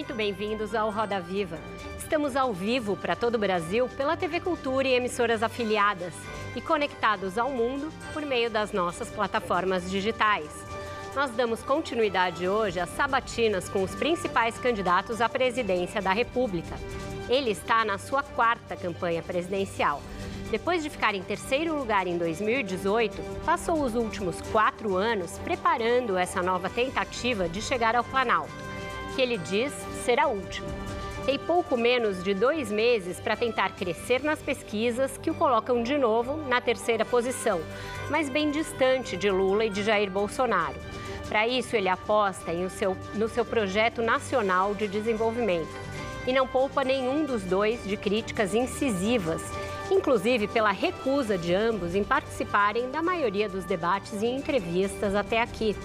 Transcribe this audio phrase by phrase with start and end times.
[0.00, 1.58] Muito bem-vindos ao Roda Viva.
[1.98, 6.14] Estamos ao vivo para todo o Brasil pela TV Cultura e emissoras afiliadas
[6.56, 10.48] e conectados ao mundo por meio das nossas plataformas digitais.
[11.14, 16.76] Nós damos continuidade hoje às sabatinas com os principais candidatos à presidência da República.
[17.28, 20.00] Ele está na sua quarta campanha presidencial.
[20.50, 26.42] Depois de ficar em terceiro lugar em 2018, passou os últimos quatro anos preparando essa
[26.42, 28.50] nova tentativa de chegar ao Planalto,
[29.14, 30.66] que ele diz ser a última.
[31.24, 35.96] Tem pouco menos de dois meses para tentar crescer nas pesquisas que o colocam de
[35.96, 37.60] novo na terceira posição,
[38.10, 40.74] mas bem distante de Lula e de Jair Bolsonaro.
[41.28, 45.70] Para isso, ele aposta em seu, no seu projeto nacional de desenvolvimento
[46.26, 49.42] e não poupa nenhum dos dois de críticas incisivas
[49.90, 55.76] inclusive pela recusa de ambos em participarem da maioria dos debates e entrevistas até aqui.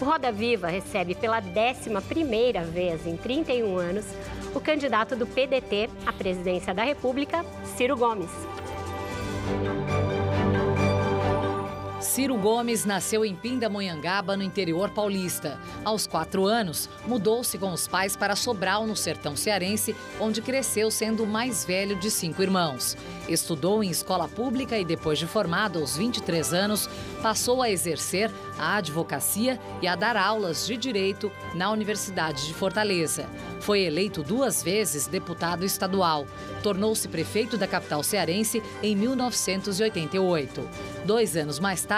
[0.00, 4.06] O Roda Viva recebe pela 11ª vez em 31 anos
[4.54, 7.44] o candidato do PDT à presidência da República,
[7.76, 8.30] Ciro Gomes.
[12.02, 15.58] Ciro Gomes nasceu em Pindamonhangaba, no interior paulista.
[15.84, 21.22] Aos quatro anos, mudou-se com os pais para Sobral, no sertão cearense, onde cresceu sendo
[21.22, 22.96] o mais velho de cinco irmãos.
[23.28, 26.90] Estudou em escola pública e, depois de formado, aos 23 anos,
[27.22, 33.26] passou a exercer a advocacia e a dar aulas de direito na Universidade de Fortaleza.
[33.60, 36.26] Foi eleito duas vezes deputado estadual.
[36.64, 40.68] Tornou-se prefeito da capital cearense em 1988.
[41.04, 41.91] Dois anos mais tarde,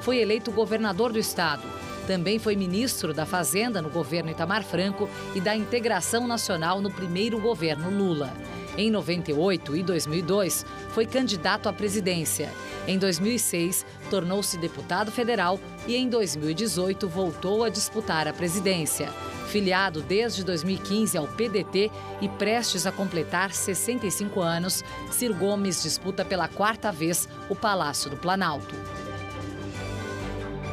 [0.00, 1.62] foi eleito governador do estado.
[2.04, 7.38] Também foi ministro da Fazenda no governo Itamar Franco e da Integração Nacional no primeiro
[7.38, 8.32] governo Lula.
[8.76, 12.52] Em 98 e 2002, foi candidato à presidência.
[12.88, 19.08] Em 2006, tornou-se deputado federal e em 2018 voltou a disputar a presidência.
[19.46, 21.90] Filiado desde 2015 ao PDT
[22.20, 28.16] e prestes a completar 65 anos, Ciro Gomes disputa pela quarta vez o Palácio do
[28.16, 28.74] Planalto.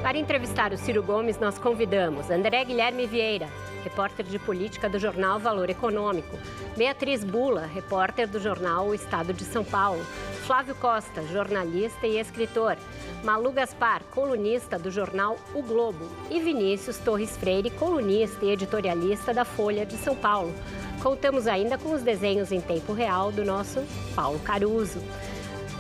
[0.04, 3.48] Para entrevistar o Ciro Gomes, nós convidamos André Guilherme Vieira,
[3.86, 6.38] repórter de política do jornal Valor Econômico,
[6.76, 10.04] Beatriz Bula, repórter do jornal O Estado de São Paulo,
[10.46, 12.78] Flávio Costa, jornalista e escritor,
[13.24, 19.46] Malu Gaspar, colunista do jornal O Globo, e Vinícius Torres Freire, colunista e editorialista da
[19.46, 20.54] Folha de São Paulo.
[21.02, 23.82] Contamos ainda com os desenhos em tempo real do nosso
[24.14, 25.00] Paulo Caruso.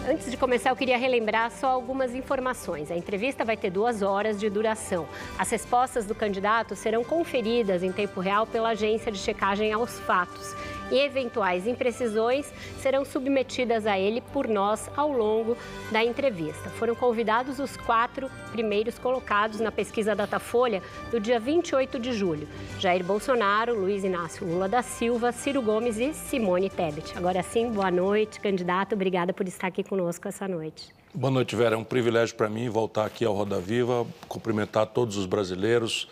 [0.05, 2.91] Antes de começar, eu queria relembrar só algumas informações.
[2.91, 5.07] A entrevista vai ter duas horas de duração.
[5.39, 10.53] As respostas do candidato serão conferidas em tempo real pela agência de checagem aos fatos
[10.91, 15.57] e eventuais imprecisões serão submetidas a ele por nós ao longo
[15.91, 16.69] da entrevista.
[16.71, 22.47] Foram convidados os quatro primeiros colocados na pesquisa Datafolha do dia 28 de julho:
[22.79, 27.17] Jair Bolsonaro, Luiz Inácio Lula da Silva, Ciro Gomes e Simone Tebet.
[27.17, 28.94] Agora sim, boa noite, candidato.
[28.94, 30.94] Obrigada por estar aqui conosco essa noite.
[31.15, 31.75] Boa noite, Vera.
[31.75, 36.07] É um privilégio para mim voltar aqui ao Roda Viva, cumprimentar todos os brasileiros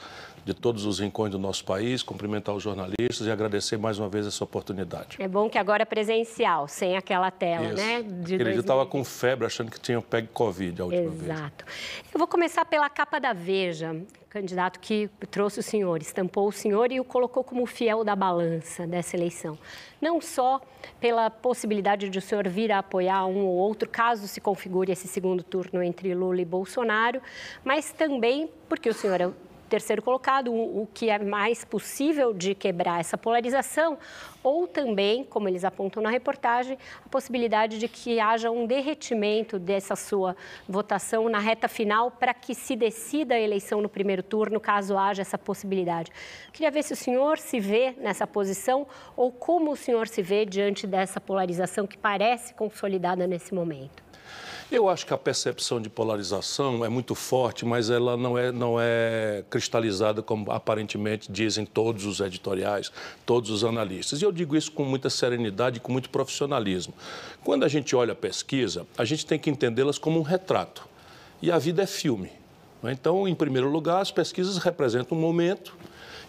[0.45, 4.25] de todos os rincões do nosso país, cumprimentar os jornalistas e agradecer mais uma vez
[4.25, 5.17] essa oportunidade.
[5.19, 7.75] É bom que agora é presencial, sem aquela tela, Isso.
[7.75, 8.01] né?
[8.01, 11.17] De Aquele dia estava com febre, achando que tinha pego Covid a última Exato.
[11.17, 11.31] vez.
[11.31, 11.65] Exato.
[12.13, 13.95] Eu vou começar pela capa da Veja,
[14.29, 18.87] candidato que trouxe o senhor, estampou o senhor e o colocou como fiel da balança
[18.87, 19.57] dessa eleição.
[20.01, 20.61] Não só
[20.99, 25.07] pela possibilidade de o senhor vir a apoiar um ou outro, caso se configure esse
[25.07, 27.21] segundo turno entre Lula e Bolsonaro,
[27.63, 29.29] mas também porque o senhor é
[29.71, 33.97] terceiro colocado, o, que é mais possível de quebrar essa polarização,
[34.43, 39.95] ou também, como eles apontam na reportagem, a possibilidade de que haja um derretimento dessa
[39.95, 40.35] sua
[40.67, 45.21] votação na reta final para que se decida a eleição no primeiro turno, caso haja
[45.21, 46.11] essa possibilidade.
[46.51, 48.85] Queria ver se o senhor se vê nessa posição
[49.15, 54.10] ou como o senhor se vê diante dessa polarização que parece consolidada nesse momento.
[54.71, 58.77] Eu acho que a percepção de polarização é muito forte, mas ela não é, não
[58.79, 62.89] é cristalizada como aparentemente dizem todos os editoriais,
[63.25, 64.21] todos os analistas.
[64.21, 66.93] E eu digo isso com muita serenidade e com muito profissionalismo.
[67.43, 70.87] Quando a gente olha a pesquisa, a gente tem que entendê-las como um retrato.
[71.41, 72.31] E a vida é filme.
[72.81, 75.75] Então, em primeiro lugar, as pesquisas representam um momento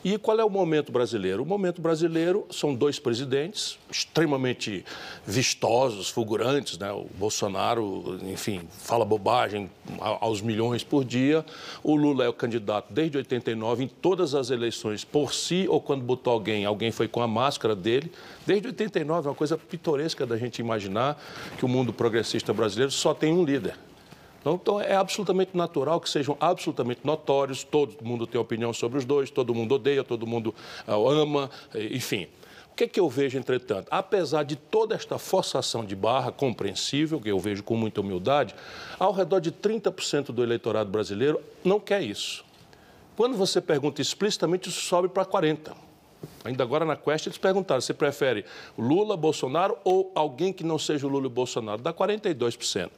[0.04, 1.42] e qual é o momento brasileiro?
[1.42, 4.84] O momento brasileiro são dois presidentes extremamente
[5.24, 6.76] vistosos, fulgurantes.
[6.76, 6.90] Né?
[6.90, 9.70] O Bolsonaro, enfim, fala bobagem
[10.00, 11.44] aos milhões por dia.
[11.84, 16.02] O Lula é o candidato desde 89 em todas as eleições, por si ou quando
[16.02, 18.10] botou alguém, alguém foi com a máscara dele.
[18.44, 21.22] Desde 89 é uma coisa pitoresca da gente imaginar
[21.58, 23.76] que o mundo progressista brasileiro só tem um líder.
[24.42, 29.04] Então, então, é absolutamente natural que sejam absolutamente notórios, todo mundo tem opinião sobre os
[29.04, 30.52] dois, todo mundo odeia, todo mundo
[30.86, 32.26] uh, ama, enfim.
[32.72, 33.86] O que, é que eu vejo, entretanto?
[33.90, 38.54] Apesar de toda esta forçação de barra compreensível, que eu vejo com muita humildade,
[38.98, 42.44] ao redor de 30% do eleitorado brasileiro não quer isso.
[43.14, 45.91] Quando você pergunta explicitamente, isso sobe para 40%.
[46.44, 48.44] Ainda agora na Quest eles perguntaram: você prefere
[48.76, 51.80] Lula, Bolsonaro ou alguém que não seja o Lula e Bolsonaro?
[51.80, 52.90] Dá 42%.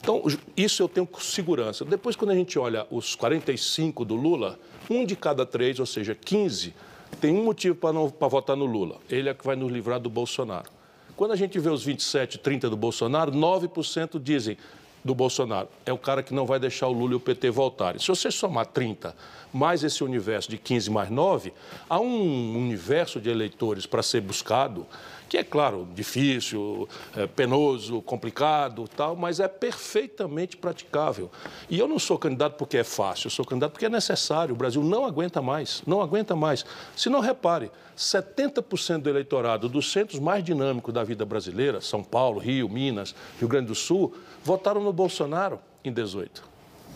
[0.00, 0.22] Então,
[0.56, 1.84] isso eu tenho segurança.
[1.84, 6.14] Depois, quando a gente olha os 45 do Lula, um de cada três, ou seja,
[6.14, 6.74] 15,
[7.20, 8.98] tem um motivo para votar no Lula.
[9.08, 10.70] Ele é que vai nos livrar do Bolsonaro.
[11.16, 14.56] Quando a gente vê os 27, 30 do Bolsonaro, 9% dizem
[15.04, 15.68] do Bolsonaro.
[15.86, 18.00] É o cara que não vai deixar o Lula e o PT voltarem.
[18.00, 19.14] Se você somar 30
[19.52, 21.52] mais esse universo de 15 mais 9,
[21.88, 24.86] há um universo de eleitores para ser buscado
[25.30, 31.30] que é claro, difícil, é, penoso, complicado, tal, mas é perfeitamente praticável.
[31.68, 34.52] E eu não sou candidato porque é fácil, eu sou candidato porque é necessário.
[34.52, 36.66] O Brasil não aguenta mais, não aguenta mais.
[36.96, 42.40] Se não repare, 70% do eleitorado dos centros mais dinâmicos da vida brasileira, São Paulo,
[42.40, 44.12] Rio, Minas, Rio Grande do Sul,
[44.42, 46.49] votaram no Bolsonaro em 18.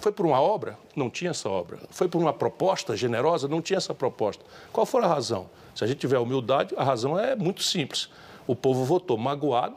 [0.04, 0.78] Foi por uma obra?
[0.94, 1.78] Não tinha essa obra.
[1.88, 3.48] Foi por uma proposta generosa?
[3.48, 4.44] Não tinha essa proposta.
[4.70, 5.48] Qual foi a razão?
[5.74, 8.10] Se a gente tiver humildade, a razão é muito simples
[8.46, 9.76] o povo votou magoado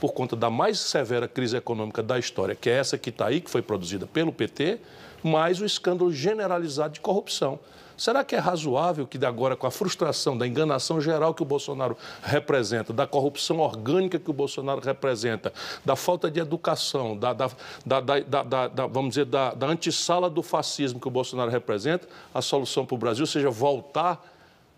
[0.00, 3.38] por conta da mais severa crise econômica da história, que é essa que está aí,
[3.38, 4.80] que foi produzida pelo PT,
[5.22, 7.58] mais o escândalo generalizado de corrupção.
[8.00, 11.98] Será que é razoável que agora, com a frustração da enganação geral que o Bolsonaro
[12.22, 15.52] representa, da corrupção orgânica que o Bolsonaro representa,
[15.84, 17.50] da falta de educação, da, da,
[17.84, 22.86] da, da vamos dizer, da, da antessala do fascismo que o Bolsonaro representa, a solução
[22.86, 24.26] para o Brasil seja voltar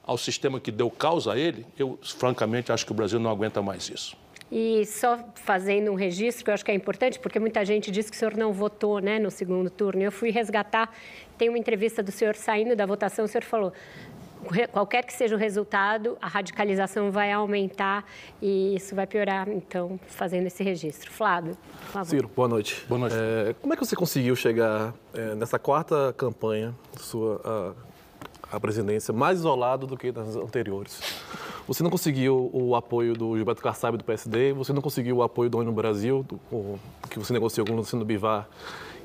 [0.04, 3.62] ao sistema que deu causa a ele, eu francamente acho que o Brasil não aguenta
[3.62, 4.16] mais isso.
[4.54, 8.10] E só fazendo um registro, que eu acho que é importante, porque muita gente diz
[8.10, 10.02] que o senhor não votou né, no segundo turno.
[10.02, 10.94] Eu fui resgatar,
[11.38, 13.72] tem uma entrevista do senhor saindo da votação, o senhor falou,
[14.70, 18.04] qualquer que seja o resultado, a radicalização vai aumentar
[18.42, 19.48] e isso vai piorar.
[19.48, 21.10] Então, fazendo esse registro.
[21.10, 22.10] Flávio, por favor.
[22.10, 22.84] Ciro, boa noite.
[22.86, 23.16] Boa noite.
[23.18, 27.74] É, como é que você conseguiu chegar é, nessa quarta campanha sua
[28.52, 31.00] a presidência mais isolado do que nas anteriores.
[31.66, 35.48] Você não conseguiu o apoio do Gilberto Kassab do PSD, você não conseguiu o apoio
[35.48, 36.78] do ONU Brasil, do,
[37.08, 38.46] que você negociou com o Luciano Bivar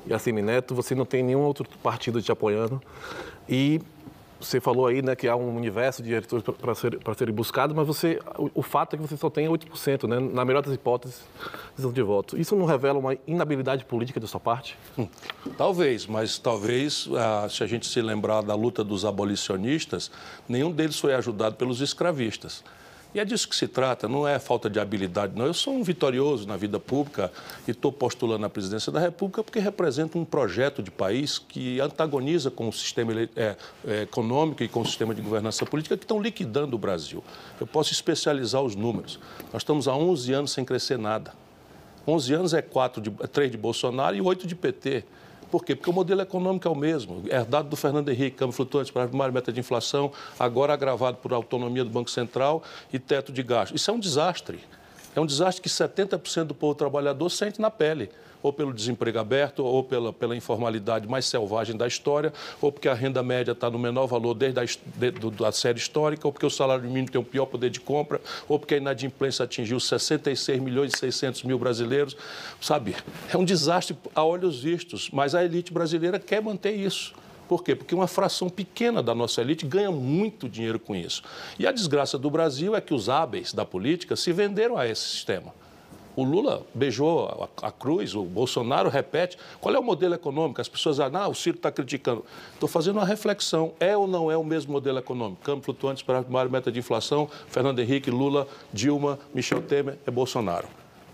[0.06, 2.80] e a Semineto, você não tem nenhum outro partido te apoiando.
[3.48, 3.80] E
[4.40, 7.86] você falou aí né, que há um universo de eleitores para ser, serem buscados, mas
[7.86, 11.22] você, o, o, fato é que você só tem 8%, né, na melhor das hipóteses,
[11.76, 12.38] de voto.
[12.38, 14.76] Isso não revela uma inabilidade política da sua parte?
[14.98, 15.08] Hum,
[15.56, 20.10] talvez, mas talvez, ah, se a gente se lembrar da luta dos abolicionistas,
[20.48, 22.62] nenhum deles foi ajudado pelos escravistas.
[23.14, 25.46] E é disso que se trata, não é falta de habilidade, não.
[25.46, 27.32] Eu sou um vitorioso na vida pública
[27.66, 32.50] e estou postulando a presidência da República porque representa um projeto de país que antagoniza
[32.50, 33.56] com o sistema é,
[33.86, 37.24] é, econômico e com o sistema de governança política que estão liquidando o Brasil.
[37.58, 39.18] Eu posso especializar os números.
[39.52, 41.32] Nós estamos há 11 anos sem crescer nada.
[42.06, 45.04] 11 anos é 4 de, 3 de Bolsonaro e 8 de PT.
[45.50, 45.74] Por quê?
[45.74, 49.08] Porque o modelo econômico é o mesmo, herdado do Fernando Henrique, câmbio flutuante para a
[49.08, 52.62] primária meta de inflação, agora agravado por autonomia do Banco Central
[52.92, 53.74] e teto de gasto.
[53.74, 54.60] Isso é um desastre.
[55.16, 58.10] É um desastre que 70% do povo trabalhador sente na pele
[58.42, 62.94] ou pelo desemprego aberto, ou pela, pela informalidade mais selvagem da história, ou porque a
[62.94, 66.50] renda média está no menor valor desde a de, da série histórica, ou porque o
[66.50, 70.94] salário mínimo tem o pior poder de compra, ou porque a inadimplência atingiu 66 milhões
[70.94, 72.16] e 600 mil brasileiros.
[72.60, 72.96] Sabe,
[73.32, 77.14] é um desastre a olhos vistos, mas a elite brasileira quer manter isso.
[77.48, 77.74] Por quê?
[77.74, 81.22] Porque uma fração pequena da nossa elite ganha muito dinheiro com isso.
[81.58, 85.02] E a desgraça do Brasil é que os hábeis da política se venderam a esse
[85.02, 85.54] sistema.
[86.18, 89.38] O Lula beijou a, a, cruz, o Bolsonaro repete.
[89.60, 90.60] Qual é o modelo econômico?
[90.60, 92.24] As pessoas dizem, ah, o Ciro está criticando.
[92.54, 93.72] Estou fazendo uma reflexão.
[93.78, 95.40] É ou não é o mesmo modelo econômico?
[95.44, 100.66] Câmbio flutuante, para maior meta de inflação, Fernando Henrique, Lula, Dilma, Michel Temer, é Bolsonaro.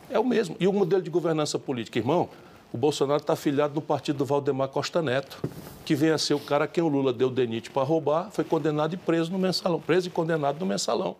[0.08, 0.56] É o mesmo.
[0.58, 2.30] E o modelo de governança política, irmão?
[2.72, 5.38] O Bolsonaro está afiliado no partido do Valdemar Costa Neto,
[5.84, 8.42] que vem a ser o cara a quem o Lula deu DENIT para roubar, foi
[8.42, 9.78] condenado e preso no mensalão.
[9.80, 11.14] Preso e condenado no mensalão.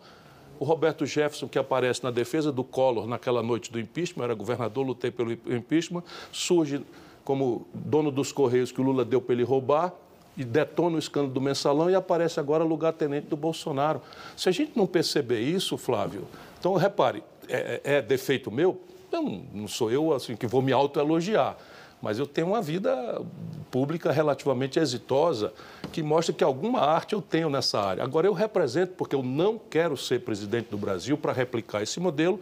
[0.58, 4.86] O Roberto Jefferson, que aparece na defesa do Collor naquela noite do impeachment, era governador,
[4.86, 6.84] lutei pelo impeachment, surge
[7.24, 9.92] como dono dos Correios que o Lula deu para ele roubar,
[10.36, 14.00] e detona o escândalo do mensalão e aparece agora lugar-tenente do Bolsonaro.
[14.36, 16.26] Se a gente não perceber isso, Flávio,
[16.58, 18.80] então repare, é, é, é defeito meu?
[19.12, 21.56] Não, não sou eu assim que vou me autoelogiar,
[22.02, 23.22] mas eu tenho uma vida
[23.70, 25.52] pública relativamente exitosa
[25.94, 28.02] que mostra que alguma arte eu tenho nessa área.
[28.02, 32.40] Agora eu represento porque eu não quero ser presidente do Brasil para replicar esse modelo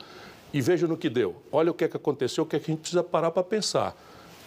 [0.55, 1.37] e veja no que deu.
[1.53, 3.43] Olha o que, é que aconteceu, o que, é que a gente precisa parar para
[3.43, 3.95] pensar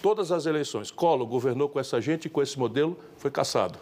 [0.01, 0.89] todas as eleições.
[0.89, 3.77] Collor governou com essa gente e com esse modelo foi caçado.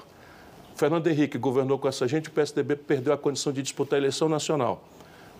[0.76, 4.28] Fernando Henrique governou com essa gente, o PSDB perdeu a condição de disputar a eleição
[4.28, 4.84] nacional.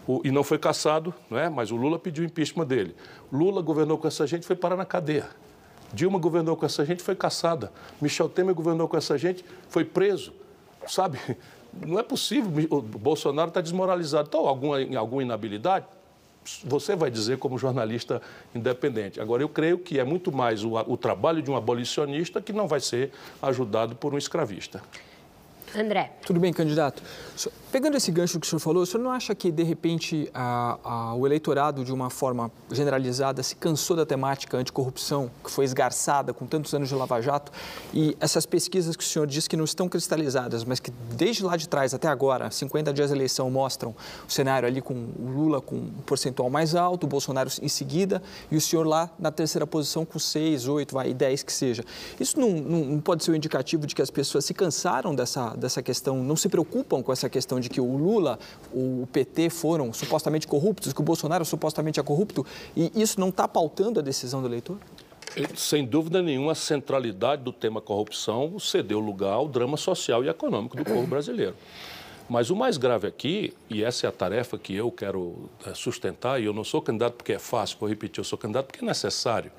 [0.08, 1.50] O, e não foi caçado, não é?
[1.50, 2.96] mas o Lula pediu impeachment dele.
[3.30, 5.28] Lula governou com essa gente foi parar na cadeia.
[5.94, 7.72] Dilma governou com essa gente foi caçada.
[8.02, 10.34] Michel Temer governou com essa gente foi preso.
[10.88, 11.20] Sabe?
[11.74, 12.52] Não é possível.
[12.70, 14.28] O Bolsonaro está desmoralizado.
[14.28, 15.86] Então, alguma, alguma inabilidade?
[16.66, 18.22] você vai dizer como jornalista
[18.54, 19.20] independente.
[19.20, 22.68] Agora, eu creio que é muito mais o, o trabalho de um abolicionista que não
[22.68, 24.82] vai ser ajudado por um escravista.
[25.76, 26.14] André.
[26.26, 27.02] Tudo bem, candidato?
[27.72, 30.78] Pegando esse gancho que o senhor falou, o senhor não acha que, de repente, a,
[30.84, 36.32] a, o eleitorado, de uma forma generalizada, se cansou da temática anticorrupção, que foi esgarçada
[36.34, 37.52] com tantos anos de Lava Jato,
[37.92, 41.58] e essas pesquisas que o senhor diz que não estão cristalizadas, mas que desde lá
[41.58, 43.96] de trás até agora, 50 dias da eleição, mostram
[44.28, 48.22] o cenário ali com o Lula com um percentual mais alto, o Bolsonaro em seguida,
[48.52, 51.84] e o senhor lá na terceira posição com 6, 8, vai, 10 que seja.
[52.20, 55.56] Isso não, não, não pode ser um indicativo de que as pessoas se cansaram dessa,
[55.64, 58.38] dessa questão, não se preocupam com essa questão de que o Lula,
[58.72, 63.48] o PT foram supostamente corruptos, que o Bolsonaro supostamente é corrupto, e isso não está
[63.48, 64.78] pautando a decisão do eleitor?
[65.56, 70.78] Sem dúvida nenhuma, a centralidade do tema corrupção cedeu lugar ao drama social e econômico
[70.78, 71.56] do povo brasileiro.
[72.30, 76.42] Mas o mais grave aqui, e essa é a tarefa que eu quero é, sustentar,
[76.42, 78.88] e eu não sou candidato porque é fácil, vou repetir, eu sou candidato porque é
[78.88, 79.52] necessário.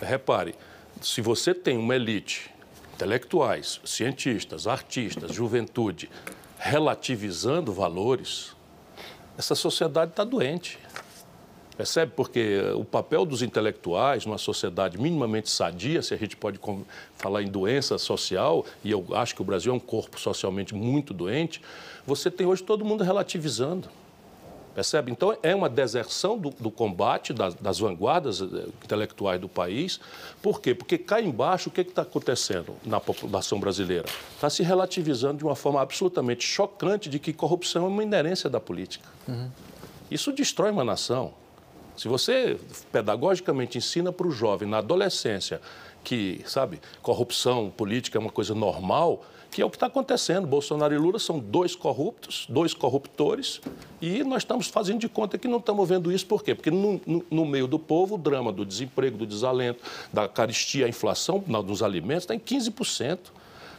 [0.00, 0.54] Repare,
[1.00, 2.51] se você tem uma elite,
[2.94, 6.08] intelectuais, cientistas, artistas, juventude,
[6.58, 8.54] relativizando valores,
[9.36, 10.78] essa sociedade está doente.
[11.76, 12.12] Percebe?
[12.14, 16.60] Porque o papel dos intelectuais numa sociedade minimamente sadia, se a gente pode
[17.16, 21.14] falar em doença social, e eu acho que o Brasil é um corpo socialmente muito
[21.14, 21.62] doente,
[22.06, 23.88] você tem hoje todo mundo relativizando.
[24.74, 25.12] Percebe?
[25.12, 28.44] Então, é uma deserção do, do combate das, das, vanguardas eh,
[28.82, 30.00] intelectuais do país.
[30.40, 30.74] Por quê?
[30.74, 34.06] Porque cá embaixo, o que está acontecendo na população brasileira?
[34.34, 38.58] Está se relativizando de uma forma absolutamente chocante de que corrupção é uma inerência da
[38.58, 39.06] política.
[39.28, 39.50] Uhum.
[40.10, 41.34] Isso destrói uma nação.
[41.96, 42.58] Se você
[42.90, 45.60] pedagogicamente ensina para o jovem, na adolescência,
[46.02, 50.46] que, sabe, corrupção política é uma coisa normal, que é o que está acontecendo.
[50.46, 53.60] Bolsonaro e Lula são dois corruptos, dois corruptores,
[54.00, 56.26] e nós estamos fazendo de conta que não estamos vendo isso.
[56.26, 56.54] Por quê?
[56.54, 60.86] Porque no, no, no meio do povo, o drama do desemprego, do desalento, da caristia,
[60.86, 63.18] a inflação dos alimentos está em 15%.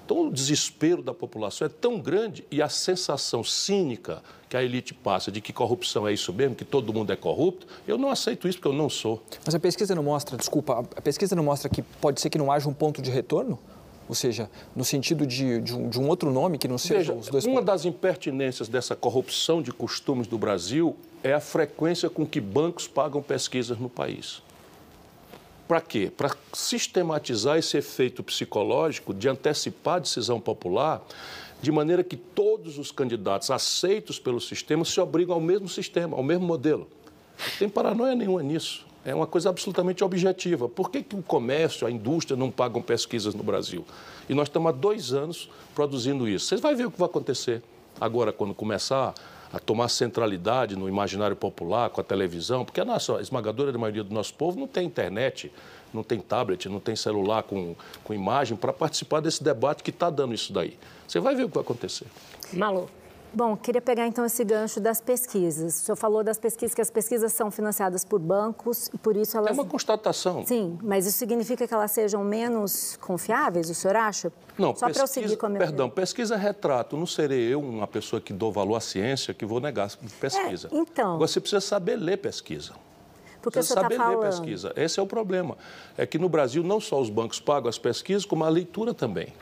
[0.06, 4.94] Então, o desespero da população é tão grande e a sensação cínica que a elite
[4.94, 8.48] passa de que corrupção é isso mesmo, que todo mundo é corrupto, eu não aceito
[8.48, 9.24] isso porque eu não sou.
[9.46, 12.52] Mas a pesquisa não mostra, desculpa, a pesquisa não mostra que pode ser que não
[12.52, 13.58] haja um ponto de retorno?
[14.08, 17.14] Ou seja, no sentido de, de, um, de um, outro nome que não seja Veja,
[17.14, 17.66] os dois Uma pontos.
[17.66, 23.22] das impertinências dessa corrupção de costumes do Brasil é a frequência com que bancos pagam
[23.22, 24.42] pesquisas no país.
[25.68, 26.12] Para quê?
[26.16, 31.02] Para sistematizar esse efeito psicológico de antecipar a decisão popular,
[31.62, 36.24] de maneira que todos os candidatos aceitos pelo sistema se obrigam ao mesmo sistema, ao
[36.24, 36.90] mesmo modelo.
[37.40, 38.86] Não tem paranoia nenhuma nisso.
[39.06, 40.70] É uma coisa absolutamente objetiva.
[40.70, 43.86] Por que, que o comércio, a indústria não pagam pesquisas no Brasil?
[44.30, 46.46] E nós estamos há dois anos produzindo isso.
[46.46, 47.62] Vocês vão ver o que vai acontecer
[48.00, 49.14] agora, quando começar
[49.52, 54.04] a tomar centralidade no imaginário popular, com a televisão, porque a nossa a esmagadora maioria
[54.04, 55.52] do nosso povo não tem internet,
[55.94, 60.10] não tem tablet, não tem celular com, com imagem para participar desse debate que está
[60.10, 60.78] dando isso daí.
[61.08, 62.08] Você vai ver o que vai acontecer.
[62.52, 62.90] Malu.
[63.34, 65.82] Bom, queria pegar então esse gancho das pesquisas.
[65.82, 69.36] O senhor falou das pesquisas, que as pesquisas são financiadas por bancos e por isso
[69.36, 69.50] elas.
[69.50, 70.46] É uma constatação.
[70.46, 74.32] Sim, mas isso significa que elas sejam menos confiáveis, o senhor acha?
[74.58, 76.96] Não, Só para eu seguir com a minha Perdão, pesquisa é retrato.
[76.96, 80.70] Não serei eu, uma pessoa que dou valor à ciência, que vou negar pesquisa.
[80.72, 81.18] É, então.
[81.18, 82.74] Você precisa saber ler pesquisa.
[83.42, 84.72] Porque você tá saber tá ler pesquisa.
[84.76, 85.58] Esse é o problema.
[85.98, 89.34] É que no Brasil não só os bancos pagam as pesquisas, como a leitura também.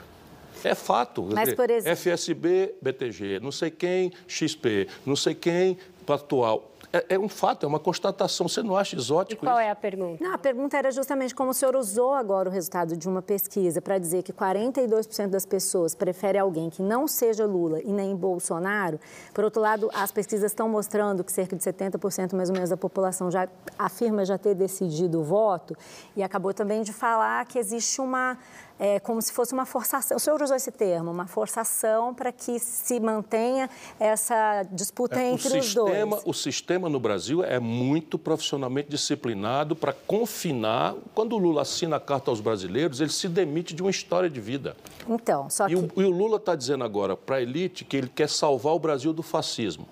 [0.63, 1.23] É fato.
[1.23, 1.97] Mas, dizer, por exemplo...
[1.97, 6.71] FSB, BTG, não sei quem, XP, não sei quem, Pactual.
[6.93, 8.49] É, é, um fato, é uma constatação.
[8.49, 9.67] Você não acha exótico E qual isso?
[9.67, 10.21] é a pergunta?
[10.21, 13.81] Não, a pergunta era justamente como o senhor usou agora o resultado de uma pesquisa
[13.81, 18.99] para dizer que 42% das pessoas preferem alguém que não seja Lula e nem Bolsonaro.
[19.33, 22.77] Por outro lado, as pesquisas estão mostrando que cerca de 70% mais ou menos da
[22.77, 23.47] população já
[23.79, 25.75] afirma já ter decidido o voto
[26.15, 28.37] e acabou também de falar que existe uma
[28.81, 30.17] é, como se fosse uma forçação.
[30.17, 33.69] O senhor usou esse termo, uma forçação para que se mantenha
[33.99, 36.23] essa disputa É, entre os sistema, dois.
[36.25, 40.95] O sistema no Brasil é muito profissionalmente disciplinado para confinar.
[41.13, 44.41] Quando o Lula assina a carta aos brasileiros, ele se demite de uma história de
[44.41, 44.75] vida.
[45.07, 47.95] Então, só que E o, e o Lula está dizendo agora para a elite que
[47.95, 49.87] ele quer salvar o Brasil do fascismo.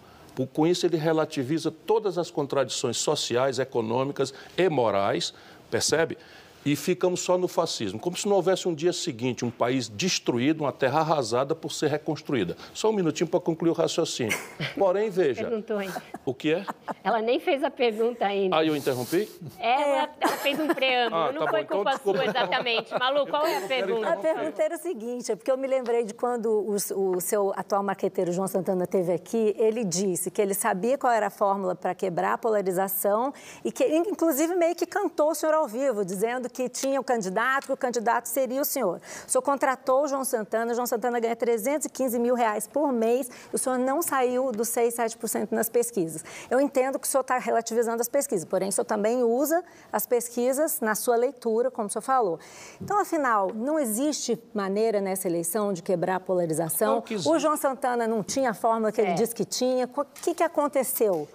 [0.54, 5.34] Com isso, ele relativiza todas as contradições sociais, econômicas e morais,
[5.70, 6.18] percebe?
[6.66, 10.62] E ficamos só no fascismo, como se não houvesse um dia seguinte, um país destruído,
[10.64, 12.56] uma terra arrasada por ser reconstruída.
[12.74, 14.38] Só um minutinho para concluir o raciocínio.
[14.78, 16.02] Porém, veja, Perguntou ainda.
[16.26, 16.66] o que é?
[17.04, 18.58] Ela nem fez a pergunta ainda.
[18.58, 19.30] Ah, eu interrompi?
[19.58, 22.20] Ela, ela fez um preâmbulo, Ah, não tá bom, foi então culpa desculpa.
[22.20, 23.00] sua exatamente.
[23.00, 24.18] Malu, qual é a A pergunta?
[24.18, 26.76] pergunta era o seguinte, é porque eu me lembrei de quando o,
[27.16, 31.28] o seu atual marqueteiro João Santana esteve aqui, ele disse que ele sabia qual era
[31.28, 35.68] a fórmula para quebrar a polarização e que, inclusive, meio que cantou o senhor ao
[35.68, 39.00] vivo, dizendo que tinha o candidato, que o candidato seria o senhor.
[39.28, 43.30] O senhor contratou o João Santana, o João Santana ganha 315 mil reais por mês
[43.54, 46.24] e o senhor não saiu dos 6, 7% nas pesquisas.
[46.50, 49.64] Eu entendo que o senhor está relativizando as pesquisas, porém, o senhor também usa
[49.94, 52.40] as pesquisas na sua leitura, como o senhor falou.
[52.82, 57.02] Então, afinal, não existe maneira nessa eleição de quebrar a polarização?
[57.02, 57.16] Que.
[57.16, 59.14] O João Santana não tinha a fórmula que ele É.
[59.14, 59.88] disse que tinha?
[59.96, 61.28] O que, que aconteceu?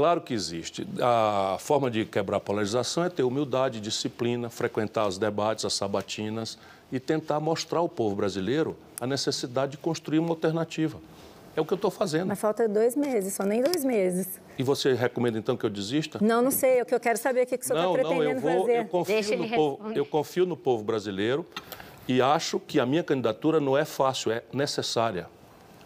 [0.00, 0.86] Claro que existe.
[0.98, 6.56] A forma de quebrar a polarização é ter humildade, disciplina, frequentar os debates, as sabatinas
[6.90, 10.98] e tentar mostrar ao povo brasileiro a necessidade de construir uma alternativa.
[11.54, 12.28] É o que eu estou fazendo.
[12.28, 14.40] Mas falta dois meses, só nem dois meses.
[14.58, 16.18] E você recomenda então que eu desista?
[16.22, 16.80] Não, não sei.
[16.80, 18.40] O que eu quero saber é o que, que o senhor está não, eu pretendendo
[18.40, 18.78] vou, fazer.
[18.78, 20.00] eu confio Deixa no ele povo, responder.
[20.00, 21.44] eu confio no povo brasileiro
[22.08, 25.28] e acho que a minha candidatura não é fácil, é necessária.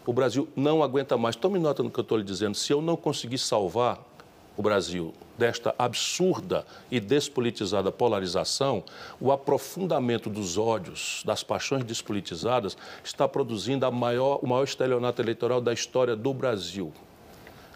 [0.05, 1.35] O Brasil não aguenta mais.
[1.35, 2.55] Tome nota no que eu estou lhe dizendo.
[2.55, 3.99] Se eu não conseguir salvar
[4.57, 8.83] o Brasil desta absurda e despolitizada polarização,
[9.19, 15.73] o aprofundamento dos ódios, das paixões despolitizadas, está produzindo maior, o maior estelionato eleitoral da
[15.73, 16.93] história do Brasil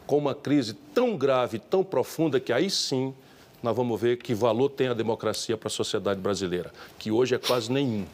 [0.10, 3.14] com uma crise tão grave, tão profunda, que aí sim
[3.62, 7.38] nós vamos ver que valor tem a democracia para a sociedade brasileira, que hoje é
[7.38, 8.08] quase nenhum.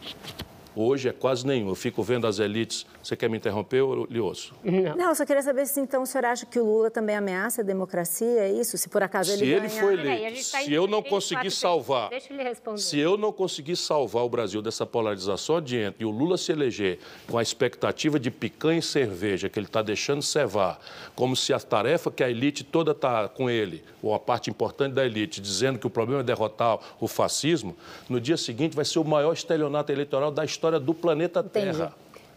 [0.75, 1.69] Hoje é quase nenhum.
[1.69, 2.85] Eu fico vendo as elites.
[3.01, 4.53] Você quer me interromper ou eu lhe ouço?
[4.63, 7.61] Não, eu só queria saber se então o senhor acha que o Lula também ameaça
[7.61, 8.77] a democracia, é isso?
[8.77, 9.81] Se por acaso Se ele ele ganhar...
[9.81, 12.77] for Peraí, a eleito, tá se eu não 24 conseguir salvar, Deixa ele responder.
[12.79, 16.99] se eu não conseguir salvar o Brasil dessa polarização adiante e o Lula se eleger
[17.29, 20.79] com a expectativa de picanha e cerveja que ele está deixando cevar,
[21.15, 24.93] como se a tarefa que a elite toda está com ele, ou a parte importante
[24.93, 27.75] da elite, dizendo que o problema é derrotar o fascismo,
[28.09, 31.78] no dia seguinte vai ser o maior estelionato eleitoral da história do planeta Entendi.
[31.78, 31.93] Terra.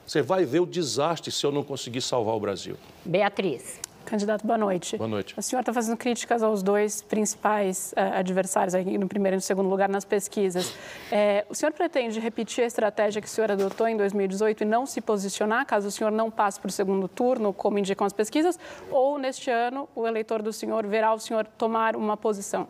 [0.06, 2.76] Você vai ver o desastre se eu não conseguir salvar o Brasil.
[3.04, 3.78] Beatriz.
[4.08, 4.96] Candidato, boa noite.
[4.96, 5.34] Boa noite.
[5.36, 9.42] O senhor está fazendo críticas aos dois principais eh, adversários, aqui no primeiro e no
[9.42, 10.72] segundo lugar, nas pesquisas.
[11.12, 14.86] Eh, o senhor pretende repetir a estratégia que o senhor adotou em 2018 e não
[14.86, 18.58] se posicionar, caso o senhor não passe para o segundo turno, como indicam as pesquisas?
[18.90, 22.66] Ou, neste ano, o eleitor do senhor verá o senhor tomar uma posição?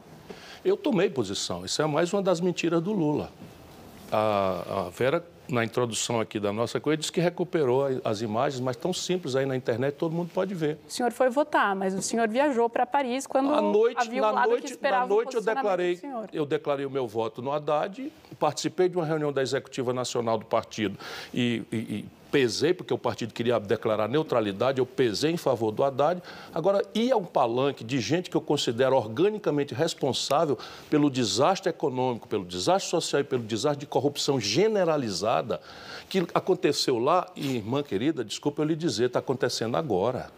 [0.64, 1.64] Eu tomei posição.
[1.64, 3.30] Isso é mais uma das mentiras do Lula.
[4.10, 8.76] A, a Vera, na introdução aqui da nossa coisa, disse que recuperou as imagens, mas
[8.76, 10.78] tão simples aí na internet, todo mundo pode ver.
[10.86, 14.32] O senhor foi votar, mas o senhor viajou para Paris quando À noite, havia um
[14.32, 16.00] na noite, na noite eu declarei,
[16.32, 20.44] eu declarei o meu voto no Haddad, participei de uma reunião da executiva nacional do
[20.46, 20.98] partido
[21.32, 25.82] e, e- e pesei, porque o partido queria declarar neutralidade, eu pesei em favor do
[25.82, 26.22] Haddad.
[26.54, 30.58] Agora, ia um palanque de gente que eu considero organicamente responsável
[30.90, 35.60] pelo desastre econômico, pelo desastre social e pelo desastre de corrupção generalizada
[36.08, 40.30] que aconteceu lá, e, irmã querida, desculpa eu lhe dizer, está acontecendo agora.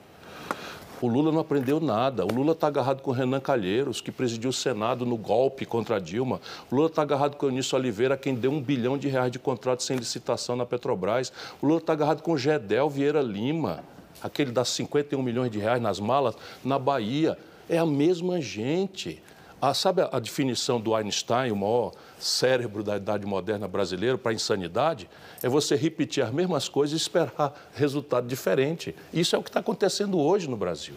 [1.01, 2.27] O Lula não aprendeu nada.
[2.27, 6.41] O Lula está agarrado com Renan Calheiros, que presidiu o Senado no golpe contra Dilma.
[6.71, 9.83] O Lula está agarrado com Eunício Oliveira, quem deu um bilhão de reais de contrato
[9.83, 11.33] sem licitação na Petrobras.
[11.63, 13.83] O Lula está agarrado com Gedel Vieira Lima,
[14.23, 17.39] aquele das 51 milhões de reais nas malas, na Bahia.
[17.67, 19.23] É a mesma gente.
[19.61, 24.33] Ah, sabe a, a definição do Einstein, o maior cérebro da idade moderna brasileira, para
[24.33, 25.09] insanidade?
[25.42, 28.94] É você repetir as mesmas coisas e esperar resultado diferente.
[29.12, 30.94] Isso é o que está acontecendo hoje no Brasil.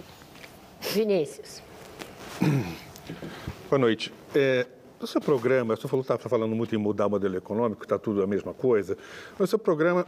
[0.80, 1.62] Vinícius.
[3.70, 4.14] Boa noite.
[4.34, 4.66] É,
[5.00, 7.84] no seu programa, o senhor falou que está falando muito em mudar o modelo econômico,
[7.84, 8.98] está tudo a mesma coisa.
[9.38, 10.08] No seu programa,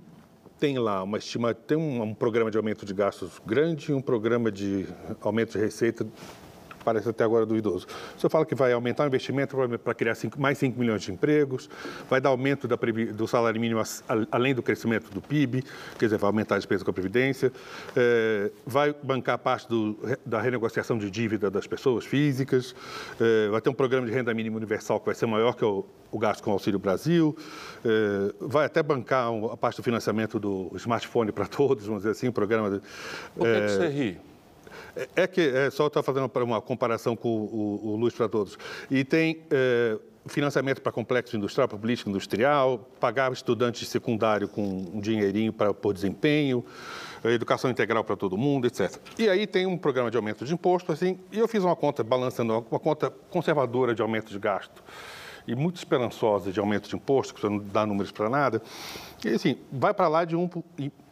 [0.58, 4.00] tem lá uma estima, tem um, um programa de aumento de gastos grande e um
[4.00, 4.86] programa de
[5.20, 6.06] aumento de receita
[6.84, 7.86] parece até agora duvidoso.
[8.16, 11.12] O senhor fala que vai aumentar o investimento para criar cinco, mais 5 milhões de
[11.12, 11.68] empregos,
[12.08, 12.76] vai dar aumento da,
[13.14, 13.80] do salário mínimo
[14.30, 15.64] além do crescimento do PIB,
[15.98, 17.52] quer dizer, vai aumentar a despesa com a Previdência,
[17.96, 22.74] é, vai bancar parte do, da renegociação de dívida das pessoas físicas,
[23.20, 25.84] é, vai ter um programa de renda mínima universal que vai ser maior que o,
[26.10, 27.36] o gasto com o Auxílio Brasil,
[27.84, 32.28] é, vai até bancar a parte do financiamento do smartphone para todos, vamos dizer assim,
[32.28, 32.70] o programa...
[32.70, 32.80] De,
[33.34, 34.29] Por que, que você ri?
[35.00, 38.58] É, é que, é, só estou fazendo uma comparação com o, o, Luz para Todos.
[38.90, 45.00] E tem é, financiamento para complexo industrial, para política industrial, pagar estudante secundário com um
[45.00, 46.64] dinheirinho para por desempenho,
[47.24, 48.96] educação integral para todo mundo, etc.
[49.18, 52.04] E aí tem um programa de aumento de imposto, assim, e eu fiz uma conta,
[52.04, 54.82] balançando, uma conta conservadora de aumento de gasto
[55.46, 58.62] e muito esperançosa de aumento de imposto, que você não dá números para nada.
[59.24, 60.48] E assim, vai para lá de um,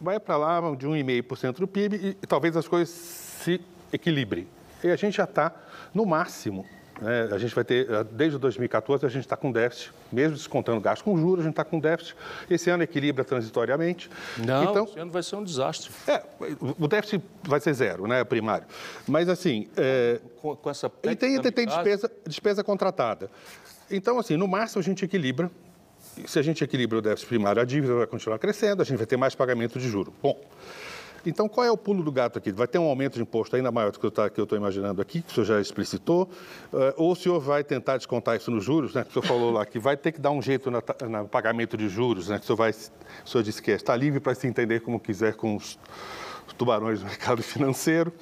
[0.00, 3.60] vai para lá de 1,5% do PIB e, e talvez as coisas se
[3.92, 4.46] equilibrem.
[4.82, 5.54] E a gente já está
[5.94, 6.64] no máximo.
[7.00, 7.28] Né?
[7.32, 11.16] A gente vai ter, desde 2014, a gente está com déficit, mesmo descontando gasto com
[11.16, 12.16] juros, a gente está com déficit.
[12.50, 14.10] Esse ano equilibra transitoriamente.
[14.36, 15.90] Não, então, esse ano vai ser um desastre.
[16.06, 16.22] É,
[16.78, 18.66] o déficit vai ser zero, né, primário.
[19.06, 19.68] Mas, assim...
[19.76, 23.30] É, com, com essa e tem, tem despesa, despesa contratada.
[23.90, 25.50] Então, assim, no máximo a gente equilibra.
[26.26, 29.06] Se a gente equilibra o déficit primário, a dívida vai continuar crescendo, a gente vai
[29.06, 30.12] ter mais pagamento de juros.
[30.20, 30.38] Bom,
[31.24, 32.52] então qual é o pulo do gato aqui?
[32.52, 35.30] Vai ter um aumento de imposto ainda maior do que eu estou imaginando aqui, que
[35.30, 36.30] o senhor já explicitou,
[36.72, 39.52] uh, ou o senhor vai tentar descontar isso nos juros, né, que o senhor falou
[39.52, 42.46] lá, que vai ter que dar um jeito no pagamento de juros, né, que o
[42.46, 45.78] senhor, vai, o senhor disse que está livre para se entender como quiser com os
[46.56, 48.12] tubarões do mercado financeiro.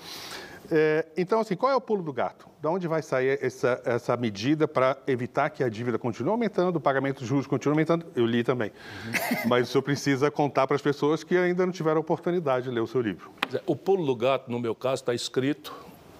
[0.70, 2.46] É, então, assim, qual é o pulo do gato?
[2.60, 6.80] De onde vai sair essa, essa medida para evitar que a dívida continue aumentando, o
[6.80, 8.06] pagamento de juros continue aumentando?
[8.14, 8.70] Eu li também.
[8.70, 9.36] Uhum.
[9.48, 12.70] Mas o senhor precisa contar para as pessoas que ainda não tiveram a oportunidade de
[12.70, 13.30] ler o seu livro.
[13.66, 15.74] O pulo do gato, no meu caso, está escrito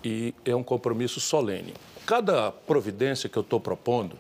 [0.05, 1.75] e é um compromisso solene.
[2.05, 4.17] Cada providência que eu estou propondo,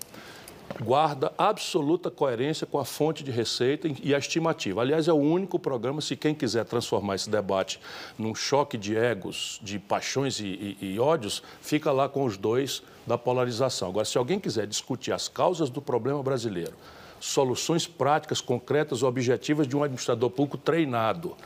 [0.80, 4.80] guarda absoluta coerência com a fonte de receita e a estimativa.
[4.80, 7.80] Aliás, é o único programa, se quem quiser transformar esse debate
[8.18, 12.82] num choque de egos, de paixões e, e, e ódios, fica lá com os dois
[13.06, 13.88] da polarização.
[13.88, 16.74] Agora, se alguém quiser discutir as causas do problema brasileiro,
[17.20, 21.36] soluções práticas, concretas, objetivas de um administrador público treinado,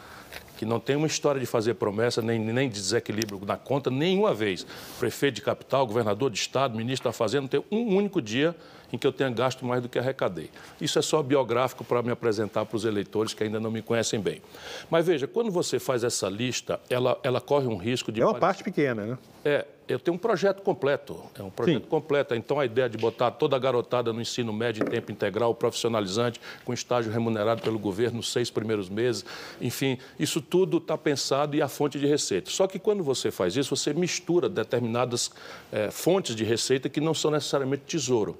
[0.56, 4.34] que não tem uma história de fazer promessa, nem, nem de desequilíbrio na conta, nenhuma
[4.34, 4.66] vez.
[4.98, 8.54] Prefeito de capital, governador de estado, ministro da Fazenda, não tem um único dia
[8.92, 10.50] em que eu tenha gasto mais do que arrecadei.
[10.80, 14.20] Isso é só biográfico para me apresentar para os eleitores que ainda não me conhecem
[14.20, 14.42] bem.
[14.90, 18.20] Mas veja, quando você faz essa lista, ela, ela corre um risco de.
[18.20, 19.18] É uma parte pequena, né?
[19.44, 21.88] É, eu tenho um projeto completo, é um projeto Sim.
[21.88, 22.34] completo.
[22.34, 26.40] Então, a ideia de botar toda a garotada no ensino médio em tempo integral, profissionalizante,
[26.64, 29.24] com estágio remunerado pelo governo nos seis primeiros meses,
[29.60, 32.50] enfim, isso tudo está pensado e a fonte de receita.
[32.50, 35.30] Só que quando você faz isso, você mistura determinadas
[35.72, 38.38] é, fontes de receita que não são necessariamente tesouro.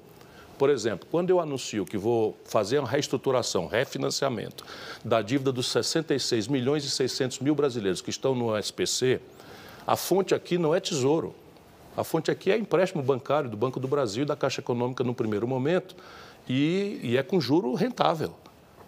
[0.61, 4.63] Por exemplo, quando eu anuncio que vou fazer uma reestruturação, refinanciamento
[5.03, 9.19] da dívida dos 66 milhões e 600 mil brasileiros que estão no SPC,
[9.87, 11.33] a fonte aqui não é tesouro.
[11.97, 15.15] A fonte aqui é empréstimo bancário do Banco do Brasil e da Caixa Econômica no
[15.15, 15.95] primeiro momento
[16.47, 18.35] e, e é com juro rentável.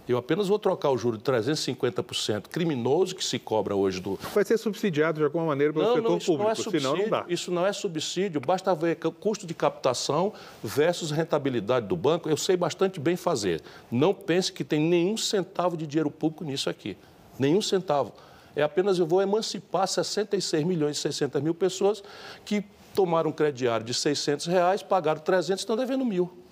[0.07, 4.19] Eu apenas vou trocar o juro de 350% criminoso que se cobra hoje do.
[4.33, 6.97] Vai ser subsidiado de alguma maneira pelo não, setor não, público, não é subsídio, senão
[6.97, 7.25] não dá.
[7.29, 12.27] Isso não é subsídio, basta ver custo de captação versus rentabilidade do banco.
[12.27, 13.61] Eu sei bastante bem fazer.
[13.89, 16.97] Não pense que tem nenhum centavo de dinheiro público nisso aqui.
[17.39, 18.11] Nenhum centavo.
[18.55, 22.03] É apenas eu vou emancipar 66 milhões e 600 mil pessoas
[22.43, 22.63] que
[22.93, 26.42] tomaram um crediário de 600 reais, pagaram 300 e estão devendo mil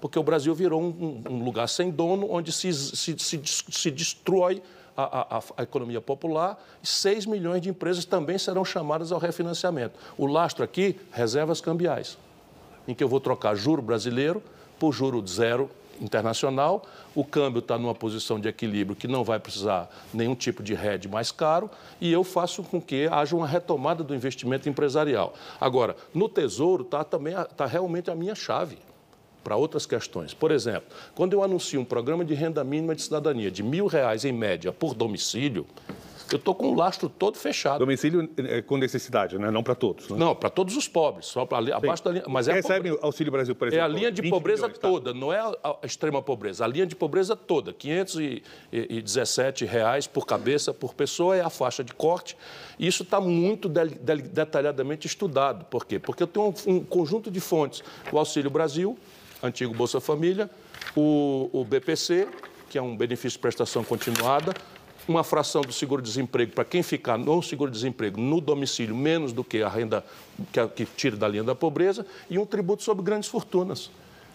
[0.00, 4.62] porque o Brasil virou um, um lugar sem dono, onde se, se, se, se destrói
[4.96, 9.98] a, a, a, economia popular e 6 milhões de empresas também serão chamadas ao refinanciamento.
[10.16, 12.18] O lastro aqui, reservas cambiais,
[12.86, 14.42] em que eu vou trocar juro brasileiro
[14.78, 16.82] por juro zero internacional,
[17.14, 21.08] o câmbio está numa posição de equilíbrio que não vai precisar nenhum tipo de hedge
[21.08, 25.34] mais caro e eu faço com que haja uma retomada do investimento empresarial.
[25.60, 28.78] Agora, no Tesouro está também está realmente a minha chave
[29.42, 30.34] para outras questões.
[30.34, 34.24] Por exemplo, quando eu anuncio um programa de renda mínima de cidadania de mil reais
[34.24, 35.66] em média por domicílio,
[36.32, 37.80] eu estou com o lastro todo fechado.
[37.80, 39.50] Domicílio é com necessidade, né?
[39.50, 40.08] não para todos.
[40.08, 40.16] Né?
[40.16, 42.24] Não, para todos os pobres, só para abaixo da linha.
[42.28, 43.82] Mas é recebe Auxílio Brasil, por exemplo.
[43.82, 44.88] É a linha de pobreza milhões, tá?
[44.88, 45.18] toda, tá?
[45.18, 47.72] não é a, extrema pobreza, a linha de pobreza toda.
[47.72, 52.36] 517 reais por cabeça, por pessoa é a faixa de corte.
[52.78, 55.64] Isso está muito de, de, detalhadamente estudado.
[55.64, 55.98] Por quê?
[55.98, 57.82] Porque eu tenho um, um conjunto de fontes.
[58.12, 58.96] O Auxílio Brasil,
[59.42, 60.50] antigo Bolsa Família,
[60.96, 62.28] o, o BPC,
[62.68, 64.54] que é um benefício de prestação continuada,
[65.08, 69.68] uma fração do seguro-desemprego para quem ficar no seguro-desemprego no domicílio menos do que a
[69.68, 70.04] renda
[70.52, 73.90] que, que tira da linha da pobreza e um tributo sobre grandes fortunas.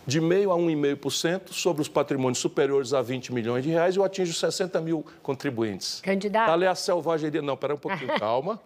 [0.07, 4.33] De meio a 1,5% sobre os patrimônios superiores a 20 milhões de reais, eu atinjo
[4.33, 5.99] 60 mil contribuintes.
[6.01, 6.51] Candidato.
[6.51, 7.41] Ali é a selvageria.
[7.41, 8.61] Não, pera um pouquinho, calma.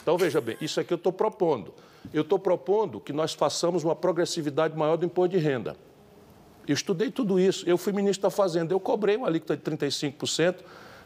[0.00, 1.74] Então, veja bem, isso aqui eu estou propondo.
[2.14, 5.76] Eu estou propondo que nós façamos uma progressividade maior do imposto de renda.
[6.68, 7.68] Eu estudei tudo isso.
[7.68, 10.56] Eu fui ministro da Fazenda, eu cobrei uma alíquota de 35%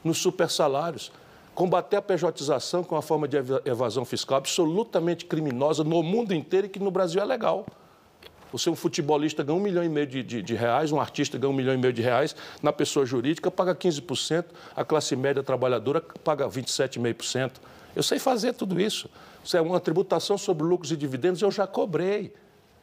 [0.04, 1.10] nos supersalários.
[1.54, 6.70] Combater a pejotização com uma forma de evasão fiscal absolutamente criminosa no mundo inteiro e
[6.70, 7.66] que no Brasil é legal.
[8.52, 11.50] Você, um futebolista, ganha um milhão e meio de, de, de, reais, um artista ganha
[11.50, 16.00] um milhão e meio de reais, na pessoa jurídica paga 15%, a classe média trabalhadora
[16.00, 17.52] paga 27,5%.
[17.94, 19.08] Eu sei fazer tudo isso.
[19.44, 22.32] Isso é uma tributação sobre lucros e dividendos, eu já cobrei.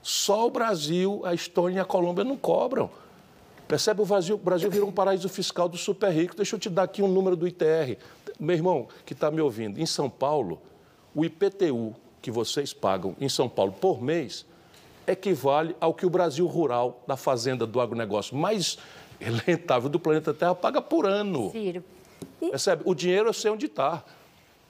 [0.01, 2.89] Só o Brasil, a Estônia e a Colômbia não cobram.
[3.67, 4.01] Percebe?
[4.01, 6.35] O Brasil, o Brasil virou um paraíso fiscal do super rico.
[6.35, 7.97] Deixa eu te dar aqui um número do ITR.
[8.39, 10.61] Meu irmão, que está me ouvindo, em São Paulo,
[11.13, 14.45] o IPTU que vocês pagam em São Paulo por mês
[15.07, 18.77] equivale ao que o Brasil rural, da fazenda do agronegócio mais
[19.19, 21.49] rentável do planeta Terra, paga por ano.
[21.51, 21.83] Ciro.
[22.41, 22.49] E...
[22.49, 22.83] Percebe?
[22.85, 24.03] O dinheiro eu sei onde está.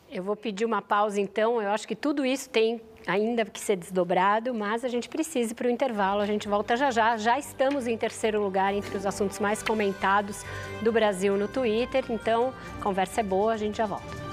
[0.10, 1.62] Eu vou pedir uma pausa, então.
[1.62, 5.56] Eu acho que tudo isso tem ainda que ser desdobrado, mas a gente precisa ir
[5.56, 6.22] para o intervalo.
[6.22, 7.18] A gente volta já já.
[7.18, 10.44] Já estamos em terceiro lugar entre os assuntos mais comentados
[10.82, 12.06] do Brasil no Twitter.
[12.10, 14.27] Então, conversa é boa, a gente já volta.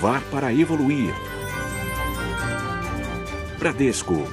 [0.00, 1.12] Inovar para evoluir.
[3.58, 4.26] Bradesco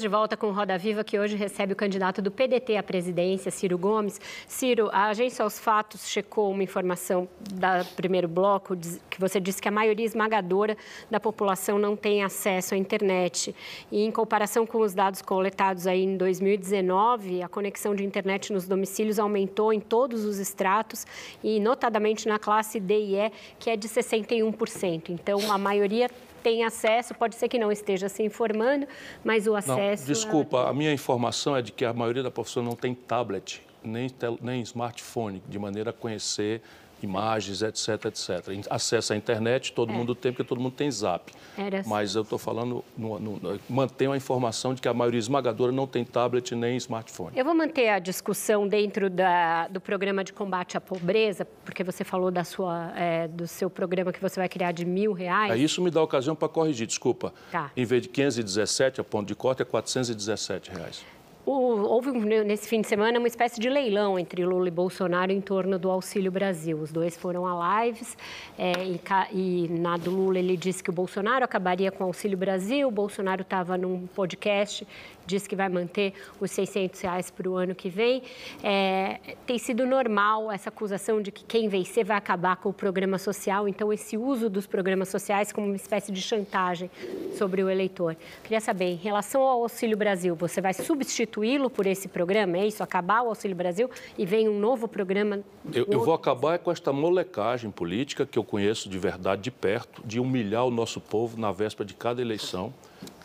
[0.00, 3.76] De volta com Roda Viva, que hoje recebe o candidato do PDT à presidência, Ciro
[3.76, 4.18] Gomes.
[4.48, 8.74] Ciro, a agência Aos Fatos checou uma informação do primeiro bloco,
[9.10, 10.74] que você disse que a maioria esmagadora
[11.10, 13.54] da população não tem acesso à internet.
[13.92, 18.66] E em comparação com os dados coletados aí em 2019, a conexão de internet nos
[18.66, 21.06] domicílios aumentou em todos os estratos
[21.44, 25.10] e notadamente na classe D e E, que é de 61%.
[25.10, 26.08] Então, a maioria
[26.42, 28.86] tem acesso, pode ser que não esteja se informando,
[29.24, 30.02] mas o acesso...
[30.02, 30.70] Não, desculpa, é...
[30.70, 34.08] a minha informação é de que a maioria da população não tem tablet, nem,
[34.40, 36.62] nem smartphone, de maneira a conhecer
[37.06, 38.66] imagens, etc, etc.
[38.68, 39.96] Acesso à internet, todo é.
[39.96, 41.32] mundo tem, porque todo mundo tem zap.
[41.56, 45.72] Era Mas eu estou falando, no, no, mantenho a informação de que a maioria esmagadora
[45.72, 47.36] não tem tablet nem smartphone.
[47.36, 52.04] Eu vou manter a discussão dentro da, do programa de combate à pobreza, porque você
[52.04, 55.52] falou da sua, é, do seu programa que você vai criar de mil reais.
[55.52, 57.32] É, isso me dá ocasião para corrigir, desculpa.
[57.50, 57.70] Tá.
[57.76, 61.04] Em vez de 517, a ponto de corte, é 417 reais
[61.50, 62.12] houve
[62.44, 65.90] nesse fim de semana uma espécie de leilão entre Lula e Bolsonaro em torno do
[65.90, 66.78] Auxílio Brasil.
[66.78, 68.16] Os dois foram a lives
[68.58, 69.00] é, e,
[69.32, 72.90] e, na do Lula ele disse que o Bolsonaro acabaria com o Auxílio Brasil, o
[72.90, 74.86] Bolsonaro estava num podcast
[75.26, 78.22] diz que vai manter os 600 reais para o ano que vem.
[78.62, 83.18] É, tem sido normal essa acusação de que quem vencer vai acabar com o programa
[83.18, 86.90] social, então esse uso dos programas sociais como uma espécie de chantagem
[87.36, 88.16] sobre o eleitor.
[88.42, 92.58] Queria saber, em relação ao Auxílio Brasil, você vai substituí-lo por esse programa?
[92.58, 92.82] É isso?
[92.82, 95.40] Acabar o Auxílio Brasil e vem um novo programa?
[95.72, 100.02] Eu, eu vou acabar com esta molecagem política que eu conheço de verdade de perto,
[100.04, 102.72] de humilhar o nosso povo na véspera de cada eleição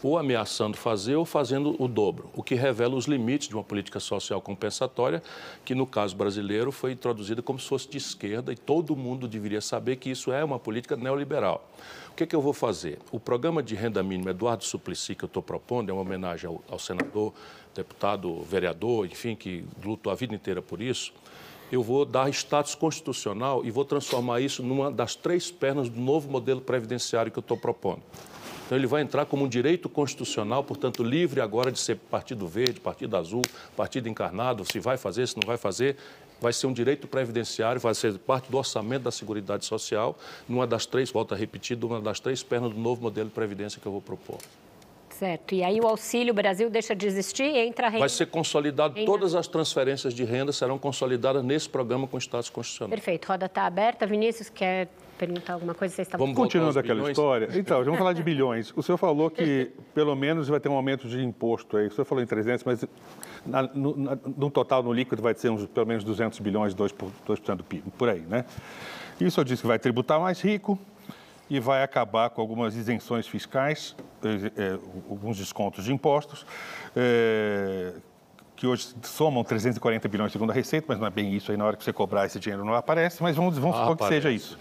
[0.02, 4.00] ou ameaçando fazer ou fazendo o dobro, o que revela os limites de uma política
[4.00, 5.22] social compensatória,
[5.64, 9.62] que no caso brasileiro foi introduzida como se fosse de esquerda e todo mundo deveria
[9.62, 11.68] saber que isso é uma política neoliberal.
[12.12, 13.00] O que, é que eu vou fazer?
[13.12, 16.64] O programa de renda mínima Eduardo Suplicy que eu estou propondo é uma homenagem ao,
[16.70, 17.34] ao senador,
[17.74, 21.12] deputado, vereador, enfim, que lutou a vida inteira por isso
[21.72, 26.30] eu vou dar status constitucional e vou transformar isso numa das três pernas do novo
[26.30, 28.02] modelo previdenciário que eu estou propondo.
[28.66, 32.80] Então ele vai entrar como um direito constitucional, portanto, livre agora de ser partido verde,
[32.80, 33.44] partido azul,
[33.76, 35.96] partido encarnado, se vai fazer, se não vai fazer.
[36.42, 40.18] Vai ser um direito previdenciário, vai ser parte do orçamento da Seguridade Social,
[40.50, 43.80] numa das três, volta a repetir, uma das três pernas do novo modelo de previdência
[43.80, 44.40] que eu vou propor.
[45.18, 45.56] Certo.
[45.56, 48.00] E aí o Auxílio Brasil deixa de existir e entra a renda...
[48.00, 52.90] Vai ser consolidado, todas as transferências de renda serão consolidadas nesse programa com status constitucional.
[52.90, 53.26] Perfeito.
[53.26, 54.06] Roda está aberta.
[54.06, 55.94] Vinícius, quer perguntar alguma coisa?
[55.96, 56.26] Vocês estavam...
[56.26, 57.12] Vamos Continuando aquela bilhões?
[57.12, 57.50] história.
[57.54, 58.74] Então, vamos falar de bilhões.
[58.76, 61.88] O senhor falou que pelo menos vai ter um aumento de imposto aí.
[61.88, 62.86] O senhor falou em 300, mas
[63.46, 66.94] na, no, na, no, total, no líquido, vai ser uns, pelo menos 200 bilhões, 2%,
[66.94, 68.46] por, 2 do PIB, por aí, né?
[69.20, 70.78] E o senhor disse que vai tributar mais rico,
[71.50, 73.96] e vai acabar com algumas isenções fiscais,
[74.58, 74.72] é,
[75.10, 76.46] alguns descontos de impostos,
[76.96, 77.94] é,
[78.56, 81.66] que hoje somam 340 bilhões segundo a Receita, mas não é bem isso aí, na
[81.66, 84.58] hora que você cobrar esse dinheiro não aparece, mas vamos, vamos supor que seja isso.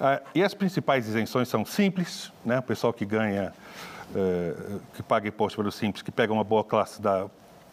[0.00, 2.58] Ah, e as principais isenções são simples, né?
[2.58, 3.52] o pessoal que ganha,
[4.14, 4.54] eh,
[4.94, 7.26] que paga imposto pelo simples, que pega uma boa classe da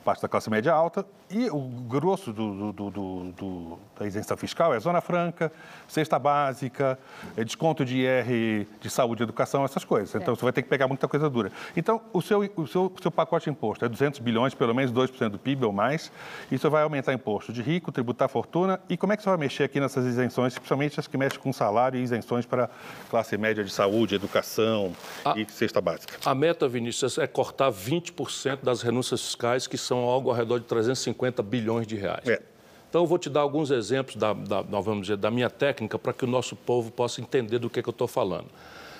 [0.03, 1.05] parte da classe média alta,
[1.35, 5.51] e o grosso do, do, do, da isenção fiscal é zona franca,
[5.85, 6.97] cesta básica,
[7.35, 10.15] é desconto de IR de saúde e educação, essas coisas.
[10.15, 11.51] Então, você vai ter que pegar muita coisa dura.
[11.75, 14.93] Então, o seu, o seu, o seu pacote de imposto é 200 bilhões, pelo menos
[14.93, 16.09] 2% do PIB ou mais.
[16.49, 18.79] Isso vai aumentar imposto de rico, tributar fortuna.
[18.87, 21.51] E como é que você vai mexer aqui nessas isenções, principalmente as que mexem com
[21.51, 22.69] salário e isenções para
[23.09, 24.93] classe média de saúde, educação
[25.25, 26.13] a, e cesta básica?
[26.25, 30.65] A meta, Vinícius, é cortar 20% das renúncias fiscais, que são algo ao redor de
[30.65, 32.27] 350 bilhões de reais.
[32.27, 32.41] É.
[32.89, 36.13] Então, eu vou te dar alguns exemplos da, da, vamos dizer, da minha técnica para
[36.13, 38.47] que o nosso povo possa entender do que, que eu estou falando.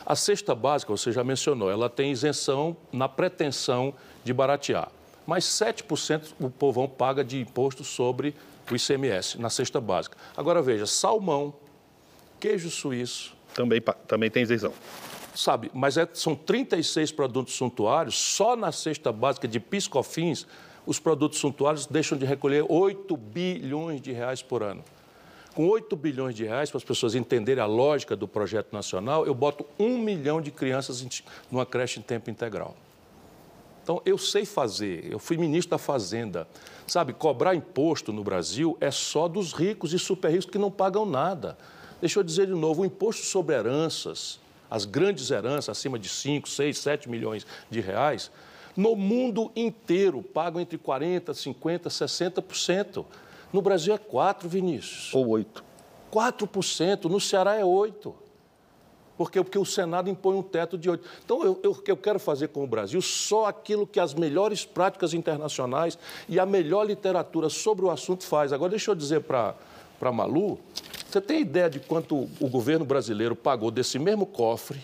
[0.05, 4.91] A cesta básica, você já mencionou, ela tem isenção na pretensão de baratear.
[5.25, 8.35] Mas 7% o povão paga de imposto sobre
[8.69, 10.17] o ICMS na cesta básica.
[10.35, 11.53] Agora veja, salmão,
[12.39, 13.35] queijo suíço.
[13.53, 14.73] Também, também tem isenção.
[15.33, 20.45] Sabe, mas é, são 36 produtos suntuários, só na cesta básica de piscofins
[20.85, 24.83] os produtos suntuários deixam de recolher 8 bilhões de reais por ano.
[25.53, 29.33] Com 8 bilhões de reais, para as pessoas entenderem a lógica do projeto nacional, eu
[29.33, 31.05] boto um milhão de crianças
[31.49, 32.75] numa creche em tempo integral.
[33.81, 36.47] Então, eu sei fazer, eu fui ministro da Fazenda.
[36.87, 41.05] Sabe, cobrar imposto no Brasil é só dos ricos e super ricos que não pagam
[41.05, 41.57] nada.
[42.01, 46.49] Deixa eu dizer de novo, o imposto sobre heranças, as grandes heranças acima de 5,
[46.49, 48.31] 6, 7 milhões de reais,
[48.75, 53.05] no mundo inteiro pagam entre 40%, 50%, 60%.
[53.53, 55.13] No Brasil é 4%, Vinícius.
[55.13, 55.63] Ou 8%.
[56.11, 57.05] 4%.
[57.05, 58.13] No Ceará é 8%.
[59.17, 59.41] Por quê?
[59.41, 60.99] Porque o Senado impõe um teto de 8%.
[61.23, 65.13] Então, eu, eu, eu quero fazer com o Brasil só aquilo que as melhores práticas
[65.13, 68.51] internacionais e a melhor literatura sobre o assunto faz.
[68.51, 69.55] Agora, deixa eu dizer para
[70.01, 70.59] a Malu,
[71.09, 74.81] você tem ideia de quanto o governo brasileiro pagou desse mesmo cofre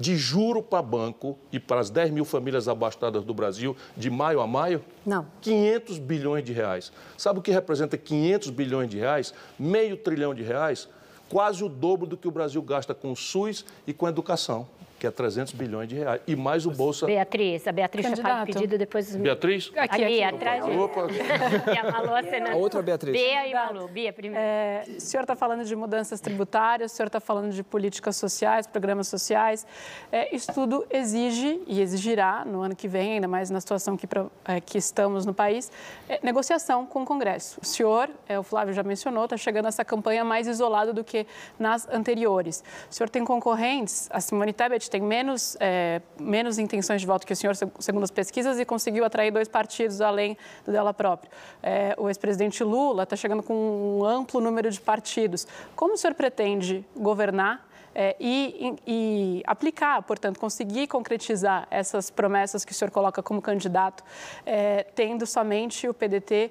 [0.00, 4.40] de juro para banco e para as 10 mil famílias abastadas do Brasil de maio
[4.40, 4.82] a maio?
[5.04, 5.26] Não.
[5.42, 6.90] 500 bilhões de reais.
[7.18, 9.34] Sabe o que representa 500 bilhões de reais?
[9.58, 10.88] Meio trilhão de reais?
[11.28, 14.66] Quase o dobro do que o Brasil gasta com o SUS e com a educação
[15.00, 16.20] que é 300 bilhões de reais.
[16.26, 17.06] E mais o Bolsa...
[17.06, 19.16] Beatriz, a Beatriz já faz pedido depois...
[19.16, 19.72] Beatriz?
[19.74, 20.22] Aqui, aqui.
[20.22, 20.64] atrás.
[20.64, 21.06] Opa!
[21.74, 23.12] e a Malu, a, a outra Beatriz.
[23.14, 23.88] Bia e Malu.
[23.88, 24.44] Bia, primeiro.
[24.44, 28.66] É, o senhor está falando de mudanças tributárias, o senhor está falando de políticas sociais,
[28.66, 29.66] programas sociais.
[30.12, 34.06] É, isso tudo exige e exigirá, no ano que vem, ainda mais na situação que,
[34.44, 35.72] é, que estamos no país,
[36.10, 37.58] é, negociação com o Congresso.
[37.62, 41.26] O senhor, é, o Flávio já mencionou, está chegando essa campanha mais isolado do que
[41.58, 42.62] nas anteriores.
[42.90, 47.32] O senhor tem concorrentes, a Simone Tebet tem menos, é, menos intenções de voto que
[47.32, 51.30] o senhor, segundo as pesquisas, e conseguiu atrair dois partidos além do dela própria.
[51.62, 53.54] É, o ex-presidente Lula está chegando com
[54.00, 55.46] um amplo número de partidos.
[55.76, 62.72] Como o senhor pretende governar é, e, e, aplicar, portanto, conseguir concretizar essas promessas que
[62.72, 64.04] o senhor coloca como candidato,
[64.46, 66.50] é, tendo somente o PDT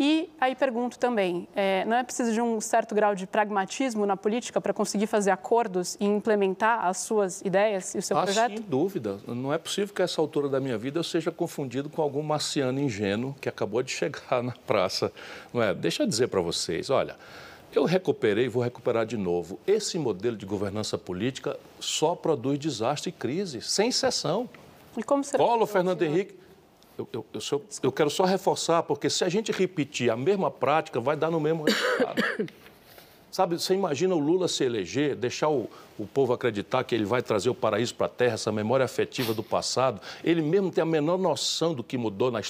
[0.00, 4.16] e aí pergunto também, é, não é preciso de um certo grau de pragmatismo na
[4.16, 8.52] política para conseguir fazer acordos e implementar as suas ideias e o seu ah, projeto?
[8.52, 9.18] Sem dúvida.
[9.26, 12.22] Não é possível que a essa altura da minha vida eu seja confundido com algum
[12.22, 15.12] marciano ingênuo que acabou de chegar na praça.
[15.52, 15.74] Não é?
[15.74, 17.16] Deixa eu dizer para vocês, olha,
[17.74, 19.58] eu recuperei e vou recuperar de novo.
[19.66, 24.48] Esse modelo de governança política só produz desastre e crise, sem exceção.
[24.96, 25.42] E como será?
[25.42, 26.34] Collor, Fernando Henrique
[26.98, 31.00] eu, eu, eu, eu, quero só reforçar, porque se a gente repetir a mesma prática,
[31.00, 32.22] vai dar no mesmo resultado.
[33.30, 37.22] Sabe, você imagina o Lula se eleger, deixar o, o povo acreditar que ele vai
[37.22, 40.00] trazer o paraíso para a terra, essa memória afetiva do passado.
[40.24, 42.40] Ele mesmo tem a menor noção do que mudou na,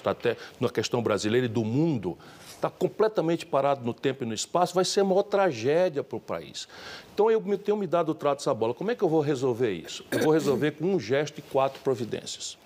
[0.60, 2.16] na questão brasileira e do mundo.
[2.54, 6.20] Está completamente parado no tempo e no espaço, vai ser a maior tragédia para o
[6.20, 6.68] país.
[7.12, 8.72] Então, eu tenho me dado o trato dessa bola.
[8.72, 10.04] Como é que eu vou resolver isso?
[10.10, 12.56] Eu vou resolver com um gesto e quatro providências.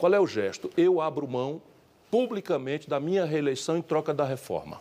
[0.00, 0.70] Qual é o gesto?
[0.78, 1.60] Eu abro mão
[2.10, 4.80] publicamente da minha reeleição em troca da reforma.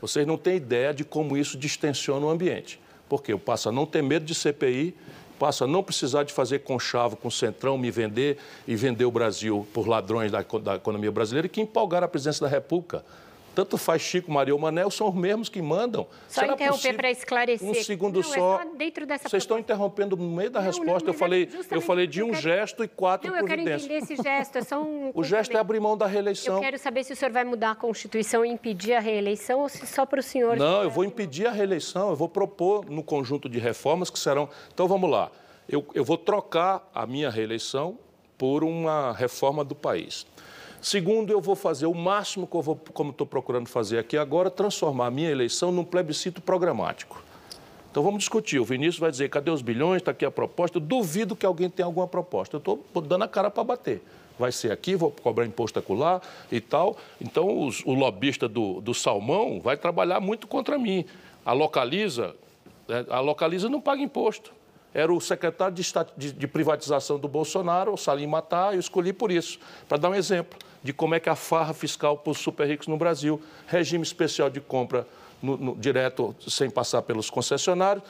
[0.00, 2.80] Vocês não têm ideia de como isso distensiona o ambiente.
[3.06, 4.96] Porque eu passo a não ter medo de CPI,
[5.38, 9.10] passo a não precisar de fazer conchavo com o Centrão, me vender e vender o
[9.10, 13.04] Brasil por ladrões da, da economia brasileira que empolgar a presidência da República.
[13.60, 16.06] Tanto faz Chico, Maria ou Manel, são os mesmos que mandam.
[16.26, 17.68] Só Será interromper para esclarecer.
[17.68, 18.60] Um segundo não, só.
[18.62, 21.08] É só dentro dessa Vocês estão interrompendo no meio da não, resposta.
[21.08, 22.40] Não, eu, falei, é eu falei de um quero...
[22.40, 23.82] gesto e quatro não, providências.
[23.82, 24.56] Eu quero entender esse gesto.
[24.56, 26.54] É só um o gesto é abrir mão da reeleição.
[26.54, 29.68] Eu quero saber se o senhor vai mudar a Constituição e impedir a reeleição ou
[29.68, 30.56] se só para o senhor...
[30.56, 32.08] Não, eu vou impedir a reeleição.
[32.08, 34.48] Eu vou propor no conjunto de reformas que serão...
[34.72, 35.30] Então, vamos lá.
[35.68, 37.98] eu, eu vou trocar a minha reeleição
[38.38, 40.26] por uma reforma do país.
[40.80, 44.50] Segundo, eu vou fazer o máximo que eu vou, como estou procurando fazer aqui agora,
[44.50, 47.22] transformar a minha eleição num plebiscito programático.
[47.90, 48.58] Então vamos discutir.
[48.58, 50.00] O Vinícius vai dizer: cadê os bilhões?
[50.00, 50.78] Está aqui a proposta.
[50.78, 52.56] Eu duvido que alguém tenha alguma proposta.
[52.56, 54.02] Eu estou dando a cara para bater.
[54.38, 56.96] Vai ser aqui, vou cobrar imposto acolá e tal.
[57.20, 61.04] Então os, o lobista do, do salmão vai trabalhar muito contra mim.
[61.44, 62.34] A localiza,
[62.88, 64.50] né, a localiza não paga imposto
[64.92, 65.84] era o secretário de,
[66.16, 70.14] de, de, privatização do Bolsonaro, o Salim Matar, eu escolhi por isso, para dar um
[70.14, 74.02] exemplo de como é que a farra fiscal para os super ricos no Brasil, regime
[74.02, 75.06] especial de compra
[75.42, 78.04] no, no, direto, sem passar pelos concessionários,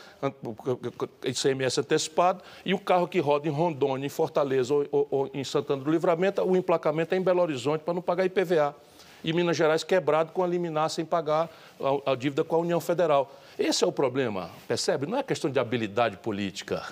[1.25, 5.45] ICMS antecipado, e o carro que roda em Rondônia, em Fortaleza ou, ou, ou em
[5.45, 8.75] Santana do Livramento, o emplacamento é em Belo Horizonte para não pagar IPVA.
[9.23, 12.81] E Minas Gerais quebrado com a liminar sem pagar a, a dívida com a União
[12.81, 13.31] Federal.
[13.61, 15.05] Esse é o problema, percebe?
[15.05, 16.83] Não é questão de habilidade política.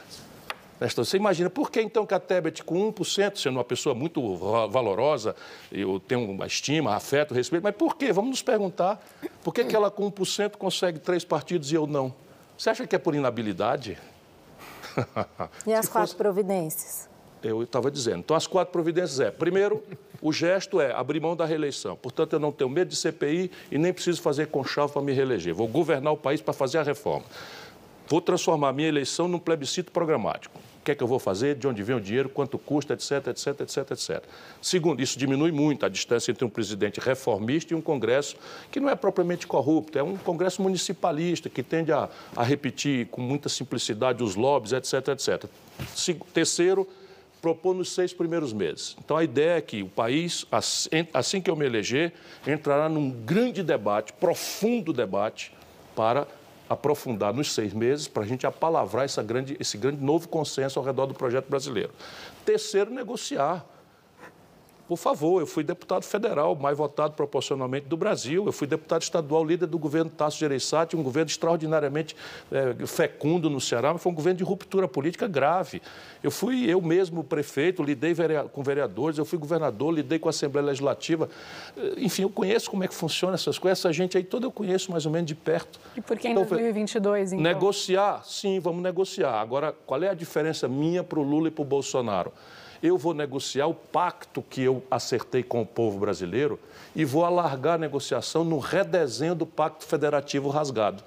[0.79, 4.37] Você imagina, por que então que a Tebet, com 1%, sendo uma pessoa muito
[4.69, 5.35] valorosa,
[5.73, 8.13] eu tenho uma estima, afeto, respeito, mas por quê?
[8.13, 9.03] Vamos nos perguntar.
[9.43, 12.15] Por que, que ela com 1% consegue três partidos e eu não?
[12.57, 13.97] Você acha que é por inabilidade?
[15.67, 17.09] E as quatro providências?
[17.43, 18.19] Eu estava dizendo.
[18.19, 19.83] Então, as quatro providências é, primeiro,
[20.21, 21.97] o gesto é abrir mão da reeleição.
[21.97, 25.55] Portanto, eu não tenho medo de CPI e nem preciso fazer conchavo para me reeleger.
[25.55, 27.25] Vou governar o país para fazer a reforma.
[28.09, 30.59] Vou transformar a minha eleição num plebiscito programático.
[30.81, 33.27] O que é que eu vou fazer, de onde vem o dinheiro, quanto custa, etc,
[33.29, 34.25] etc, etc, etc.
[34.63, 38.37] Segundo, isso diminui muito a distância entre um presidente reformista e um Congresso
[38.73, 43.21] que não é propriamente corrupto, é um Congresso municipalista que tende a, a repetir com
[43.21, 45.45] muita simplicidade os lobbies, etc, etc.
[46.33, 46.89] Terceiro,
[47.41, 48.97] propor nos seis primeiros meses.
[49.05, 50.45] Então, a ideia é que o país,
[51.13, 52.13] assim que eu me eleger,
[52.47, 55.53] entrará num grande debate, profundo debate,
[55.95, 56.27] para
[56.69, 60.85] aprofundar nos seis meses, para a gente apalavrar essa grande, esse grande novo consenso ao
[60.85, 61.91] redor do projeto brasileiro.
[62.45, 63.65] Terceiro, negociar
[64.89, 68.47] por favor, eu fui deputado federal, mais votado proporcionalmente do Brasil.
[68.47, 72.17] Eu fui deputado estadual, líder do governo Tasso Gereissati, um governo extraordinariamente
[72.51, 75.83] é, fecundo no Ceará, mas foi um governo de ruptura política grave.
[76.23, 78.15] Eu fui eu mesmo prefeito, lidei
[78.51, 81.29] com vereadores, eu fui governador, lidei com a Assembleia Legislativa.
[81.77, 83.81] Eh, enfim, eu conheço como é que funciona essas coisas.
[83.81, 85.79] Essa gente aí toda eu conheço mais ou menos de perto.
[85.95, 87.43] E por que em então, 2022, então?
[87.43, 89.39] Negociar, sim, vamos negociar.
[89.39, 92.33] Agora, qual é a diferença minha para o Lula e para o Bolsonaro?
[92.83, 96.59] Eu vou negociar o pacto que eu acertei com o povo brasileiro
[96.95, 101.03] e vou alargar a negociação no redesenho do pacto federativo rasgado.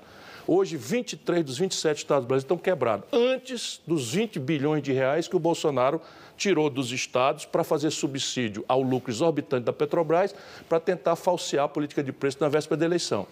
[0.48, 5.36] Hoje, 23 dos 27 estados brasileiros estão quebrados, antes dos 20 bilhões de reais que
[5.36, 6.02] o Bolsonaro
[6.36, 10.34] tirou dos estados para fazer subsídio ao lucro exorbitante da Petrobras
[10.68, 13.28] para tentar falsear a política de preço na véspera da eleição.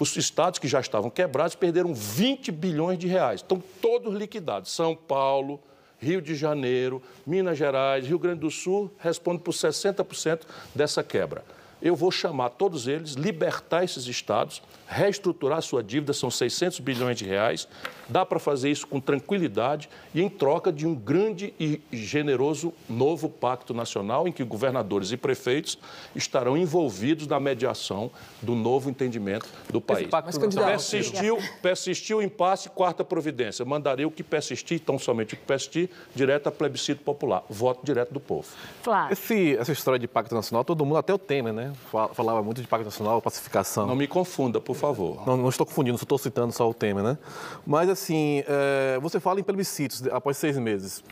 [0.00, 4.72] Os estados que já estavam quebrados perderam 20 bilhões de reais, estão todos liquidados.
[4.72, 5.60] São Paulo,
[6.02, 10.40] Rio de Janeiro, Minas Gerais, Rio Grande do Sul respondem por 60%
[10.74, 11.44] dessa quebra.
[11.82, 17.24] Eu vou chamar todos eles, libertar esses estados, reestruturar sua dívida, são 600 bilhões de
[17.24, 17.66] reais.
[18.08, 23.28] Dá para fazer isso com tranquilidade e em troca de um grande e generoso novo
[23.28, 25.76] pacto nacional em que governadores e prefeitos
[26.14, 28.10] estarão envolvidos na mediação
[28.40, 30.08] do novo entendimento do país.
[30.12, 33.64] Mas, persistiu, persistiu o impasse, quarta providência.
[33.64, 37.42] Mandarei o que persistir, tão somente o que persistir, direto a plebiscito popular.
[37.48, 38.46] Voto direto do povo.
[38.82, 39.12] Flávio.
[39.12, 41.71] Esse, essa história de pacto nacional, todo mundo, até o Temer, né?
[42.12, 43.86] Falava muito de pacto nacional, pacificação.
[43.86, 45.26] Não me confunda, por favor.
[45.26, 47.18] Não, não estou confundindo, só estou citando só o Temer, né?
[47.66, 51.02] Mas, assim, é, você fala em plebiscitos após seis meses.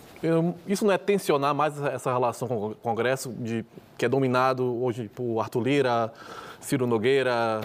[0.66, 3.64] Isso não é tensionar mais essa relação com o Congresso, de,
[3.96, 6.12] que é dominado hoje por Arthur Lira,
[6.60, 7.60] Ciro Nogueira,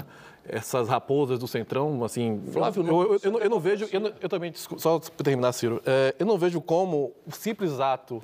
[0.47, 2.41] essas raposas do Centrão, assim...
[2.51, 3.87] Flávio, eu, eu, eu, eu não vejo...
[4.21, 8.21] Eu, também, só para terminar, Ciro, é, eu não vejo como o simples ato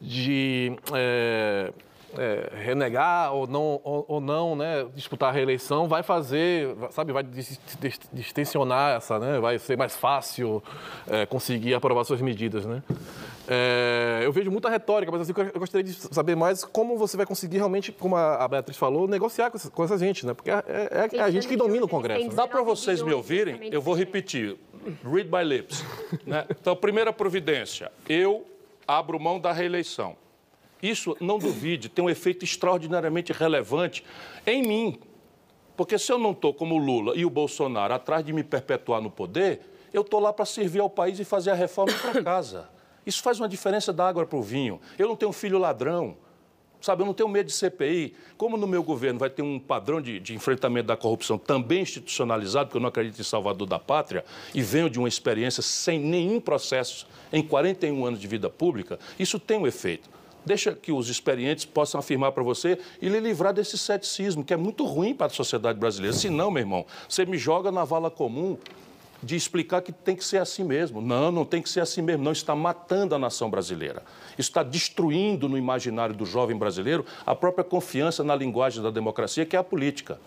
[0.00, 0.76] de...
[0.94, 1.72] É,
[2.18, 7.24] é, renegar ou não, ou, ou, não né, disputar a reeleição vai fazer, sabe, vai
[8.12, 10.62] distensionar essa, né, vai ser mais fácil
[11.08, 12.82] é, conseguir aprovar suas medidas, né.
[13.48, 17.26] É, eu vejo muita retórica, mas assim, eu gostaria de saber mais como você vai
[17.26, 20.62] conseguir realmente, como a Beatriz falou, negociar com essa, com essa gente, né, porque é,
[20.66, 22.24] é, é a gente que domina o Congresso.
[22.24, 22.34] Né?
[22.34, 23.68] Dá para vocês me ouvirem?
[23.72, 24.56] Eu vou repetir.
[25.04, 25.84] Read by lips.
[26.26, 26.44] Né?
[26.50, 28.44] Então, primeira providência, eu
[28.86, 30.16] abro mão da reeleição.
[30.82, 34.04] Isso, não duvide, tem um efeito extraordinariamente relevante
[34.44, 34.98] em mim.
[35.76, 39.00] Porque se eu não estou como o Lula e o Bolsonaro atrás de me perpetuar
[39.00, 39.60] no poder,
[39.92, 42.68] eu estou lá para servir ao país e fazer a reforma para casa.
[43.06, 44.80] Isso faz uma diferença da água para o vinho.
[44.98, 46.16] Eu não tenho filho ladrão.
[46.80, 48.14] Sabe, eu não tenho medo de CPI.
[48.36, 52.66] Como no meu governo vai ter um padrão de, de, enfrentamento da corrupção também institucionalizado,
[52.66, 56.40] porque eu não acredito em Salvador da Pátria, e venho de uma experiência sem nenhum
[56.40, 60.10] processo em 41 anos de vida pública, isso tem um efeito.
[60.44, 64.56] Deixa que os experientes possam afirmar para você e lhe livrar desse ceticismo, que é
[64.56, 66.16] muito ruim para a sociedade brasileira.
[66.16, 68.58] Se não, meu irmão, você me joga na vala comum
[69.22, 71.00] de explicar que tem que ser assim mesmo.
[71.00, 72.24] Não, não tem que ser assim mesmo.
[72.24, 74.02] Não está matando a nação brasileira.
[74.36, 79.54] Está destruindo no imaginário do jovem brasileiro a própria confiança na linguagem da democracia, que
[79.54, 80.18] é a política.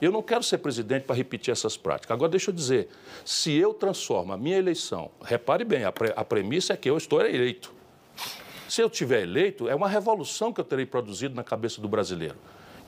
[0.00, 2.14] Eu não quero ser presidente para repetir essas práticas.
[2.14, 2.88] Agora, deixa eu dizer:
[3.24, 6.96] se eu transformo a minha eleição, repare bem, a, pre, a premissa é que eu
[6.96, 7.74] estou eleito.
[8.68, 12.36] Se eu tiver eleito, é uma revolução que eu terei produzido na cabeça do brasileiro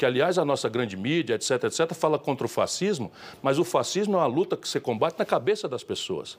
[0.00, 3.12] que, aliás, a nossa grande mídia, etc., etc., fala contra o fascismo,
[3.42, 6.38] mas o fascismo é uma luta que se combate na cabeça das pessoas.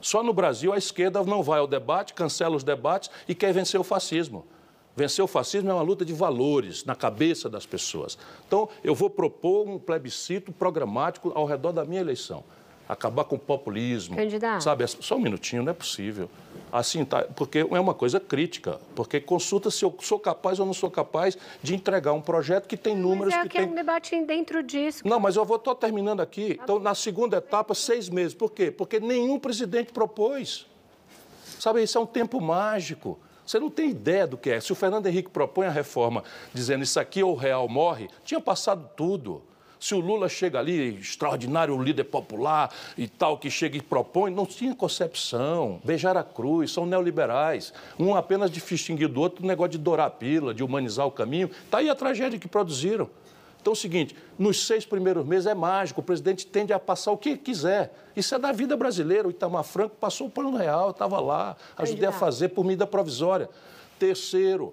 [0.00, 3.80] Só no Brasil a esquerda não vai ao debate, cancela os debates e quer vencer
[3.80, 4.46] o fascismo.
[4.94, 8.16] Vencer o fascismo é uma luta de valores na cabeça das pessoas.
[8.46, 12.44] Então, eu vou propor um plebiscito programático ao redor da minha eleição.
[12.92, 14.16] Acabar com o populismo.
[14.16, 14.62] Candidato.
[14.62, 16.28] Sabe, só um minutinho, não é possível.
[16.70, 20.74] Assim, tá, porque é uma coisa crítica, porque consulta se eu sou capaz ou não
[20.74, 23.66] sou capaz de entregar um projeto que tem números mas é que, tem...
[23.66, 25.06] é um debate dentro disso.
[25.06, 26.58] Não, mas eu vou estou terminando aqui.
[26.62, 28.34] Então, na segunda etapa, seis meses.
[28.34, 28.70] Por quê?
[28.70, 30.66] Porque nenhum presidente propôs.
[31.58, 33.18] Sabe, isso é um tempo mágico.
[33.46, 34.60] Você não tem ideia do que é.
[34.60, 36.24] Se o Fernando Henrique propõe a reforma
[36.54, 39.42] dizendo isso aqui ou o real morre, tinha passado tudo.
[39.82, 44.46] Se o Lula chega ali, extraordinário líder popular e tal, que chega e propõe, não
[44.46, 45.80] tinha concepção.
[45.82, 47.72] Beijar a cruz, são neoliberais.
[47.98, 51.10] Um apenas de distinguir do outro, o negócio de dourar a pílula, de humanizar o
[51.10, 51.50] caminho.
[51.64, 53.10] Está aí a tragédia que produziram.
[53.60, 57.10] Então é o seguinte, nos seis primeiros meses é mágico, o presidente tende a passar
[57.10, 57.92] o que quiser.
[58.14, 59.26] Isso é da vida brasileira.
[59.26, 63.50] O Itamar Franco passou o plano real, estava lá, ajudei a fazer por medida provisória.
[63.98, 64.72] Terceiro,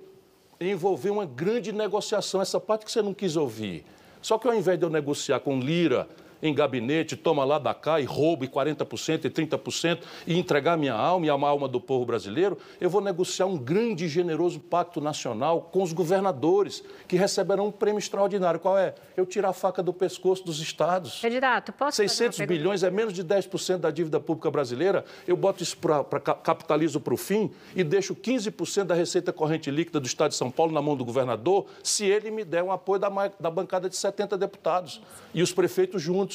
[0.62, 3.84] envolver uma grande negociação, essa parte que você não quis ouvir.
[4.22, 6.08] Só que ao invés de eu negociar com Lira
[6.42, 10.94] em gabinete, toma lá da cá e roubo e 40% e 30% e entregar minha
[10.94, 15.02] alma e a alma do povo brasileiro, eu vou negociar um grande e generoso pacto
[15.02, 18.60] nacional com os governadores, que receberão um prêmio extraordinário.
[18.60, 18.94] Qual é?
[19.16, 21.22] Eu tirar a faca do pescoço dos estados.
[21.22, 25.04] Candidato, posso 600 bilhões é menos de 10% da dívida pública brasileira.
[25.28, 30.00] Eu boto isso para capitalizo para o fim e deixo 15% da receita corrente líquida
[30.00, 33.00] do estado de São Paulo na mão do governador, se ele me der um apoio
[33.00, 33.10] da,
[33.40, 35.02] da bancada de 70 deputados
[35.34, 36.29] e os prefeitos juntos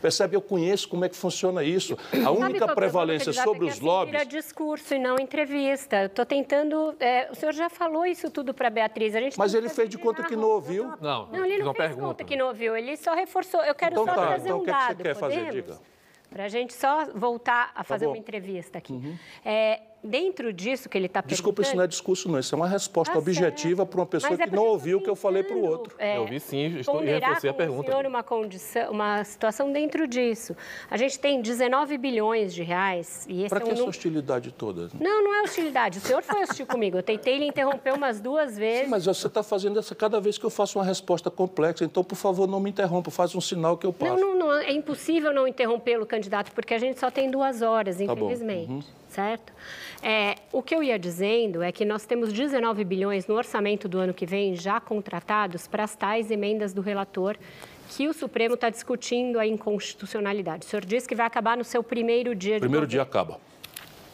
[0.00, 0.34] Percebe?
[0.34, 1.96] Eu conheço como é que funciona isso.
[2.24, 4.12] A única Sabe, prevalência sobre é os lobbies.
[4.12, 6.06] Vira discurso e não entrevista.
[6.06, 6.94] Estou tentando.
[6.98, 9.14] É, o senhor já falou isso tudo para a Beatriz.
[9.14, 10.92] A gente Mas ele fez de conta que não ouviu.
[11.00, 12.06] Não, não ele não fez pergunta.
[12.06, 12.76] conta que não ouviu.
[12.76, 13.62] Ele só reforçou.
[13.62, 14.90] Eu quero então, só tá, trazer então, um dado.
[14.92, 15.44] É que você quer Podemos?
[15.44, 15.62] fazer?
[15.62, 15.78] Diga.
[16.30, 18.92] Para a gente só voltar a fazer tá uma entrevista aqui.
[18.92, 19.18] Uhum.
[19.44, 21.36] É, dentro disso que ele está perguntando...
[21.36, 22.38] Desculpa, isso não é discurso, não.
[22.38, 25.10] Isso é uma resposta tá objetiva para uma pessoa é que não ouviu o que
[25.10, 25.94] eu falei para o outro.
[25.98, 27.90] É, eu ouvi sim, estou reforcei a pergunta.
[27.90, 30.56] Senhor uma, condição, uma situação dentro disso.
[30.90, 33.26] A gente tem 19 bilhões de reais.
[33.48, 33.72] Para é que um...
[33.72, 34.88] essa hostilidade toda?
[34.98, 35.98] Não, não é hostilidade.
[35.98, 36.96] O senhor foi hostil comigo.
[36.96, 38.84] Eu tentei lhe interromper umas duas vezes.
[38.84, 41.84] Sim, mas você está fazendo essa cada vez que eu faço uma resposta complexa.
[41.84, 43.10] Então, por favor, não me interrompa.
[43.10, 44.16] Faz um sinal que eu passo.
[44.16, 44.52] Não, não, não.
[44.52, 48.66] É impossível não interrompê-lo, candidato, porque a gente só tem duas horas, tá infelizmente.
[48.66, 48.99] Tá uhum.
[49.10, 49.52] Certo?
[50.00, 53.98] É, o que eu ia dizendo é que nós temos 19 bilhões no orçamento do
[53.98, 57.36] ano que vem já contratados para as tais emendas do relator
[57.88, 60.64] que o Supremo está discutindo a inconstitucionalidade.
[60.64, 63.40] O senhor disse que vai acabar no seu primeiro dia de Primeiro dia acaba.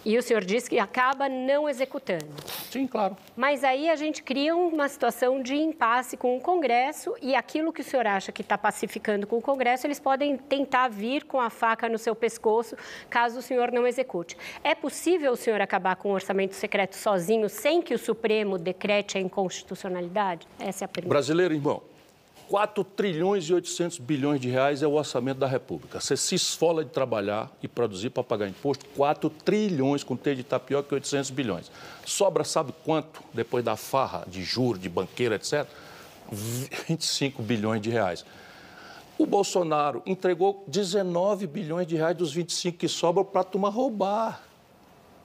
[0.07, 2.29] E o senhor diz que acaba não executando.
[2.71, 3.17] Sim, claro.
[3.37, 7.81] Mas aí a gente cria uma situação de impasse com o Congresso e aquilo que
[7.81, 11.51] o senhor acha que está pacificando com o Congresso, eles podem tentar vir com a
[11.51, 12.77] faca no seu pescoço
[13.11, 14.37] caso o senhor não execute.
[14.63, 19.19] É possível o senhor acabar com o orçamento secreto sozinho sem que o Supremo decrete
[19.19, 20.47] a inconstitucionalidade?
[20.61, 21.13] Essa é a pergunta.
[21.13, 21.83] Brasileiro, irmão,
[22.49, 26.01] 4 trilhões e 800 bilhões de reais é o orçamento da República.
[26.01, 30.45] Você se esfola de trabalhar e produzir para pagar imposto, 4 trilhões com T de
[30.45, 31.71] tapioca e 800 bilhões.
[32.05, 35.67] Sobra sabe quanto depois da farra de juros, de banqueira, etc?
[36.31, 38.25] 25 bilhões de reais.
[39.19, 44.46] O Bolsonaro entregou 19 bilhões de reais dos 25 que sobram para a turma roubar.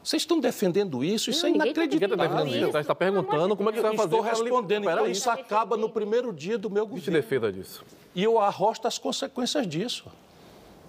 [0.04, 1.30] Vocês estão defendendo isso?
[1.30, 2.16] Isso não, é inacreditável.
[2.16, 2.72] Está defendendo isso.
[2.72, 4.16] Você está perguntando como é que vai fazer.
[4.16, 4.89] Estou respondendo.
[4.89, 7.04] Então, isso acaba no primeiro dia do meu governo.
[7.04, 7.84] Que defenda disso.
[8.16, 10.06] E eu arrosto as consequências disso.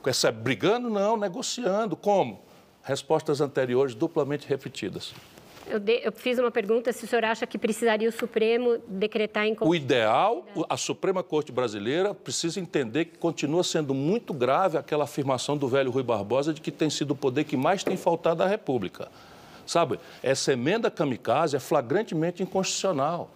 [0.04, 0.88] Essa, brigando?
[0.88, 1.94] Não, negociando.
[1.94, 2.40] Como?
[2.82, 5.14] Respostas anteriores duplamente repetidas.
[5.66, 9.46] Eu, de, eu, fiz uma pergunta se o senhor acha que precisaria o Supremo decretar
[9.46, 15.04] em O ideal, a Suprema Corte Brasileira precisa entender que continua sendo muito grave aquela
[15.04, 18.42] afirmação do velho Rui Barbosa de que tem sido o poder que mais tem faltado
[18.42, 19.08] à República.
[19.66, 23.30] Sabe, essa emenda kamikaze é flagrantemente inconstitucional.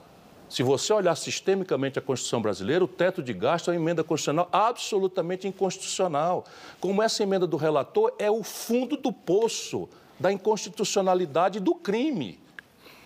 [0.49, 4.49] Se você olhar sistemicamente a Constituição brasileira, o teto de gasto é uma emenda constitucional
[4.53, 6.45] absolutamente inconstitucional.
[6.81, 9.89] Como essa emenda do relator é o fundo do poço
[10.19, 12.39] da inconstitucionalidade do crime.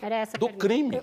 [0.03, 0.67] Era essa Do pergunta.
[0.67, 1.03] crime.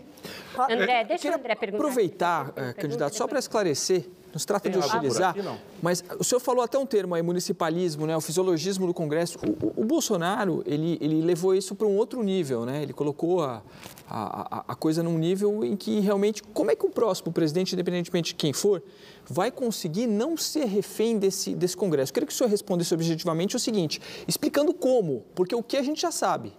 [0.58, 1.84] André, deixa o André perguntar.
[1.84, 5.58] aproveitar, eh, pergunta candidato, só para esclarecer, não se trata Tem de hostilizar, não?
[5.82, 9.38] mas o senhor falou até um termo aí, municipalismo, né, o fisiologismo do Congresso.
[9.40, 12.84] O, o- o Bolsonaro, ele, ele levou isso para um outro nível, né?
[12.84, 13.64] Ele colocou a,
[14.10, 18.30] a, a- coisa num nível em que realmente, como é que o próximo presidente, independentemente
[18.30, 18.84] de quem for,
[19.28, 22.14] vai conseguir não ser refém desse, desse Congresso?
[22.14, 26.02] Queria que o senhor respondesse objetivamente o seguinte, explicando como, porque o que a gente
[26.02, 26.54] já sabe.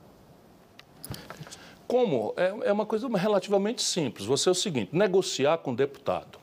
[1.86, 2.34] Como?
[2.36, 4.26] É, é uma coisa relativamente simples.
[4.26, 6.37] Você é o seguinte: negociar com o deputado,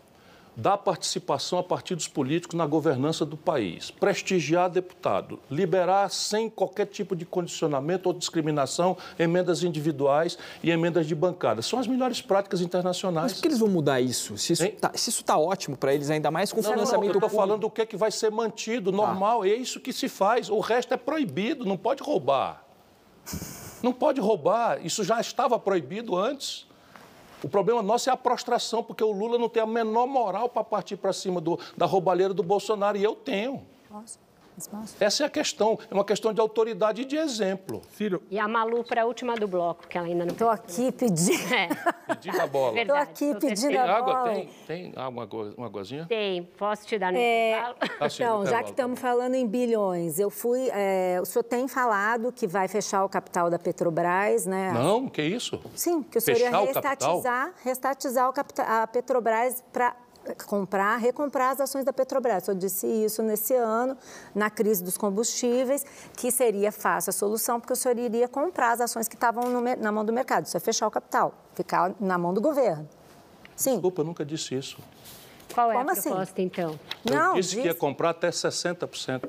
[0.55, 7.15] dar participação a partidos políticos na governança do país, prestigiar deputado, liberar sem qualquer tipo
[7.15, 11.61] de condicionamento ou discriminação emendas individuais e emendas de bancada.
[11.61, 13.33] São as melhores práticas Mas internacionais.
[13.33, 14.37] por que eles vão mudar isso?
[14.37, 14.77] Se isso Hein?
[14.79, 17.29] tá, está ótimo para eles, ainda mais com o Não, não, não, financiamento eu estou
[17.29, 20.49] falando do que, é que vai ser mantido, normal, é isso que se faz.
[20.49, 22.63] O resto é proibido, não pode roubar.
[23.83, 26.65] Não pode roubar, isso já estava proibido antes.
[27.43, 30.63] O problema nosso é a prostração, porque o Lula não tem a menor moral para
[30.63, 33.61] partir para cima do- da roubalheira do Bolsonaro, e eu tenho.
[34.99, 37.81] Essa é a questão, é uma questão de autoridade e de exemplo.
[37.95, 40.31] Ciro, E a Malu para a última do bloco, que ela ainda não...
[40.33, 41.53] Estou aqui pedindo.
[41.53, 41.67] É,
[42.15, 42.73] Pedindo a bola.
[42.73, 43.01] verdade.
[43.09, 44.13] aqui Tô pedindo Tem a água?
[44.13, 44.29] bola.
[44.33, 45.27] Tem, tem água,
[45.57, 46.05] uma aguazinha?
[46.07, 47.75] Tem, posso te dar no É, intervalo?
[48.09, 50.69] Sim, então, já que estamos falando em bilhões, eu fui.
[50.71, 54.71] é, o senhor tem falado que vai fechar o capital da Petrobras, né?
[54.73, 55.59] Não, que isso?
[55.75, 56.91] Sim, que o senhor ia Fechar o capital?
[57.15, 59.95] restatizar, restatizar o capita- a Petrobras para
[60.47, 62.43] comprar, recomprar as ações da Petrobras.
[62.43, 63.97] O senhor disse isso nesse ano,
[64.33, 65.85] na crise dos combustíveis,
[66.17, 69.61] que seria fácil a solução, porque o senhor iria comprar as ações que estavam no
[69.75, 70.45] na mão do mercado.
[70.45, 72.87] Isso é fechar o capital, ficar na mão do governo.
[73.55, 73.73] Sim.
[73.73, 74.77] Desculpa, eu nunca disse isso.
[75.53, 76.09] Qual é Como a assim?
[76.09, 76.79] proposta, então?
[77.05, 79.21] Eu disse que ia disse- comprar até 60%.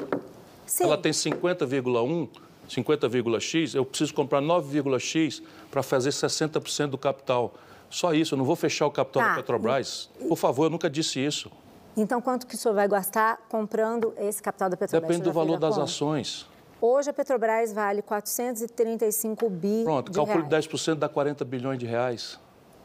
[0.66, 0.84] Sim.
[0.84, 2.28] Ela tem 50,1,
[2.68, 5.40] 50,x, eu preciso comprar 9,x
[5.70, 7.54] para fazer 60% do capital.
[7.90, 9.28] Só isso, eu não vou fechar o capital Tá.
[9.30, 10.10] da Petrobras.
[10.28, 11.50] Por favor, eu nunca disse isso.
[11.96, 15.08] Então, quanto que o senhor vai gastar comprando esse capital da Petrobras?
[15.08, 16.46] Depende do valor das ações.
[16.80, 20.66] Hoje a Petrobras vale 435 bi Pronto, de calcule reais.
[20.66, 22.38] 10% dá 40 bilhões de reais.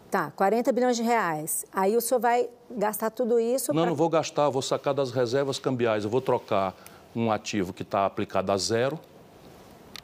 [0.09, 1.65] Tá, 40 bilhões de reais.
[1.73, 5.11] Aí o senhor vai gastar tudo isso Não, pra- não vou gastar, vou sacar das
[5.11, 6.03] reservas cambiais.
[6.05, 6.73] Eu vou trocar
[7.15, 8.97] um ativo que está aplicado a zero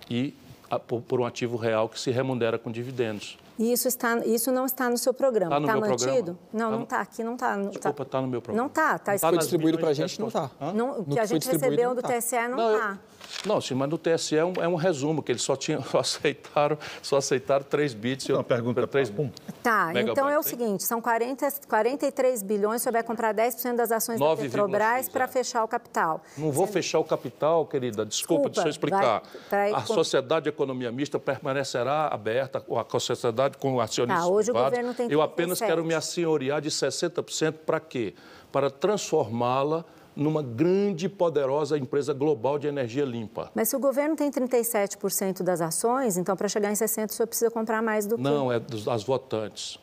[0.09, 0.33] e
[0.69, 3.37] a- por, por um ativo real que se remunera com dividendos.
[3.59, 5.49] E isso, está, isso não está no seu programa.
[5.51, 6.05] Tá no meu mantido?
[6.05, 6.39] programa?
[6.53, 6.99] Não, Tá não no- está.
[7.01, 7.55] Aqui não está.
[7.57, 8.61] Desculpa, está no meu programa.
[8.63, 8.99] Não está.
[8.99, 9.29] Tá, Tá.
[9.29, 10.49] Foi distribuído para a gente, não está.
[10.73, 12.07] No que que a foi gente distribuído, recebeu do tá.
[12.09, 12.99] TSE não eu- está.
[13.45, 15.99] Não, sim, mas no TSE é um, é um resumo, que eles só, tinham, só
[15.99, 18.27] aceitaram, só aceitaram 3 bits.
[18.27, 19.29] e eu- uma pergunta, 3 Pum.
[19.61, 24.17] Tá, então é o seguinte, são 40, 43 bilhões, você vai comprar 10% das ações
[24.19, 25.27] da 9,6, Petrobras para é.
[25.27, 26.21] fechar o capital.
[26.37, 28.05] Não vou fechar o capital, querida.
[28.05, 29.23] Desculpa, Desculpa, deixa eu explicar.
[29.51, 34.51] vai- vai- a sociedade de economia mista permanecerá aberta, a sociedade com acionistas Tá, hoje
[34.51, 34.77] o privados.
[34.77, 35.69] governo tem Eu apenas 37.
[35.69, 38.13] quero me assenhorear de 60% para quê?
[38.51, 39.85] Para transformá-la
[40.15, 43.51] numa grande e poderosa empresa global de energia limpa.
[43.53, 47.27] Mas se o governo tem 37% das ações, então para chegar em 60% o senhor
[47.27, 48.21] precisa comprar mais do que...
[48.23, 49.79] Não, é das votantes.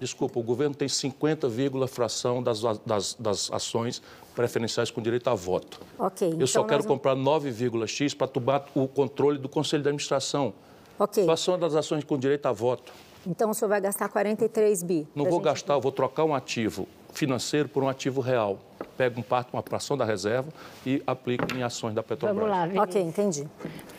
[0.00, 4.02] Desculpa, o governo tem 50, vírgula fração das, das, das ações
[4.34, 5.80] preferenciais com direito a voto.
[5.98, 9.88] Ok, Eu só então quero nós comprar 9,x para tomar o controle do Conselho de
[9.90, 10.54] Administração.
[11.00, 12.92] Ok, Situação das ações com direito a voto.
[13.26, 15.08] então o senhor vai gastar 43 bi.
[15.14, 18.58] Não vou gente- gastar, eu vou trocar um ativo financeiro por um ativo real.
[18.98, 20.48] Pego um parte, uma fração da reserva
[20.84, 22.36] e aplico em ações da Petrobras.
[22.36, 22.84] Vamos lá, Vinícius.
[22.88, 23.48] Ok, entendi.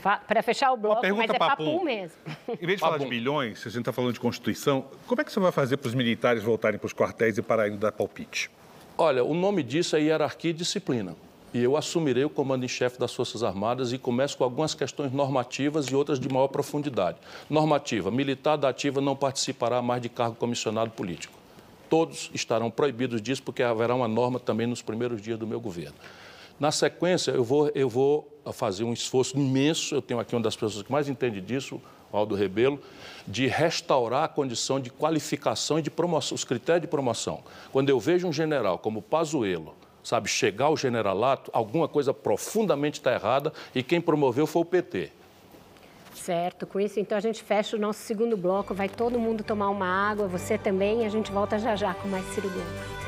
[0.02, 1.84] Para fechar o bloco, pergunta mas é papum Pum.
[1.84, 2.16] mesmo.
[2.48, 5.24] Em vez de falar de bilhões, se a gente está falando de Constituição, como é
[5.24, 7.92] que você vai fazer para os militares voltarem para os quartéis e pararem de dar
[7.92, 8.50] palpite?
[8.96, 11.16] Olha, o nome disso é hierarquia e disciplina.
[11.54, 15.12] E eu assumirei o comando em chefe das Forças Armadas e começo com algumas questões
[15.12, 17.18] normativas e outras de maior profundidade.
[17.50, 21.38] Normativa: militar da ativa não participará mais de cargo comissionado político.
[21.90, 25.96] Todos estarão proibidos disso, porque haverá uma norma também nos primeiros dias do meu governo.
[26.58, 30.56] Na sequência, eu vou, eu vou fazer um esforço imenso, eu tenho aqui uma das
[30.56, 31.82] pessoas que mais entende disso,
[32.12, 32.80] o Aldo Rebelo,
[33.28, 37.44] de restaurar a condição de qualificação e de promoção, os critérios de promoção.
[37.72, 43.14] Quando eu vejo um general como Pazuello, sabe, chegar ao generalato, alguma coisa profundamente está
[43.14, 45.12] errada e quem promoveu foi o PT.
[46.14, 48.76] Certo, com isso, então a gente fecha o nosso segundo bloco.
[48.76, 51.02] Vai todo mundo tomar uma água, você também.
[51.02, 53.02] E a gente volta já já com mais Ciro Gomes.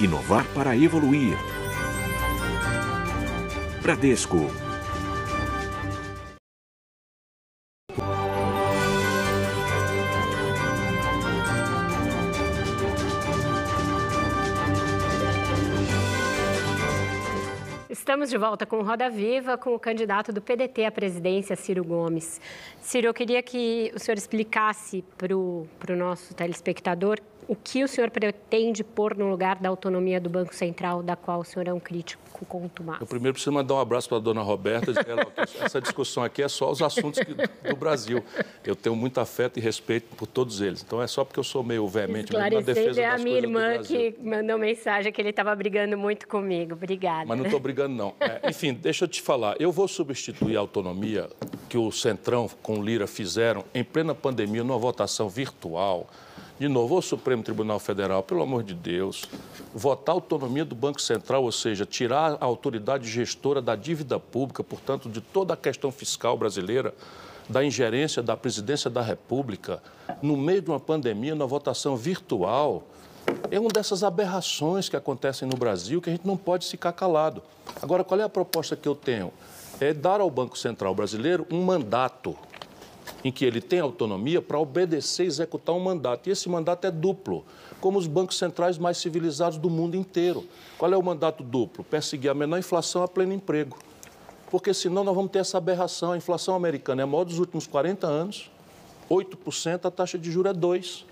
[0.00, 1.36] Inovar para evoluir.
[3.82, 4.38] Bradesco.
[17.90, 22.40] Estamos de volta com Roda Viva, com o candidato do PDT à presidência, Ciro Gomes.
[22.80, 27.18] Ciro, eu queria que o senhor explicasse para o nosso telespectador
[27.52, 31.40] o que o senhor pretende pôr no lugar da autonomia do Banco Central, da qual
[31.40, 32.98] o senhor é um crítico contumaz?
[32.98, 35.26] Eu primeiro preciso mandar um abraço para a dona Roberta, dizer ela
[35.60, 38.24] essa discussão aqui é só os assuntos que, do Brasil.
[38.64, 40.82] Eu tenho muito afeto e respeito por todos eles.
[40.82, 44.16] Então é só porque eu sou meio veemente na defesa é a minha irmã que
[44.22, 46.72] mandou mensagem que ele estava brigando muito comigo.
[46.72, 47.26] Obrigada.
[47.26, 48.14] Mas não estou brigando, não.
[48.18, 49.56] É, enfim, deixa eu te falar.
[49.60, 51.28] Eu vou substituir a autonomia
[51.68, 56.08] que o Centrão com o Lira fizeram em plena pandemia, numa votação virtual
[56.62, 59.24] de novo, o Supremo Tribunal Federal, pelo amor de Deus,
[59.74, 64.62] votar a autonomia do Banco Central, ou seja, tirar a autoridade gestora da dívida pública,
[64.62, 66.94] portanto, de toda a questão fiscal brasileira,
[67.48, 69.82] da ingerência da presidência da República,
[70.22, 72.84] no meio de uma pandemia, na votação virtual,
[73.50, 77.42] é uma dessas aberrações que acontecem no Brasil que a gente não pode ficar calado.
[77.82, 79.32] Agora, qual é a proposta que eu tenho?
[79.80, 82.38] É dar ao Banco Central brasileiro um mandato
[83.24, 86.28] em que ele tem autonomia para obedecer e executar um mandato.
[86.28, 87.44] E esse mandato é duplo,
[87.80, 90.44] como os bancos centrais mais civilizados do mundo inteiro.
[90.76, 91.84] Qual é o mandato duplo?
[91.84, 93.78] Perseguir a menor inflação a pleno emprego.
[94.50, 96.12] Porque senão nós vamos ter essa aberração.
[96.12, 98.50] A inflação americana é a maior dos últimos 40 anos,
[99.10, 101.04] 8%, a taxa de juros é 2%.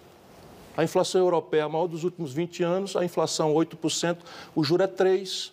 [0.76, 4.18] A inflação europeia é a maior dos últimos 20 anos, a inflação 8%,
[4.54, 5.52] o juro é 3%.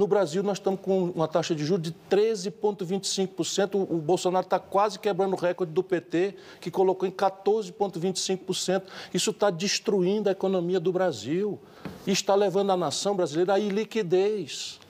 [0.00, 3.74] No Brasil, nós estamos com uma taxa de juros de 13,25%.
[3.74, 8.84] O Bolsonaro está quase quebrando o recorde do PT, que colocou em 14,25%.
[9.12, 11.60] Isso está destruindo a economia do Brasil
[12.06, 14.80] e está levando a nação brasileira à iliquidez.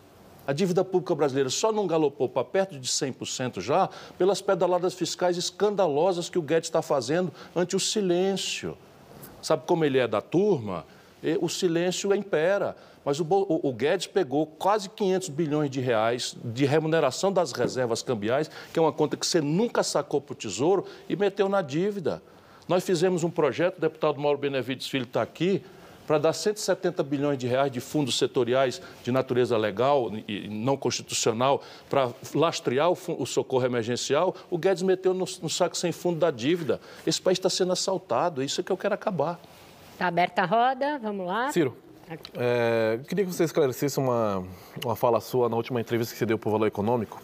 [0.47, 5.37] A dívida pública brasileira só não galopou para perto de 100% já pelas pedaladas fiscais
[5.37, 8.79] escandalosas que o Guedes está fazendo ante o silêncio.
[9.43, 10.87] Sabe como ele é da turma?
[11.41, 12.77] O silêncio impera.
[13.05, 18.03] Mas o, o, o, Guedes pegou quase 500 bilhões de reais de remuneração das reservas
[18.03, 21.63] cambiais, que é uma conta que você nunca sacou para o Tesouro, e meteu na
[21.63, 22.23] dívida.
[22.69, 25.63] Nós fizemos um projeto, o deputado Mauro Benevides Filho está aqui,
[26.07, 31.63] para dar 170 bilhões de reais de fundos setoriais de natureza legal e não constitucional
[31.89, 36.33] para lastrear o, o, socorro emergencial, o Guedes meteu no, no saco sem fundo da
[36.33, 36.81] dívida.
[37.07, 39.39] Esse país está sendo assaltado, é isso que eu quero acabar.
[39.93, 41.53] Está aberta a roda, vamos lá.
[41.53, 41.77] Ciro.
[42.35, 44.45] É, queria que você esclarecesse uma,
[44.85, 47.23] uma fala sua na última entrevista que você deu para o Valor Econômico.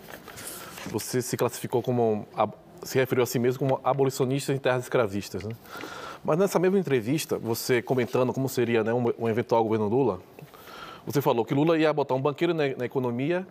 [0.93, 2.25] Você se classificou como,
[2.85, 5.57] se referiu a si mesmo como abolicionista em terras escravistas, né?
[6.25, 10.21] Mas nessa mesma entrevista, você comentando como seria né, um, um, eventual governo Lula,
[11.05, 13.47] você falou que Lula ia botar um banqueiro na, na economia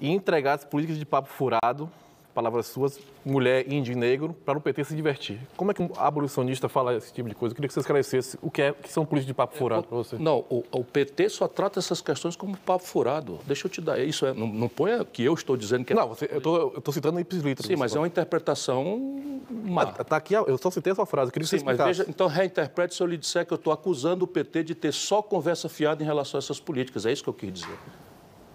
[0.00, 1.90] e entregar as políticas de papo furado
[2.34, 5.40] palavras suas, mulher, índio e negro, para o PT se divertir.
[5.56, 7.52] Como é que um abolicionista fala esse tipo de coisa?
[7.52, 9.96] Eu queria que você esclarecesse o que, é, que são políticas de papo furado para
[9.96, 10.16] você.
[10.18, 13.38] Não, o, o, PT só trata essas questões como papo furado.
[13.46, 13.98] Deixa eu te dar.
[13.98, 15.96] Isso é, não, não ponha que eu estou dizendo que é.
[15.96, 17.66] Não, você, eu estou citando ipsis litteris.
[17.66, 19.94] Sim, mas é uma interpretação má.
[19.98, 21.28] Está aqui, eu só citei essa frase.
[21.28, 23.56] Eu queria que Sim, você mas veja, então reinterprete se eu lhe disser que eu
[23.56, 27.06] estou acusando o PT de ter só conversa fiada em relação a essas políticas.
[27.06, 27.78] É isso que eu quis dizer.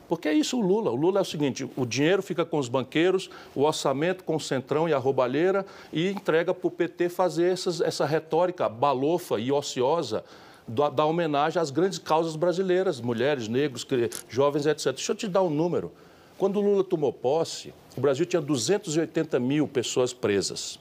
[0.09, 0.89] Porque é isso o Lula.
[0.89, 4.39] O Lula é o seguinte: o dinheiro fica com os banqueiros, o orçamento com o
[4.39, 9.51] centrão e a roubalheira e entrega para o PT fazer essas, essa retórica balofa e
[9.51, 10.23] ociosa
[10.67, 13.85] da, da, homenagem às grandes causas brasileiras, mulheres, negros,
[14.27, 14.93] jovens, etc.
[14.93, 15.91] Deixa eu te dar um número.
[16.37, 20.79] Quando o Lula tomou posse, o Brasil tinha 280 mil pessoas presas.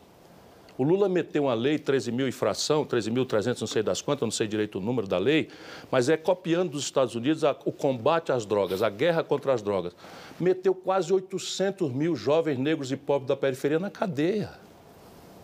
[0.78, 4.46] O Lula meteu uma lei, 13 mil infração, 13.300, não sei das quantas, não sei
[4.46, 5.48] direito o número da lei,
[5.90, 9.60] mas é copiando dos Estados Unidos a, o combate às drogas, a guerra contra as
[9.60, 9.92] drogas.
[10.38, 14.52] Meteu quase 800 mil jovens negros e pobres da periferia na cadeia,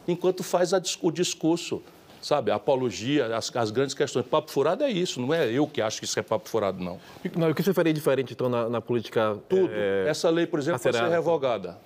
[0.06, 1.82] enquanto faz a, o discurso
[2.22, 4.24] sabe, a apologia, as, as, grandes questões.
[4.24, 6.98] Papo furado é isso, não é eu que acho que isso é papo furado, não.
[7.36, 9.36] Não, o que você faria diferente, então, na, na política?
[9.46, 9.68] Tudo.
[9.70, 10.08] É...
[10.08, 11.76] Essa lei, por exemplo, vai ser revogada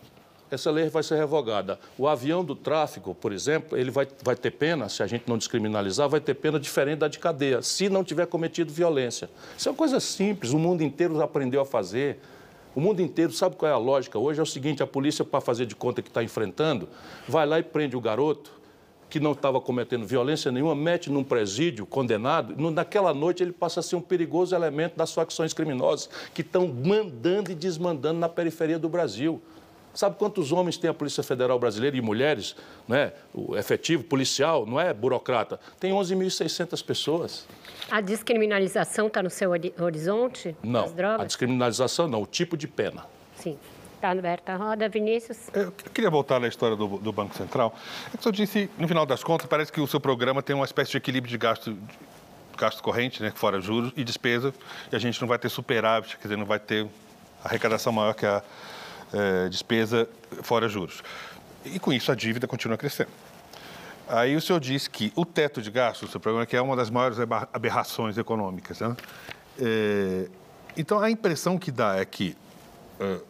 [0.51, 1.79] essa lei vai ser revogada.
[1.97, 5.39] O avião do tráfico, por exemplo, ele vai, vai ter pena, se a gente não
[5.39, 9.29] descriminalizar, vai ter pena diferente da de cadeia, se não tiver cometido violência.
[9.57, 12.19] Isso é uma coisa simples, o mundo inteiro aprendeu a fazer.
[12.75, 14.19] O mundo inteiro sabe qual é a lógica.
[14.19, 16.89] Hoje é o seguinte: a polícia, para fazer de conta que está enfrentando,
[17.27, 18.59] vai lá e prende o garoto
[19.09, 23.83] que não estava cometendo violência nenhuma, mete num presídio condenado, naquela noite ele passa a
[23.83, 28.89] ser um perigoso elemento das facções criminosas que estão mandando e desmandando na periferia do
[28.89, 29.41] Brasil.
[29.95, 32.55] Sabe quantos homens tem a Polícia Federal Brasileira e mulheres,
[32.87, 33.13] né?
[33.35, 35.59] o efetivo, policial, não é burocrata?
[35.81, 37.47] Tem 11.600 pessoas.
[37.91, 40.57] A descriminalização está no seu horizonte?
[40.63, 41.21] Não, das drogas?
[41.21, 43.07] a descriminalização não, o tipo de pena.
[43.35, 43.59] Sim.
[43.99, 45.49] Está aberta a roda, Vinícius.
[45.53, 47.75] Eu queria voltar na história do, do Banco Central.
[48.07, 50.55] É que o senhor disse, no final das contas, parece que o seu programa tem
[50.55, 54.55] uma espécie de equilíbrio de gasto, de gasto corrente, né, fora juros, e despesa,
[54.93, 56.87] e a gente não vai ter superávit, quer dizer, não vai ter
[57.43, 58.41] arrecadação maior que a
[59.13, 60.09] é, despesa
[60.43, 61.03] fora juros.
[61.65, 63.11] E com isso a dívida continua crescendo.
[64.09, 66.75] Aí o senhor disse que o teto de gastos do seu programa que é uma
[66.75, 67.19] das maiores
[67.53, 68.81] aberrações econômicas.
[68.81, 68.97] Né?
[69.61, 70.29] É,
[70.77, 72.37] então a impressão que dá é que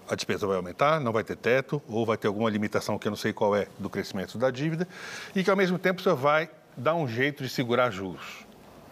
[0.09, 3.11] a despesa vai aumentar, não vai ter teto, ou vai ter alguma limitação que eu
[3.11, 4.89] não sei qual é do crescimento da dívida,
[5.35, 8.48] e que ao mesmo tempo o senhor vai dar um jeito de segurar juros.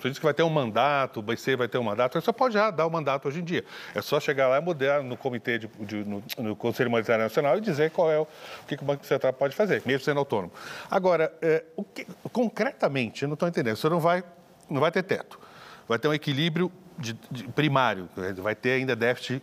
[0.06, 2.54] Você disse que vai ter um mandato, o BC vai ter um mandato, você pode
[2.54, 3.64] já dar o um mandato hoje em dia.
[3.94, 7.58] É só chegar lá e mudar no comitê, de, de, no, no, Conselho Monetário Nacional
[7.58, 10.52] e dizer qual é o, o que, o Banco Central pode fazer, mesmo sendo autônomo.
[10.88, 14.22] Agora, é, o que, concretamente, eu não estou entendendo, você não vai,
[14.70, 15.40] não vai ter teto,
[15.88, 19.42] vai ter um equilíbrio de, de, primário, vai ter ainda déficit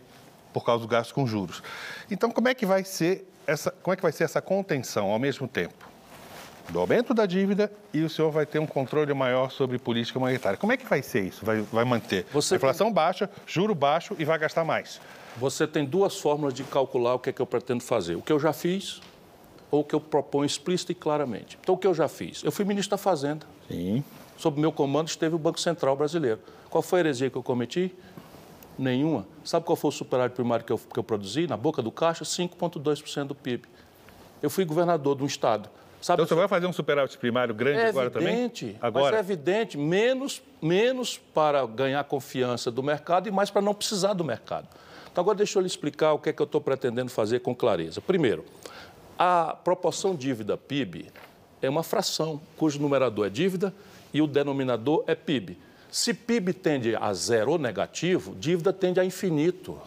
[0.52, 1.62] por causa do gasto com juros.
[2.10, 5.18] Então, como é que vai ser essa, como é que vai ser essa contenção ao
[5.18, 5.93] mesmo tempo?
[6.68, 10.58] Do aumento da dívida e o senhor vai ter um controle maior sobre política monetária.
[10.58, 11.44] Como é que vai ser isso?
[11.44, 12.94] Vai, vai manter Você inflação tem...
[12.94, 15.00] baixa, juro baixo e vai gastar mais?
[15.36, 18.14] Você tem duas fórmulas de calcular o que é que eu pretendo fazer.
[18.14, 19.00] O que eu já fiz
[19.70, 21.58] ou o que eu proponho explícita e claramente.
[21.60, 22.44] Então, o que eu já fiz?
[22.44, 23.44] Eu fui ministro da Fazenda.
[23.68, 24.04] Sim.
[24.36, 26.38] Sob meu comando esteve o Banco Central Brasileiro.
[26.70, 27.92] Qual foi a heresia que eu cometi?
[28.78, 29.26] Nenhuma.
[29.44, 31.48] Sabe qual foi o superávit primário que eu, que eu produzi?
[31.48, 33.64] Na boca do caixa, 5,2% do PIB.
[34.40, 35.68] Eu fui governador de um estado
[36.04, 36.20] Sabe?
[36.20, 38.78] Então você vai fazer um superávit primário grande é agora evidente, também?
[38.82, 39.04] Agora.
[39.06, 44.12] Mas é evidente, menos, menos para ganhar confiança do mercado e mais para não precisar
[44.12, 44.68] do mercado.
[45.10, 47.54] Então agora deixa eu lhe explicar o que é que eu estou pretendendo fazer com
[47.54, 48.02] clareza.
[48.02, 48.44] Primeiro,
[49.18, 51.10] a proporção dívida-PIB
[51.62, 53.72] é uma fração cujo numerador é dívida
[54.12, 55.58] e o denominador é PIB.
[55.90, 59.80] Se PIB tende a zero ou negativo, dívida tende a infinito.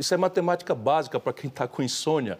[0.00, 2.38] Isso é matemática básica para quem está com insônia.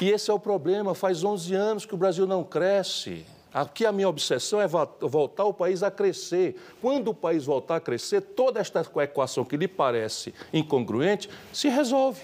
[0.00, 0.94] E esse é o problema.
[0.94, 3.26] Faz 11 anos que o Brasil não cresce.
[3.52, 6.54] Aqui a minha obsessão é voltar o país a crescer.
[6.80, 12.22] Quando o país voltar a crescer, toda esta equação que lhe parece incongruente se resolve.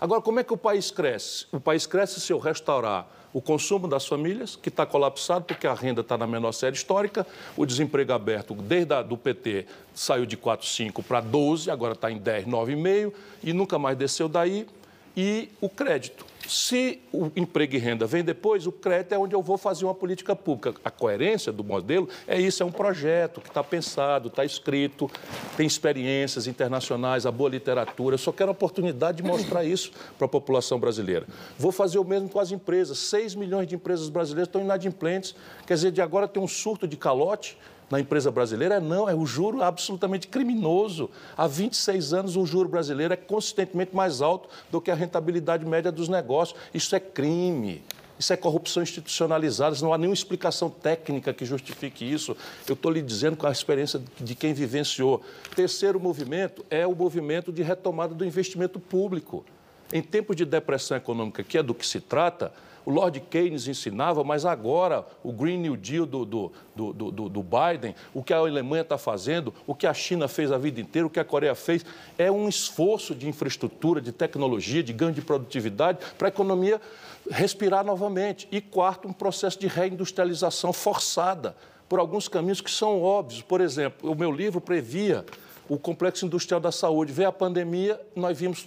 [0.00, 1.46] Agora, como é que o país cresce?
[1.52, 5.74] O país cresce se eu restaurar o consumo das famílias, que está colapsado porque a
[5.74, 7.26] renda está na menor série histórica,
[7.56, 12.16] o desemprego aberto, desde a, do PT, saiu de 4,5 para 12, agora está em
[12.16, 13.12] 10, 9,5
[13.42, 14.68] e nunca mais desceu daí,
[15.16, 16.24] e o crédito.
[16.48, 19.94] Se o emprego e renda vem depois, o crédito é onde eu vou fazer uma
[19.94, 20.74] política pública.
[20.84, 25.10] A coerência do modelo é isso, é um projeto que está pensado, está escrito,
[25.56, 28.14] tem experiências internacionais, a boa literatura.
[28.14, 31.26] Eu só quero a oportunidade de mostrar isso para a população brasileira.
[31.58, 32.98] Vou fazer o mesmo com as empresas.
[32.98, 35.34] 6 milhões de empresas brasileiras estão inadimplentes.
[35.66, 37.56] Quer dizer, de agora tem um surto de calote
[37.90, 38.80] na empresa brasileira?
[38.80, 41.10] Não, é o juro absolutamente criminoso.
[41.36, 45.92] Há 26 anos, o juro brasileiro é consistentemente mais alto do que a rentabilidade média
[45.92, 46.58] dos negócios.
[46.72, 47.82] Isso é crime.
[48.18, 52.36] Isso é corrupção institucionalizada, não há nenhuma explicação técnica que justifique isso.
[52.66, 55.20] Eu estou lhe dizendo com a experiência de quem vivenciou.
[55.56, 59.44] Terceiro movimento é o movimento de retomada do investimento público.
[59.92, 62.52] Em tempos de depressão econômica, que é do que se trata,
[62.84, 67.42] o Lord Keynes ensinava, mas agora o Green New Deal do, do, do, do, do
[67.42, 71.06] Biden, o que a Alemanha está fazendo, o que a China fez a vida inteira,
[71.06, 71.84] o que a Coreia fez,
[72.18, 76.80] é um esforço de infraestrutura, de tecnologia, de ganho de produtividade para a economia
[77.30, 78.46] respirar novamente.
[78.52, 81.56] E quarto, um processo de reindustrialização forçada
[81.88, 83.42] por alguns caminhos que são óbvios.
[83.42, 85.24] Por exemplo, o meu livro previa
[85.68, 87.12] o complexo industrial da saúde.
[87.12, 88.66] Veio a pandemia, nós vimos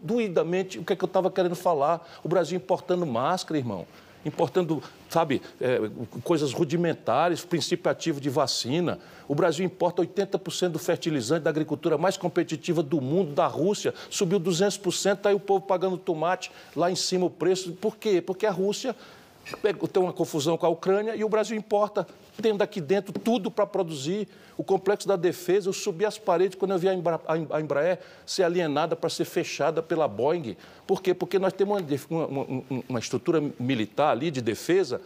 [0.00, 2.06] doidamente o que, é que eu estava querendo falar.
[2.22, 3.86] O Brasil importando máscara, irmão.
[4.24, 5.80] Importando, sabe, é,
[6.22, 9.00] coisas rudimentares, princípio ativo de vacina.
[9.26, 13.92] O Brasil importa 80% do fertilizante da agricultura mais competitiva do mundo, da Rússia.
[14.08, 17.72] Subiu 200%, está aí o povo pagando tomate lá em cima o preço.
[17.72, 18.22] Por quê?
[18.22, 18.94] Porque a Rússia
[19.92, 22.06] tem uma confusão com a Ucrânia e o Brasil importa,
[22.40, 24.28] tem daqui dentro tudo para produzir.
[24.56, 28.94] O complexo da defesa, eu subi as paredes quando eu vi a Embraer ser alienada
[28.94, 30.56] para ser fechada pela Boeing.
[30.86, 31.14] Por quê?
[31.14, 35.00] Porque nós temos uma, uma, uma estrutura militar ali de defesa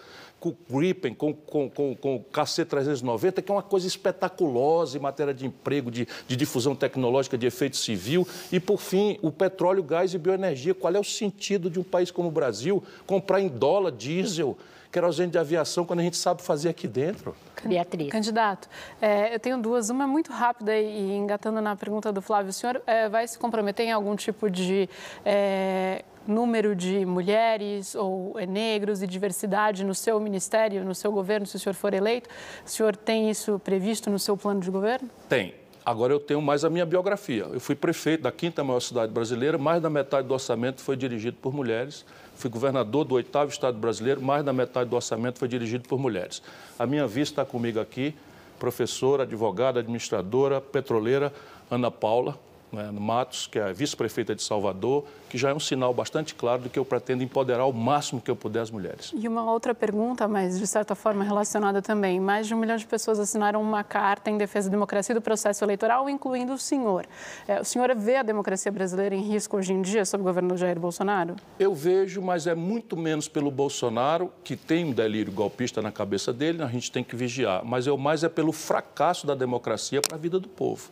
[0.52, 5.00] com o Gripen, com, com, com, com o KC-390, que é uma coisa espetaculosa em
[5.00, 8.26] matéria de emprego, de, de difusão tecnológica, de efeito civil.
[8.52, 10.74] E, por fim, o petróleo, gás e bioenergia.
[10.74, 14.56] Qual é o sentido de um país como o Brasil comprar em dólar, diesel?
[14.96, 17.36] querosene de aviação quando a gente sabe fazer aqui dentro?
[17.62, 18.08] Beatriz.
[18.08, 18.66] Candidato,
[19.00, 19.90] é, eu tenho duas.
[19.90, 22.48] Uma muito rápida e engatando na pergunta do Flávio.
[22.48, 24.88] O senhor é, vai se comprometer em algum tipo de
[25.22, 31.46] é, número de mulheres ou é, negros e diversidade no seu ministério, no seu governo,
[31.46, 32.28] se o senhor for eleito?
[32.64, 35.08] O senhor tem isso previsto no seu plano de governo?
[35.28, 35.54] Tem.
[35.86, 37.44] Agora eu tenho mais a minha biografia.
[37.44, 41.36] Eu fui prefeito da quinta maior cidade brasileira, mais da metade do orçamento foi dirigido
[41.40, 42.04] por mulheres.
[42.34, 46.42] Fui governador do oitavo estado brasileiro, mais da metade do orçamento foi dirigido por mulheres.
[46.76, 48.16] A minha vice está comigo aqui,
[48.58, 51.32] professora, advogada, administradora, petroleira,
[51.70, 52.36] Ana Paula,
[52.72, 56.62] né, Matos, que é a vice-prefeita de Salvador, que já é um sinal bastante claro
[56.62, 59.12] de que eu pretendo empoderar o máximo que eu puder as mulheres.
[59.14, 62.20] E uma outra pergunta, mas de certa forma relacionada também.
[62.20, 65.20] Mais de um milhão de pessoas assinaram uma carta em defesa da democracia e do
[65.20, 67.06] processo eleitoral, incluindo o senhor.
[67.46, 70.56] É, o senhor vê a democracia brasileira em risco hoje em dia sob o governo
[70.56, 71.36] Jair Bolsonaro?
[71.58, 76.32] Eu vejo, mas é muito menos pelo Bolsonaro, que tem um delírio golpista na cabeça
[76.32, 77.64] dele, a gente tem que vigiar.
[77.64, 80.90] Mas eu mais é pelo fracasso da democracia para a vida do povo.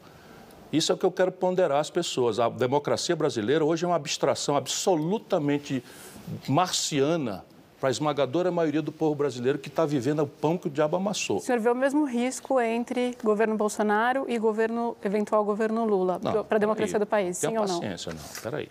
[0.74, 2.40] Isso é o que eu quero ponderar às pessoas.
[2.40, 5.84] A democracia brasileira hoje é uma abstração absolutamente
[6.48, 7.44] marciana
[7.78, 10.96] para a esmagadora maioria do povo brasileiro que está vivendo o pão que o diabo
[10.96, 11.36] amassou.
[11.36, 16.18] O senhor vê o mesmo risco entre governo Bolsonaro e governo, eventual governo Lula
[16.48, 17.80] para a democracia do país, sim ou não?
[17.80, 18.20] paciência, não.
[18.32, 18.68] Espera aí.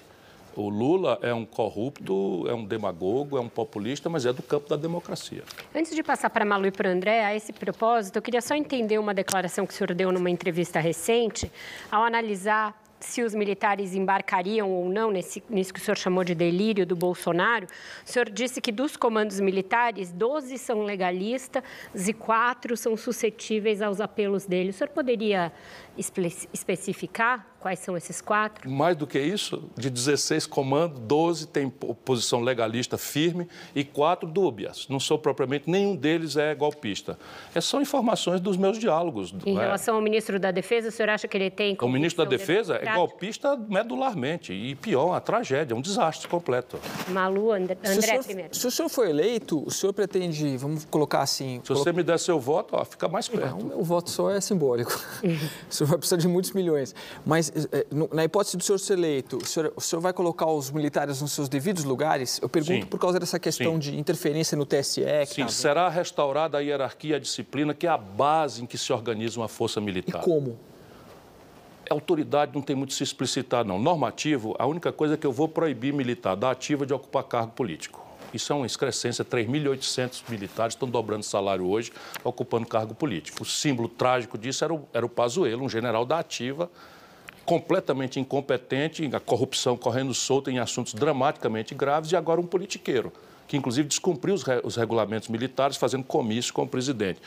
[0.56, 4.70] O Lula é um corrupto, é um demagogo, é um populista, mas é do campo
[4.70, 5.44] da democracia.
[5.74, 8.54] Antes de passar para Malu e para o André, a esse propósito, eu queria só
[8.54, 11.52] entender uma declaração que o senhor deu numa entrevista recente,
[11.92, 16.34] ao analisar se os militares embarcariam ou não nesse, nisso que o senhor chamou de
[16.34, 17.68] delírio do Bolsonaro,
[18.06, 24.00] o senhor disse que dos comandos militares, 12 são legalistas e 4 são suscetíveis aos
[24.00, 24.70] apelos dele.
[24.70, 25.52] O senhor poderia
[25.98, 28.70] especificar quais são esses quatro?
[28.70, 34.86] Mais do que isso, de 16 comandos, 12 têm posição legalista firme e quatro dúbias.
[34.90, 37.18] Não sou propriamente, nenhum deles é golpista.
[37.52, 39.34] Essas são informações dos meus diálogos.
[39.46, 39.62] Em é.
[39.62, 41.78] relação ao ministro da Defesa, o senhor acha que ele tem...
[41.82, 46.78] O ministro da Defesa é golpista medularmente e pior, uma tragédia, um desastre completo.
[47.08, 48.54] Malu, André, André se senhor, primeiro.
[48.54, 51.62] Se o senhor for eleito, o senhor pretende, vamos colocar assim...
[51.64, 53.64] Se você me der seu voto, ó, fica mais perto.
[53.64, 54.92] Não, o voto só é simbólico.
[55.84, 56.96] senhor vai precisar de muitos milhões.
[57.26, 60.72] Mas, eh, na hipótese do senhor ser eleito, o senhor, o senhor vai colocar os
[60.72, 62.40] militares nos seus devidos lugares?
[62.42, 62.86] Eu pergunto Sim.
[62.86, 63.80] por causa dessa questão Sim.
[63.80, 65.04] de interferência no TSE.
[65.28, 65.48] Sim, tá...
[65.50, 69.40] será restaurada a hierarquia e a disciplina, que é a base em que se organiza
[69.40, 70.22] uma força militar.
[70.22, 70.58] E como?
[71.90, 73.78] A autoridade não tem muito se explicitar, não.
[73.78, 77.52] Normativo, a única coisa é que eu vou proibir militar da ativa de ocupar cargo
[77.52, 78.03] político.
[78.34, 81.92] Isso é uma excrescência, 3.800 militares estão dobrando salário hoje,
[82.24, 83.44] ocupando cargo político.
[83.44, 86.70] O símbolo trágico disso era o, era o Pazuello, um general da ativa,
[87.46, 93.12] completamente incompetente, a corrupção correndo solta em assuntos dramaticamente graves, e agora um politiqueiro
[93.48, 97.20] que inclusive descumpriu os, re, os, regulamentos militares, fazendo comício com o presidente.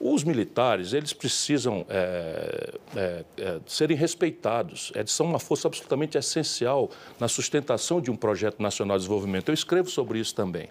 [0.00, 4.92] Os militares, eles precisam é, é, é, serem respeitados.
[4.94, 9.48] Eles são uma força absolutamente essencial na sustentação de um projeto nacional de desenvolvimento.
[9.48, 10.68] Eu escrevo sobre isso também.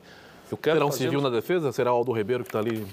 [0.51, 1.03] Eu quero Será um fazer...
[1.05, 1.71] civil na defesa?
[1.71, 2.85] Será o Aldo Ribeiro que está ali?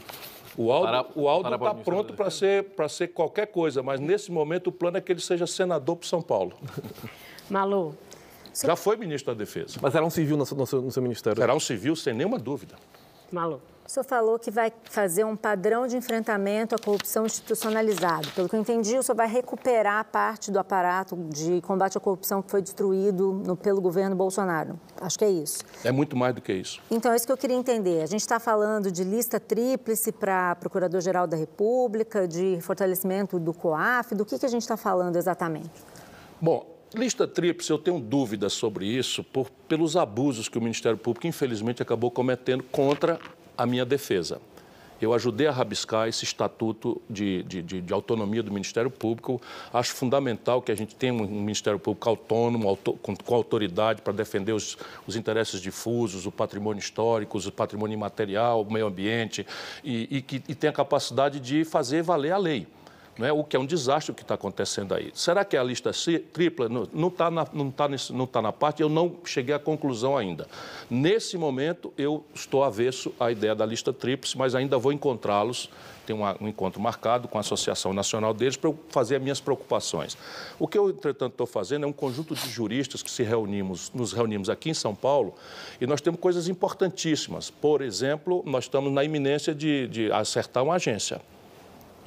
[0.57, 5.01] O Aldo está pronto para ser, ser qualquer coisa, mas nesse momento o plano é
[5.01, 6.53] que ele seja senador para São Paulo.
[7.49, 7.95] Malu,
[8.67, 9.79] já foi ministro da Defesa.
[9.81, 11.41] Mas era um civil no seu, no seu ministério?
[11.41, 12.75] Será um civil, sem nenhuma dúvida.
[13.31, 13.61] Malu.
[13.89, 18.29] O senhor falou que vai fazer um padrão de enfrentamento à corrupção institucionalizado.
[18.33, 22.43] Pelo que eu entendi, o senhor vai recuperar parte do aparato de combate à corrupção
[22.43, 24.79] que foi destruído no, pelo governo Bolsonaro.
[25.01, 25.61] Acho que é isso.
[25.83, 26.83] É muito mais do que isso.
[26.91, 28.03] Então, é isso que eu queria entender.
[28.03, 34.15] A gente está falando de lista tríplice para Procurador-Geral da República, de fortalecimento do COAF.
[34.15, 35.71] Do que, que a gente está falando exatamente?
[36.39, 41.27] Bom, Lista tríplice, eu tenho dúvidas sobre isso por, pelos abusos que o Ministério Público,
[41.27, 43.21] infelizmente, acabou cometendo contra
[43.57, 44.41] a minha defesa.
[45.01, 49.41] Eu ajudei a rabiscar esse estatuto de, de, de, de, autonomia do Ministério Público.
[49.73, 54.13] Acho fundamental que a gente tenha um Ministério Público autônomo, auto, com, com, autoridade para
[54.13, 54.77] defender os,
[55.07, 59.47] os, interesses difusos, o patrimônio histórico, o patrimônio imaterial, o meio ambiente,
[59.85, 62.67] e, e que e tenha capacidade de fazer valer a lei
[63.27, 65.11] é o que é um desastre o que está acontecendo aí.
[65.15, 65.91] Será que a lista
[66.33, 67.89] tripla não está na, não tá
[68.31, 68.83] tá na parte?
[68.83, 70.47] Eu não cheguei à conclusão ainda.
[70.89, 75.69] Nesse momento, eu estou avesso à ideia da lista tríplice, mas ainda vou encontrá-los.
[76.07, 80.17] Tem um encontro marcado com a Associação Nacional deles para eu fazer as minhas preocupações.
[80.59, 84.15] O que eu, entretanto, estou fazendo é um conjunto de juristas que se reunimos, nos
[84.15, 85.35] reunimos aqui em São Paulo
[85.79, 87.51] e nós temos coisas importantíssimas.
[87.51, 91.21] Por exemplo, nós estamos na iminência de, de acertar uma agência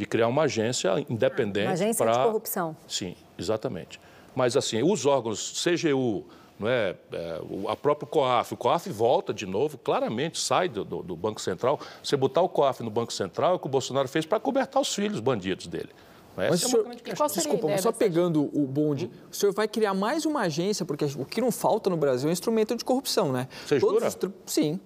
[0.02, 1.68] de criar uma agência independente.
[1.68, 2.14] Uma agência pra...
[2.14, 2.76] de corrupção.
[2.88, 4.02] Sim, exatamente.
[4.34, 6.26] Mas, assim, os órgãos CGU,
[6.60, 6.96] Não é?
[7.12, 8.56] é o, a próprio COAF.
[8.56, 11.80] O COAF volta de novo, claramente sai do, do, do Banco Central.
[12.04, 14.82] Você botar o COAF no Banco Central é o que o Bolsonaro fez para cobertar
[14.82, 15.90] os filhos bandidos dele.
[16.36, 19.28] Mas, é senhor, desculpa, só pegando o bonde, hum?
[19.30, 22.32] o senhor vai criar mais uma agência, porque o que não falta no Brasil é
[22.32, 23.48] instrumento de corrupção, né?
[23.68, 24.08] Você jura?
[24.08, 24.80] Os, sim.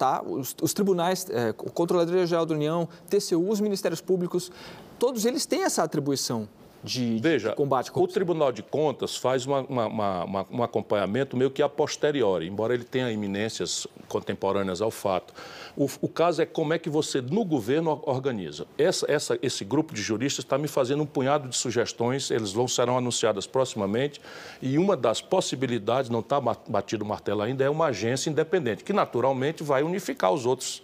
[0.00, 0.22] Tá?
[0.26, 4.50] Os, os tribunais, é, o Controladoria Geral da União, TCU, os Ministérios Públicos,
[4.98, 6.48] todos eles têm essa atribuição
[6.82, 8.10] de, Veja, de combate à corrupção.
[8.10, 12.74] O Tribunal de Contas faz uma, uma, uma, um acompanhamento meio que a posteriori, embora
[12.74, 15.32] ele tenha iminências contemporâneas ao fato.
[15.76, 18.66] O, o, caso é como é que você, no governo, organiza.
[18.76, 22.66] Essa, essa, esse grupo de juristas está me fazendo um punhado de sugestões, eles vão
[22.66, 24.20] serão anunciadas proximamente,
[24.60, 28.92] e uma das possibilidades, não está batido o martelo ainda, é uma agência independente, que
[28.92, 30.82] naturalmente vai unificar os outros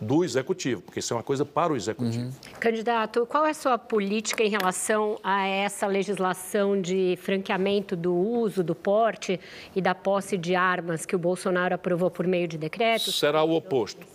[0.00, 2.26] do executivo, porque isso é uma coisa para o executivo.
[2.26, 2.32] Uhum.
[2.60, 8.62] Candidato, qual é a sua política em relação a essa legislação de franqueamento do uso,
[8.62, 9.40] do porte
[9.74, 13.10] e da posse de armas que o Bolsonaro aprovou por meio de decreto?
[13.10, 14.06] Será o oposto.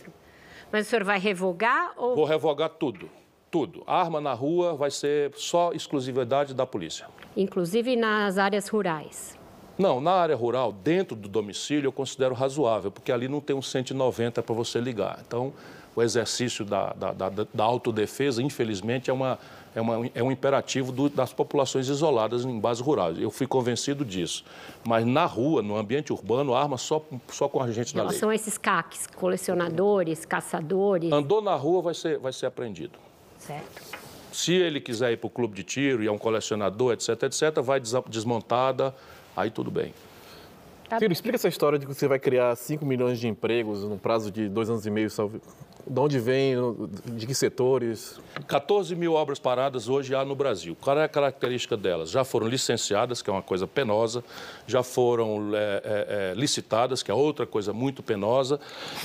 [0.71, 2.15] Mas o senhor vai revogar ou...
[2.15, 3.09] Vou revogar tudo.
[3.51, 3.83] Tudo.
[3.85, 7.05] arma na rua vai ser só exclusividade da polícia.
[7.37, 9.37] Inclusive nas áreas rurais.
[9.77, 13.61] Não, na área rural, dentro do domicílio, eu considero razoável, porque ali não tem um
[13.61, 15.19] 190 para você ligar.
[15.25, 15.51] Então,
[15.95, 19.37] o exercício da, da, da, da autodefesa, infelizmente, é, uma,
[19.75, 23.13] é, uma, é um imperativo do, das populações isoladas em base rural.
[23.13, 24.43] Eu fui convencido disso.
[24.83, 28.17] Mas na rua, no ambiente urbano, arma só, só com a gente da lei.
[28.17, 31.11] São esses CACs, colecionadores, caçadores.
[31.11, 32.97] Andou na rua, vai ser, vai ser apreendido.
[33.37, 34.03] Certo.
[34.31, 37.61] Se ele quiser ir para o clube de tiro e é um colecionador, etc., etc.,
[37.61, 38.93] vai desmontada
[39.35, 39.93] aí tudo bem.
[40.89, 43.97] Tá Ciro, explica essa história de que você vai criar 5 milhões de empregos no
[43.97, 45.07] prazo de dois anos e meio.
[45.85, 46.55] De onde vem?
[47.07, 48.19] De que setores?
[48.47, 50.77] 14 mil obras paradas hoje há no Brasil.
[50.79, 52.11] Qual é a característica delas?
[52.11, 54.23] Já foram licenciadas, que é uma coisa penosa,
[54.67, 58.59] já foram é, é, é, licitadas, que é outra coisa muito penosa,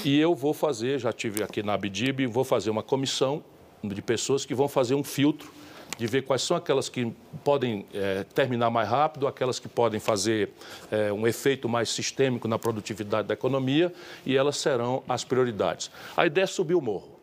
[0.05, 3.43] e eu vou fazer, já tive aqui na Abdib, vou fazer uma comissão
[3.83, 5.51] de pessoas que vão fazer um filtro
[5.99, 7.13] de ver quais são aquelas que
[7.45, 10.51] podem é, terminar mais rápido, aquelas que podem fazer
[10.91, 13.93] é, um efeito mais sistêmico na produtividade da economia
[14.25, 15.91] e elas serão as prioridades.
[16.17, 17.18] A ideia é subir o morro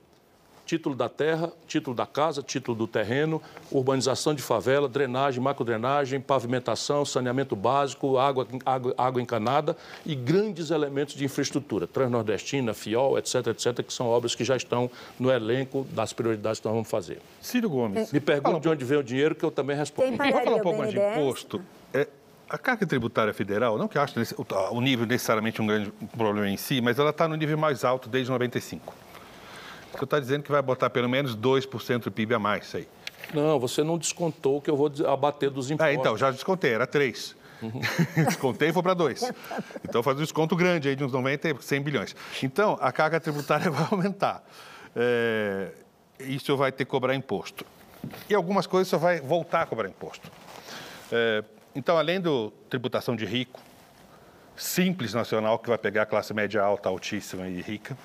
[0.65, 3.41] título da terra, título da casa, título do terreno,
[3.71, 11.13] urbanização de favela, drenagem, macrodrenagem, pavimentação, saneamento básico, água, água, água encanada e grandes elementos
[11.13, 14.89] de infraestrutura, Transnordestina, FIOL, etc., etc., que são obras que já estão
[15.19, 17.19] no elenco das prioridades que nós vamos fazer.
[17.41, 18.11] Ciro Gomes.
[18.11, 20.17] Me pergunte de onde vem o dinheiro, que eu também respondo.
[20.17, 21.61] Vamos falar um pouco mais de imposto.
[21.93, 22.07] É,
[22.49, 24.13] a carga tributária federal, não que eu acho
[24.71, 28.09] o nível necessariamente um grande problema em si, mas ela está no nível mais alto
[28.09, 29.04] desde 95.
[29.99, 32.87] Você está dizendo que vai botar pelo menos 2% do PIB a mais, aí.
[33.33, 35.91] Não, você não descontou que eu vou abater dos impostos.
[35.91, 37.35] Ah, então, já descontei, era 3.
[37.61, 37.81] Uhum.
[38.25, 39.31] Descontei e foi para 2.
[39.87, 42.15] Então faz um desconto grande aí de uns 90, 100 bilhões.
[42.43, 44.43] Então, a carga tributária vai aumentar.
[44.95, 45.71] É,
[46.19, 47.65] isso vai ter que cobrar imposto.
[48.29, 50.29] E algumas coisas só vai voltar a cobrar imposto.
[51.11, 51.43] É,
[51.73, 53.59] então, além do tributação de rico,
[54.55, 57.97] simples nacional, que vai pegar a classe média alta, altíssima e rica,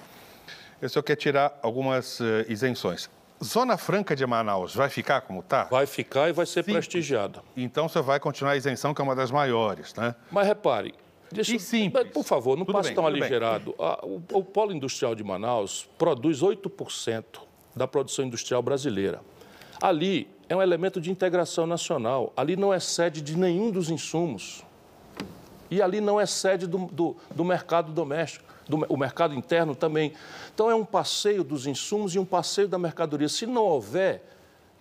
[0.80, 3.10] eu só quero tirar algumas uh, isenções.
[3.42, 5.64] Zona Franca de Manaus vai ficar como está?
[5.64, 6.72] Vai ficar e vai ser Sim.
[6.72, 7.42] prestigiada.
[7.56, 10.14] Então você vai continuar a isenção, que é uma das maiores, né?
[10.30, 10.94] Mas repare,
[11.32, 12.10] deixa, e simples.
[12.12, 13.74] por favor, não Tudo passe bem, tão aligerado.
[13.78, 17.24] o, o polo industrial de Manaus produz 8%
[17.74, 19.20] da produção industrial brasileira.
[19.80, 22.32] Ali é um elemento de integração nacional.
[22.36, 24.62] Ali não é sede de nenhum dos insumos.
[25.70, 30.12] E ali não é sede do, do, do mercado doméstico do, o mercado interno também.
[30.54, 33.28] Então, é um passeio dos insumos e um passeio da mercadoria.
[33.28, 34.22] Se não houver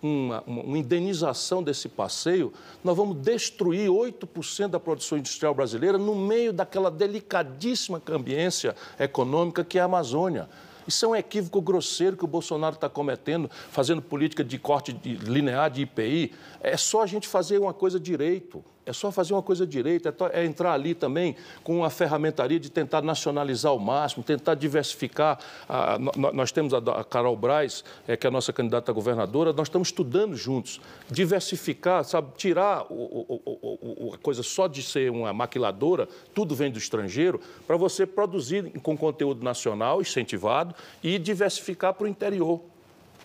[0.01, 6.53] uma, uma, indenização desse passeio, nós vamos destruir 8% da produção industrial brasileira no meio
[6.53, 10.47] daquela delicadíssima ambiência econômica que é a Amazônia.
[10.87, 15.15] Isso é um equívoco grosseiro que o Bolsonaro está cometendo, fazendo política de corte de,
[15.17, 16.33] linear de IPI.
[16.61, 18.63] É só a gente fazer uma coisa direito.
[18.89, 22.71] É só fazer uma coisa direita, é, é, entrar ali também com uma ferramentaria de
[22.71, 25.37] tentar nacionalizar ao máximo, tentar diversificar.
[26.33, 29.89] nós temos a, Carol Braz, é, que é a nossa candidata a governadora, nós estamos
[29.89, 30.81] estudando juntos.
[31.07, 36.71] Diversificar, sabe, tirar o, o, o, a coisa só de ser uma maquiladora, tudo vem
[36.71, 40.73] do estrangeiro, para você produzir com conteúdo nacional, incentivado,
[41.03, 42.59] e diversificar para o interior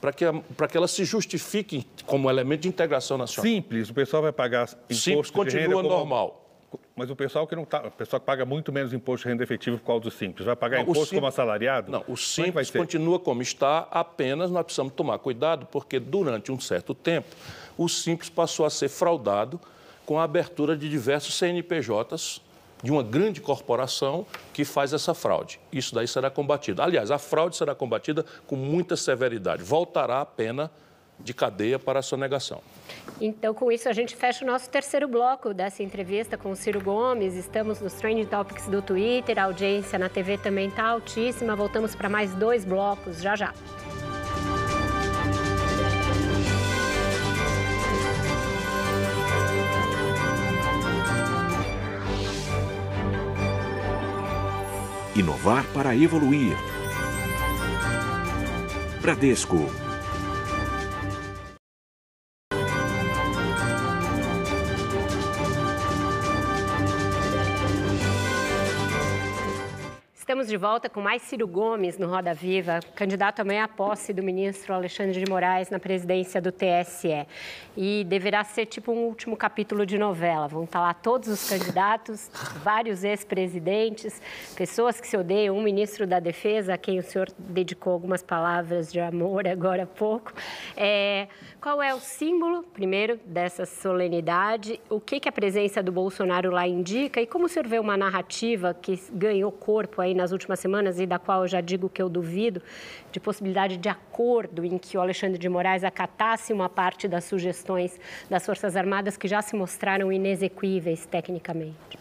[0.04, 0.24] para que,
[0.54, 3.50] para que ela se justifique como elemento de integração nacional.
[3.50, 5.88] Simples, o pessoal vai pagar imposto Simples, continua como...
[5.88, 6.42] normal.
[6.94, 9.42] Mas o pessoal que não tá, o pessoal que paga muito menos imposto de renda
[9.42, 11.90] efetiva por causa do simples, vai pagar não, imposto simples, como assalariado?
[11.90, 16.60] Não, o é simples continua como está, apenas nós precisamos tomar cuidado, porque durante um
[16.60, 17.28] certo tempo
[17.78, 19.58] o simples passou a ser fraudado
[20.04, 22.42] com a abertura de diversos CNPJs
[22.82, 25.60] de uma grande corporação que faz essa fraude.
[25.72, 26.82] Isso daí será combatido.
[26.82, 29.62] Aliás, a fraude será combatida com muita severidade.
[29.62, 30.70] Voltará a pena
[31.18, 32.60] de cadeia para a sonegação.
[33.20, 36.80] Então, com isso, a gente fecha o nosso terceiro bloco dessa entrevista com o Ciro
[36.80, 37.34] Gomes.
[37.34, 41.54] Estamos nos Trending Topics do Twitter, a audiência na TV também está altíssima.
[41.54, 43.54] Voltamos para mais dois blocos já já.
[55.16, 56.56] Inovar para evoluir.
[59.00, 59.83] Bradesco.
[70.34, 74.20] Estamos de volta com mais Ciro Gomes no Roda Viva, candidato amanhã à posse do
[74.20, 77.24] ministro Alexandre de Moraes na presidência do TSE.
[77.76, 80.48] E deverá ser tipo um último capítulo de novela.
[80.48, 82.32] Vão estar lá todos os candidatos,
[82.64, 84.20] vários ex-presidentes,
[84.56, 88.90] pessoas que se odeiam, um ministro da Defesa, a quem o senhor dedicou algumas palavras
[88.90, 90.32] de amor agora há pouco.
[90.76, 91.28] É,
[91.64, 94.78] qual é o símbolo, primeiro, dessa solenidade?
[94.90, 97.22] O que, que a presença do Bolsonaro lá indica?
[97.22, 101.06] E como o senhor vê uma narrativa que ganhou corpo aí nas últimas semanas e
[101.06, 102.60] da qual eu já digo que eu duvido,
[103.10, 107.98] de possibilidade de acordo em que o Alexandre de Moraes acatasse uma parte das sugestões
[108.28, 111.98] das Forças Armadas que já se mostraram inexequíveis tecnicamente?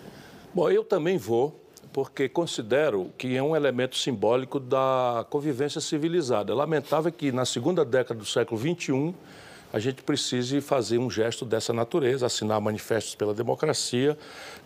[0.53, 1.57] Bom, eu também vou,
[1.93, 6.51] porque considero que é um elemento simbólico da convivência civilizada.
[6.51, 9.15] É lamentável que na segunda década do século XXI
[9.73, 14.15] a gente precise fazer um gesto dessa natureza, assinar manifestos pela democracia,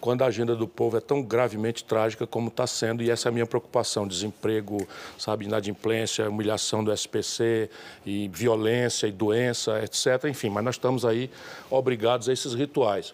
[0.01, 3.29] quando a agenda do povo é tão gravemente trágica como está sendo, e essa é
[3.29, 4.85] a minha preocupação: desemprego,
[5.17, 7.69] sabe, inadimplência, humilhação do SPC,
[8.05, 10.25] e violência e doença, etc.
[10.25, 11.31] Enfim, mas nós estamos aí
[11.69, 13.13] obrigados a esses rituais.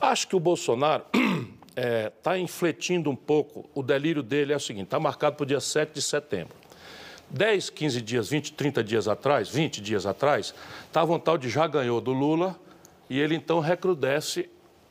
[0.00, 1.20] Acho que o Bolsonaro está
[1.76, 5.46] é, tá infletindo um pouco, o delírio dele é o seguinte: está marcado para o
[5.46, 6.65] dia 7 de setembro.
[7.30, 10.54] 10, 15 dias, 20, 30 dias atrás, 20 dias atrás,
[10.86, 12.58] estava um tal de já ganhou do Lula
[13.10, 14.48] e ele então recrudesce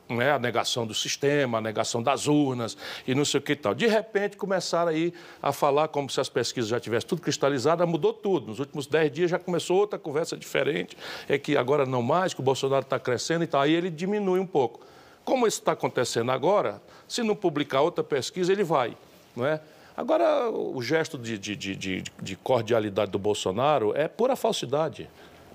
[0.08, 2.76] né, a negação do sistema, a negação das urnas
[3.06, 3.74] e não sei o que e tal.
[3.74, 8.12] De repente começaram aí a falar como se as pesquisas já tivessem tudo cristalizado, mudou
[8.12, 8.46] tudo.
[8.46, 10.96] Nos últimos 10 dias já começou outra conversa diferente,
[11.28, 13.60] é que agora não mais, que o Bolsonaro está crescendo e tal.
[13.62, 14.80] Aí ele diminui um pouco.
[15.24, 18.96] Como isso está acontecendo agora, se não publicar outra pesquisa, ele vai,
[19.34, 19.60] não é?
[19.96, 25.08] Agora, o gesto de, de, de, de, cordialidade do Bolsonaro é pura falsidade.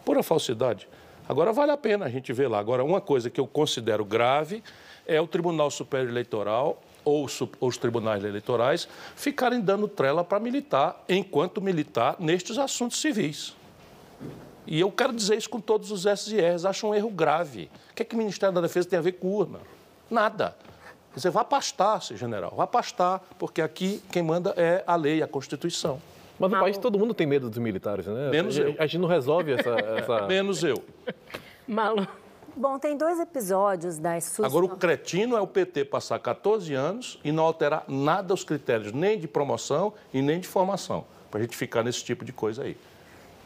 [0.04, 0.88] Pura falsidade.
[1.30, 2.58] Agora, vale a pena a gente ver lá.
[2.58, 4.64] Agora, uma coisa que eu considero grave
[5.06, 7.28] é o Tribunal Superior Eleitoral ou
[7.60, 13.56] os tribunais eleitorais ficarem dando trela para militar, enquanto militar, nestes assuntos civis.
[14.68, 16.66] E eu quero dizer isso com todos os S e R's.
[16.66, 17.70] Acho um erro grave.
[17.92, 19.60] O que, é que o Ministério da Defesa tem a ver com urna?
[20.10, 20.56] Nada.
[21.16, 25.28] Você vai pastar, seu general, vai pastar, porque aqui quem manda é a lei, a
[25.28, 26.00] Constituição.
[26.40, 28.30] Mas no país todo mundo tem medo dos militares, né?
[28.30, 28.76] Menos a, eu.
[28.80, 29.70] A gente não resolve essa...
[29.70, 30.26] essa...
[30.28, 30.82] Menos eu.
[31.68, 32.08] Malu.
[32.56, 34.50] Bom, tem dois episódios das suas...
[34.50, 38.92] Agora, o cretino é o PT passar 14 anos e não alterar nada os critérios,
[38.92, 42.64] nem de promoção e nem de formação, para a gente ficar nesse tipo de coisa
[42.64, 42.76] aí.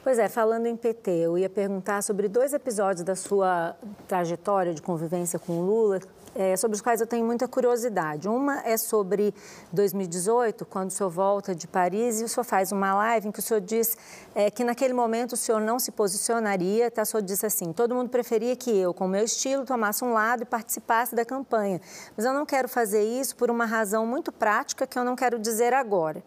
[0.04, 3.76] Pois é, falando em PT, eu ia perguntar sobre dois episódios da sua
[4.08, 6.00] trajetória de convivência com o Lula
[6.36, 8.28] é, sobre os quais eu tenho muita curiosidade.
[8.28, 9.34] Uma é sobre
[9.72, 13.40] 2018, quando o senhor volta de Paris e o senhor faz uma live em que
[13.40, 13.98] o senhor diz
[14.36, 17.04] é, que naquele momento o senhor não se posicionaria, tá?
[17.04, 20.12] o senhor disse assim, todo mundo preferia que eu, com o meu estilo, tomasse um
[20.12, 21.80] lado e participasse da campanha.
[22.18, 25.40] Mas eu não quero fazer isso por uma razão muito prática que eu não quero
[25.40, 26.22] dizer agora.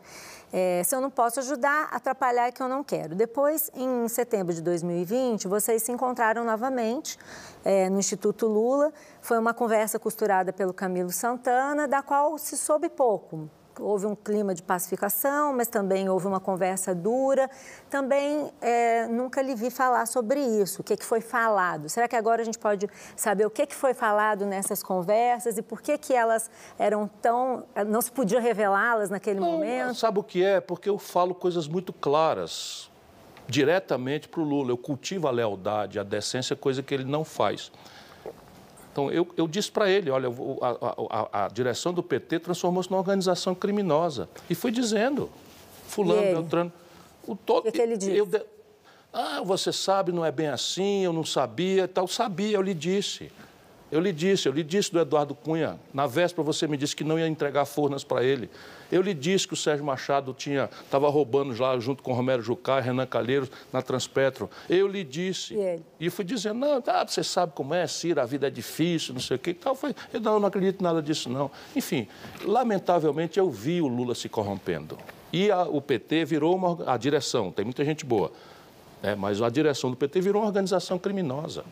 [0.52, 3.14] É, se eu não posso ajudar, atrapalhar é que eu não quero.
[3.14, 7.18] Depois, em setembro de 2020, vocês se encontraram novamente
[7.64, 8.92] é, no Instituto Lula.
[9.20, 13.50] Foi uma conversa costurada pelo Camilo Santana, da qual se soube pouco
[13.80, 17.50] houve um clima de pacificação, mas também houve uma conversa dura.
[17.90, 21.88] Também é, nunca lhe vi falar sobre isso, o que, que foi falado.
[21.88, 25.62] Será que agora a gente pode saber o que, que foi falado nessas conversas e
[25.62, 27.64] por que, que elas eram tão.
[27.86, 29.94] não se podia revelá-las naquele não, momento?
[29.94, 30.60] Sabe o que é?
[30.60, 32.90] Porque eu falo coisas muito claras
[33.48, 34.70] diretamente para o Lula.
[34.70, 37.72] Eu cultivo a lealdade, a decência, coisa que ele não faz.
[38.98, 42.98] Então, eu, eu disse para ele, olha, a, a, a, direção do PT transformou-se numa
[42.98, 44.28] organização criminosa.
[44.50, 45.30] E fui dizendo,
[45.86, 46.72] fulano, Beltrano...
[47.24, 48.16] O todo, que, que ele disse?
[48.16, 48.28] Eu,
[49.12, 52.08] ah, você sabe, não é bem assim, eu não sabia, tal.
[52.08, 53.30] Sabia, eu lhe disse.
[53.88, 55.78] Eu lhe disse, eu lhe disse do Eduardo Cunha.
[55.94, 58.50] Na véspera você me disse que não ia entregar Furnas para ele.
[58.90, 62.78] Eu lhe disse que o Sérgio Machado tinha estava roubando lá junto com Romero Jucá
[62.78, 64.48] e Renan Calheiros na Transpetro.
[64.68, 65.54] Eu lhe disse.
[65.54, 65.80] E?
[66.00, 69.20] E fui dizendo, não, tá, você sabe como é, Cira, a vida é difícil, não
[69.20, 69.50] sei o quê.
[69.50, 69.74] e Tal.
[69.74, 71.50] Foi, eu não, eu não acredito em nada disso, não.
[71.76, 72.08] Enfim,
[72.44, 74.98] lamentavelmente eu vi o Lula se corrompendo.
[75.32, 78.32] E a- o PT virou uma, a direção, tem muita gente boa,
[79.02, 81.64] né, mas a direção do PT virou uma organização criminosa.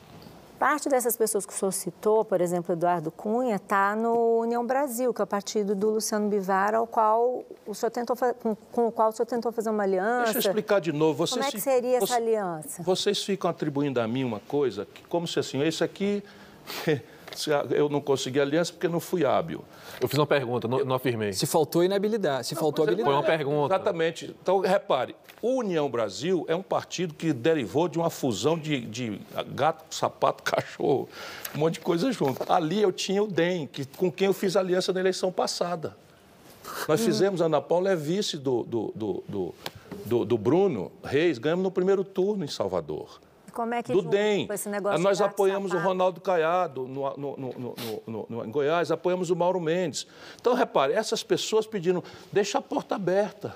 [0.58, 5.12] Parte dessas pessoas que o senhor citou, por exemplo, Eduardo Cunha, está no União Brasil,
[5.12, 8.92] que é o partido do Luciano Bivar, ao qual o senhor tentou com, com o
[8.92, 10.32] qual o senhor tentou fazer uma aliança.
[10.32, 11.26] Deixa eu explicar de novo.
[11.26, 12.82] Vocês Como é que seria essa aliança?
[12.82, 16.22] Vocês ficam atribuindo a mim uma coisa, que, como se assim, esse aqui,
[17.70, 19.64] eu não consegui aliança porque não fui hábil.
[20.00, 21.32] Eu fiz uma pergunta, não, não afirmei.
[21.32, 23.24] Se faltou inabilidade, se faltou Mas é- habilidade.
[23.24, 23.74] Foi uma pergunta.
[23.74, 24.34] Exatamente.
[24.42, 29.20] Então, repare, o União Brasil é um partido que derivou de uma fusão de, de
[29.48, 31.08] gato, sapato, cachorro,
[31.54, 32.50] um monte de coisa junto.
[32.50, 35.96] Ali eu tinha o DEM, que, com quem eu fiz aliança na eleição passada.
[36.88, 39.54] Nós fizemos, a Ana Paula é vice do, do, do, do,
[40.04, 43.20] do- do Bruno Reis, ganhamos no primeiro turno em Salvador.
[43.56, 44.46] Como é que do DEM.
[44.46, 45.78] com esse negócio Nós apoiamos o?
[45.78, 47.74] Ronaldo Caiado no- no-
[48.28, 50.06] no- em Goiás, apoiamos o Mauro Mendes.
[50.38, 53.54] Então, repare, essas pessoas pedindo, deixa a porta aberta.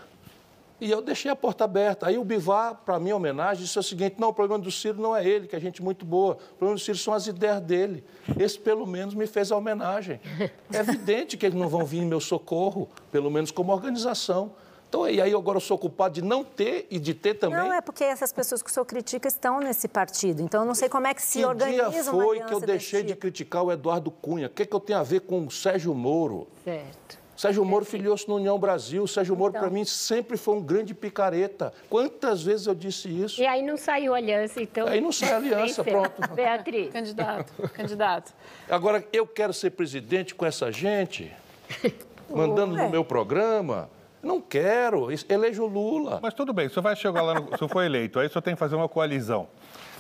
[0.81, 2.07] E eu deixei a porta aberta.
[2.07, 5.15] Aí o Bivar, para minha homenagem, disse o seguinte: não, o problema do Ciro não
[5.15, 6.39] é ele, que é gente muito boa.
[6.53, 8.03] O problema do Ciro são as ideias dele.
[8.39, 10.19] Esse, pelo menos, me fez a homenagem.
[10.73, 14.53] É evidente que eles não vão vir em meu socorro, pelo menos como organização.
[14.91, 17.57] Então, e aí agora eu sou culpado de não ter e de ter também.
[17.57, 20.43] Não, é porque essas pessoas que o senhor critica estão nesse partido.
[20.43, 22.59] Então, eu não sei como é que se Que organiza dia uma foi que eu
[22.61, 23.21] deixei de tipo.
[23.21, 24.49] criticar o Eduardo Cunha?
[24.49, 26.49] O que, que eu tenho a ver com o Sérgio Moro?
[26.65, 27.21] Certo.
[27.37, 29.07] Sérgio Moro filiou-se no União Brasil.
[29.07, 29.61] Sérgio Moro, Então.
[29.63, 31.73] para mim, sempre foi um grande picareta.
[31.89, 33.41] Quantas vezes eu disse isso?
[33.41, 34.89] E aí não saiu aliança, então.
[34.89, 36.21] Aí não sai aliança, pronto.
[36.35, 36.93] Beatriz.
[36.93, 38.35] Candidato, candidato.
[38.69, 41.33] Agora, eu quero ser presidente com essa gente,
[42.29, 42.83] mandando Ué.
[42.87, 43.89] no meu programa.
[44.23, 45.09] Não quero.
[45.29, 46.21] Elejo o Lula.
[46.23, 48.31] Mas tudo bem, o senhor vai chegar lá, no, o senhor foi eleito, aí o
[48.31, 49.49] senhor tem que fazer uma coalizão.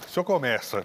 [0.06, 0.84] O senhor começa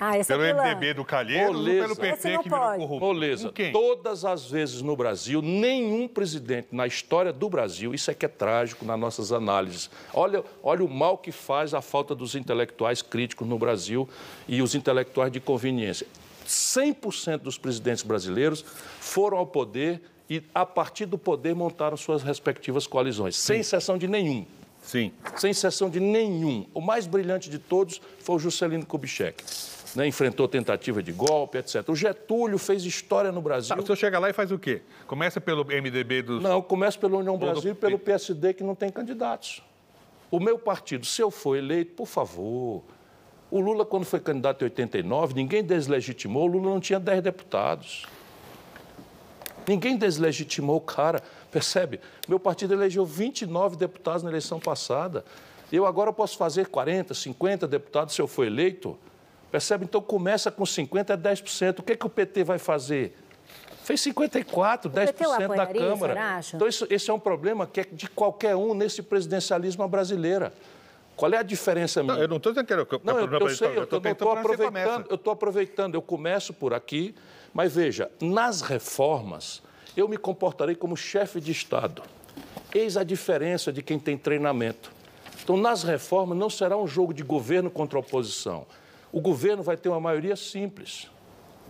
[0.00, 0.52] Ah, esse pelo é.
[0.52, 3.06] MDB do Calheiros ou pelo PT não que virou corrupto?
[3.06, 8.24] Moleza, todas as vezes no Brasil, nenhum presidente na história do Brasil, isso é que
[8.26, 9.90] é trágico nas nossas análises.
[10.12, 14.08] Olha, olha o mal que faz a falta dos intelectuais críticos no Brasil
[14.48, 16.06] e os intelectuais de conveniência.
[16.46, 18.64] 100% dos presidentes brasileiros
[19.00, 20.02] foram ao poder
[20.32, 24.46] e, a partir do poder, montaram suas respectivas coalizões, sem exceção de nenhum.
[24.82, 25.12] Sim.
[25.36, 26.66] Sem exceção de nenhum.
[26.72, 29.44] O mais brilhante de todos foi o Juscelino Kubitschek.
[29.94, 30.06] Né?
[30.06, 31.86] Enfrentou tentativa de golpe, etc.
[31.86, 33.76] O Getúlio fez história no Brasil.
[33.76, 34.80] Tá, o senhor chega lá e faz o quê?
[35.06, 36.42] Começa pelo MDB dos...
[36.42, 39.62] Não, começa pela União Brasil e pelo PSD, que não tem candidatos.
[40.30, 42.82] O meu partido, se eu for eleito, por favor.
[43.50, 46.44] O Lula, quando foi candidato em 89, ninguém deslegitimou.
[46.44, 48.06] O Lula não tinha 10 deputados.
[49.66, 51.22] Ninguém deslegitimou o cara.
[51.50, 52.00] Percebe?
[52.28, 55.24] Meu partido elegeu 29 deputados na eleição passada.
[55.70, 58.98] Eu agora posso fazer 40, 50 deputados se eu for eleito.
[59.50, 59.84] Percebe?
[59.84, 61.78] Então começa com 50 a 10%.
[61.78, 63.16] O que, que o PT vai fazer?
[63.82, 66.40] Fez 54, 10% PT o da Câmara.
[66.54, 70.52] Então, isso, esse é um problema que é de qualquer um nesse presidencialismo brasileira.
[71.16, 72.14] Qual é a diferença minha?
[72.14, 72.86] Não, eu não estou dizendo que era...
[72.86, 76.52] que é Não, eu, problema eu sei, eu estou aproveitando, eu estou aproveitando, eu começo
[76.52, 77.14] por aqui,
[77.52, 79.62] mas veja, nas reformas,
[79.96, 82.02] eu me comportarei como chefe de Estado.
[82.74, 84.92] Eis a diferença de quem tem treinamento.
[85.42, 88.66] Então, nas reformas, não será um jogo de governo contra oposição.
[89.10, 91.10] O governo vai ter uma maioria simples,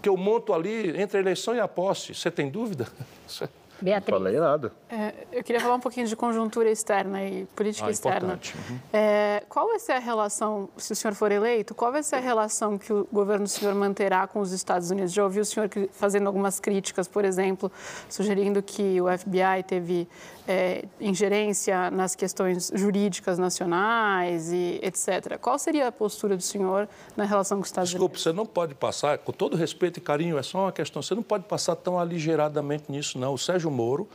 [0.01, 2.15] que eu monto ali entre a eleição e a posse.
[2.15, 2.87] Você tem dúvida?
[3.83, 4.17] Beatriz.
[4.19, 4.73] Falei nada.
[4.89, 8.19] É, eu queria falar um pouquinho de conjuntura externa e política Ah, externa.
[8.35, 8.55] importante.
[8.71, 8.79] Uhum.
[8.93, 12.21] É, qual vai ser a relação, se o senhor for eleito, qual vai ser a
[12.21, 15.13] relação que o governo do senhor manterá com os Estados Unidos?
[15.13, 17.71] Já ouvi o senhor fazendo algumas críticas, por exemplo,
[18.09, 20.09] sugerindo que o FBI teve
[20.47, 25.39] é, ingerência nas questões jurídicas nacionais e etc.
[25.41, 28.23] Qual seria a postura do senhor na relação com os Estados Desculpe, Unidos?
[28.23, 31.23] você não pode passar, com todo respeito e carinho, é só uma questão, você não
[31.23, 33.35] pode passar tão aligeradamente nisso, não.
[33.35, 34.09] O Sérgio Moro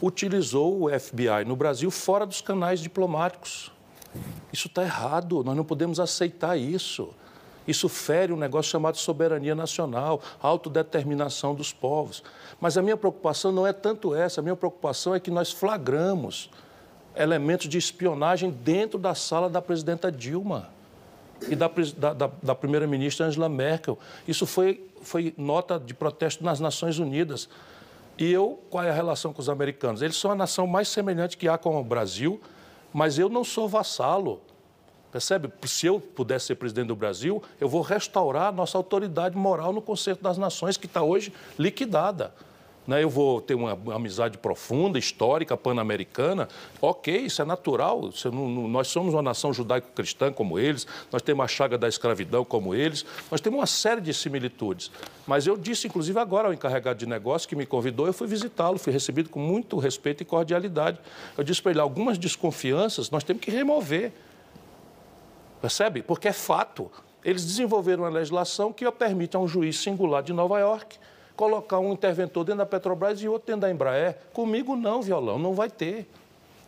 [0.00, 3.72] utilizou o FBI no Brasil fora dos canais diplomáticos.
[4.52, 7.14] Isso está errado, nós não podemos aceitar isso.
[7.66, 12.22] Isso fere um negócio chamado soberania nacional, autodeterminação dos povos.
[12.60, 16.50] Mas a minha preocupação não é tanto essa, a minha preocupação é que nós flagramos
[17.14, 20.68] elementos de espionagem dentro da sala da presidenta Dilma
[21.48, 21.68] e da,
[22.12, 23.98] da- da primeira-ministra Angela Merkel.
[24.26, 27.48] Isso foi, foi nota de protesto nas Nações Unidas.
[28.18, 30.02] E eu, qual é a relação com os americanos?
[30.02, 32.40] Eles são a nação mais semelhante que há com o Brasil,
[32.92, 34.40] mas eu não sou vassalo.
[35.12, 35.52] Percebe?
[35.66, 39.82] Se eu pudesse ser presidente do Brasil, eu vou restaurar a nossa autoridade moral no
[39.82, 42.32] concerto das nações, que está hoje liquidada.
[42.86, 43.02] Né?
[43.02, 46.48] Eu vou ter uma amizade profunda, histórica, pan-americana.
[46.80, 48.10] Ok, isso é natural.
[48.68, 53.04] Nós somos uma nação judaico-cristã como eles, nós temos a chaga da escravidão como eles,
[53.30, 54.90] nós temos uma série de similitudes.
[55.26, 58.78] Mas eu disse, inclusive, agora ao encarregado de negócio que me convidou, eu fui visitá-lo,
[58.78, 60.98] fui recebido com muito respeito e cordialidade.
[61.36, 64.10] Eu disse para ele: algumas desconfianças nós temos que remover.
[65.62, 66.02] Percebe?
[66.02, 66.90] Porque é fato.
[67.24, 70.98] Eles desenvolveram uma legislação que permite a um juiz singular de Nova York
[71.36, 74.18] colocar um interventor dentro da Petrobras e outro dentro da Embraer.
[74.32, 76.08] Comigo não, violão, não vai ter.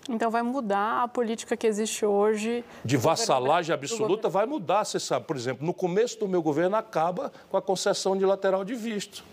[0.08, 2.64] Então vai mudar a política que existe hoje.
[2.84, 5.26] De vassalagem absoluta vai mudar, você sabe.
[5.26, 9.24] Por exemplo, no começo do meu governo acaba com a concessão unilateral de visto.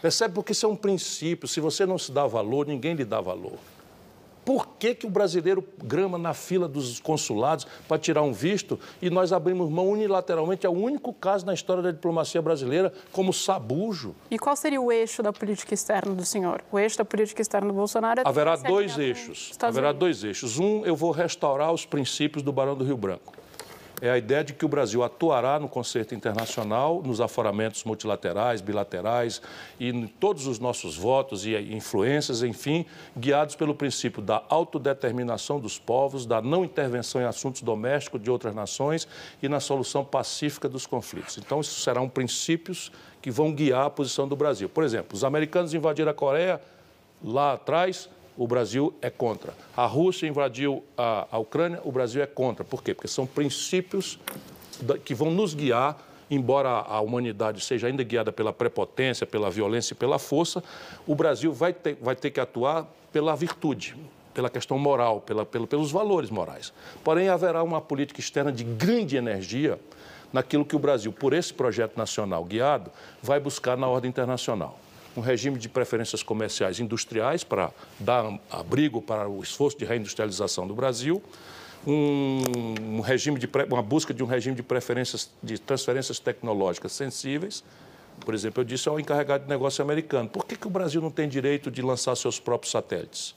[0.00, 0.34] Percebe?
[0.34, 1.48] Porque isso é um princípio.
[1.48, 3.58] Se você não se dá valor, ninguém lhe dá valor.
[4.44, 9.08] Por que, que o brasileiro grama na fila dos consulados para tirar um visto e
[9.08, 10.66] nós abrimos mão unilateralmente?
[10.66, 14.14] É o único caso na história da diplomacia brasileira como sabujo.
[14.30, 16.62] E qual seria o eixo da política externa do senhor?
[16.72, 18.22] O eixo da política externa do Bolsonaro é...
[18.26, 19.52] Haverá dois eixos.
[19.60, 20.00] Haverá Unidos.
[20.00, 20.58] dois eixos.
[20.58, 23.41] Um, eu vou restaurar os princípios do Barão do Rio Branco
[24.02, 29.40] é a ideia de que o Brasil atuará no concerto internacional, nos aforamentos multilaterais, bilaterais
[29.78, 32.84] e em todos os nossos votos e influências, enfim,
[33.16, 38.52] guiados pelo princípio da autodeterminação dos povos, da não intervenção em assuntos domésticos de outras
[38.56, 39.06] nações
[39.40, 41.38] e na solução pacífica dos conflitos.
[41.38, 42.90] Então, isso serão princípios
[43.22, 44.68] que vão guiar a posição do Brasil.
[44.68, 46.60] Por exemplo, os americanos invadiram a Coreia
[47.22, 49.54] lá atrás, o Brasil é contra.
[49.76, 52.64] A Rússia invadiu a, a Ucrânia, o Brasil é contra.
[52.64, 52.94] Por quê?
[52.94, 54.18] Porque são princípios
[55.04, 55.98] que vão nos guiar,
[56.30, 60.62] embora a humanidade seja ainda guiada pela prepotência, pela violência e pela força,
[61.06, 63.94] o Brasil vai ter, vai ter que atuar pela virtude,
[64.32, 66.72] pela questão moral, pela, pelos valores morais.
[67.04, 69.78] Porém, haverá uma política externa de grande energia
[70.32, 72.90] naquilo que o Brasil, por esse projeto nacional guiado,
[73.22, 74.78] vai buscar na ordem internacional
[75.16, 80.74] um regime de preferências comerciais industriais para dar abrigo para o esforço de reindustrialização do
[80.74, 81.22] Brasil,
[81.86, 87.64] um, regime de uma busca de um regime de preferências de transferências tecnológicas sensíveis.
[88.20, 91.10] Por exemplo, eu disse ao encarregado de negócio americano: por que, que o Brasil não
[91.10, 93.34] tem direito de lançar seus próprios satélites?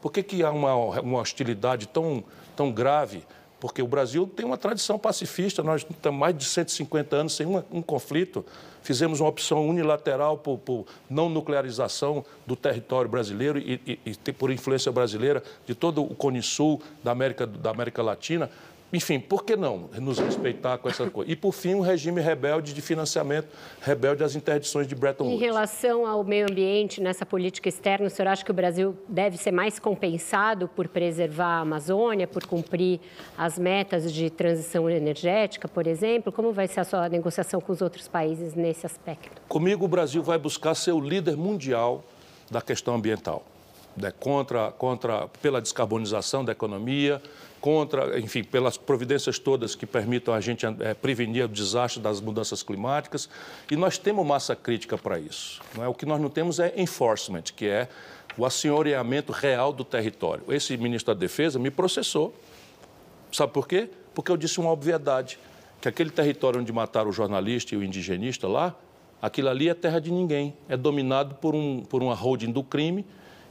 [0.00, 2.22] Por que, que há uma, uma hostilidade tão,
[2.54, 3.24] tão grave
[3.66, 7.82] porque o Brasil tem uma tradição pacifista, nós estamos mais de 150 anos sem um
[7.82, 8.46] conflito.
[8.80, 14.52] Fizemos uma opção unilateral por, por, não nuclearização do território brasileiro e, e, e, por
[14.52, 18.48] influência brasileira de todo o Cone Sul da América, da América Latina.
[18.92, 21.30] Enfim, por que não nos respeitar com essa coisa?
[21.30, 23.48] E, por fim, um regime rebelde de financiamento,
[23.80, 25.42] rebelde às interdições de Bretton Woods.
[25.42, 29.36] Em relação ao meio ambiente, nessa política externa, o senhor acha que o Brasil deve
[29.36, 33.00] ser mais compensado por preservar a Amazônia, por cumprir
[33.36, 36.30] as metas de transição energética, por exemplo?
[36.30, 39.42] Como vai ser a sua negociação com os outros países nesse aspecto?
[39.48, 42.04] Comigo, o Brasil vai buscar ser o líder mundial
[42.48, 43.44] da questão ambiental.
[43.96, 47.22] Né, contra, contra, pela descarbonização da economia,
[47.66, 52.62] contra, enfim, pelas providências todas que permitam a gente é, prevenir o desastre das mudanças
[52.62, 53.28] climáticas.
[53.68, 55.60] E nós temos massa crítica para isso.
[55.74, 55.88] Não é?
[55.88, 57.88] O que nós não temos é enforcement, que é
[58.38, 60.44] o assenhoreamento real do território.
[60.48, 62.32] Esse ministro da Defesa me processou.
[63.32, 63.90] Sabe por quê?
[64.14, 65.36] Porque eu disse uma obviedade,
[65.80, 68.76] que aquele território onde mataram o jornalista e o indigenista lá,
[69.20, 73.04] aquilo ali é terra de ninguém, é dominado por, um, por uma holding do crime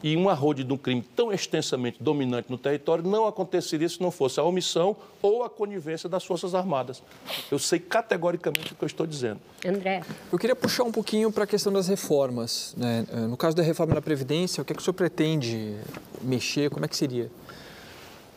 [0.05, 4.11] e uma roda de um crime tão extensamente dominante no território não aconteceria se não
[4.11, 7.01] fosse a omissão ou a conivência das Forças Armadas.
[7.49, 9.39] Eu sei categoricamente o que eu estou dizendo.
[9.65, 10.03] André.
[10.31, 12.75] Eu queria puxar um pouquinho para a questão das reformas.
[12.77, 13.03] Né?
[13.27, 15.75] No caso da reforma da Previdência, o que, é que o senhor pretende
[16.21, 16.69] mexer?
[16.69, 17.31] Como é que seria?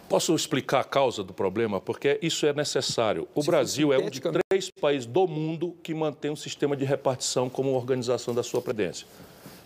[0.09, 1.83] Posso explicar a causa do problema?
[1.83, 3.29] Porque isso é necessário.
[3.35, 6.87] O Se Brasil é um de três países do mundo que mantém um sistema de
[6.87, 9.07] repartição como organização da sua previdência.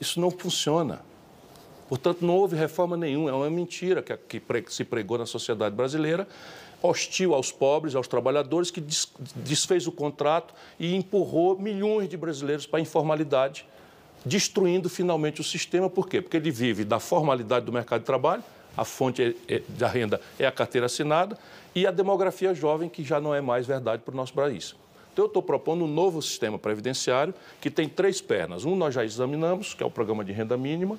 [0.01, 1.12] Isso não funciona.
[1.93, 6.27] Portanto, não houve reforma nenhuma, é uma mentira que, que se pregou na sociedade brasileira,
[6.83, 8.83] hostil aos pobres, aos trabalhadores, que
[9.37, 13.67] desfez o contrato e empurrou milhões de brasileiros para a informalidade,
[14.25, 15.91] destruindo finalmente o sistema.
[15.91, 16.23] Por quê?
[16.23, 18.43] Porque ele vive da formalidade do mercado de trabalho,
[18.75, 21.37] a fonte é, é, da renda é a carteira assinada,
[21.75, 24.75] e a demografia jovem, que já não é mais verdade para o nosso país.
[25.13, 28.65] Então, eu estou propondo um novo sistema previdenciário que tem três pernas.
[28.65, 30.99] Um nós já examinamos, que é o programa de renda mínima,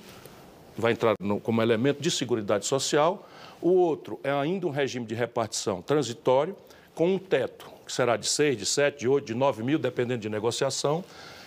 [0.78, 3.28] vai entrar no, como elemento de segurança social.
[3.62, 6.56] O outro é ainda um regime de repartição transitório,
[6.94, 10.22] com um teto, que será de 6, de 7, de 8, de 9 mil, dependendo
[10.22, 11.04] de negociação,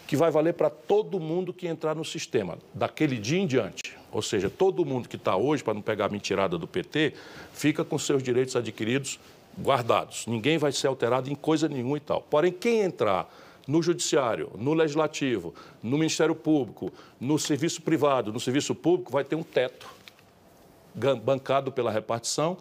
[0.07, 3.97] que vai valer para todo mundo que entrar no sistema, daquele dia em diante.
[4.13, 7.13] Ou seja, todo mundo que está hoje, para não pegar a mentirada do PT,
[7.53, 9.19] fica com seus direitos adquiridos
[9.61, 10.27] guardados.
[10.27, 12.23] Ninguém vai ser alterado em coisa nenhuma e tal.
[12.23, 13.29] Porém, quem entrar
[13.67, 19.35] no judiciário, no legislativo, no Ministério Público, no serviço privado, no serviço público, vai ter
[19.37, 19.89] um teto
[21.23, 22.57] bancado pela repartição.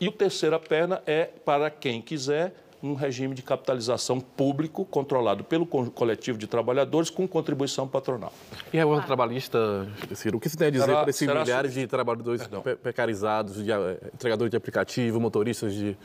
[0.00, 5.66] E o terceira perna é para quem quiser um regime de capitalização público controlado pelo
[5.66, 8.32] coletivo de trabalhadores com contribuição patronal.
[8.72, 11.74] E a reforma trabalhista, Ciro, o que você tem a dizer será, para esses milhares
[11.74, 12.48] de trabalhadores
[12.82, 15.96] precarizados, de eh, entregadores de aplicativo, motoristas de...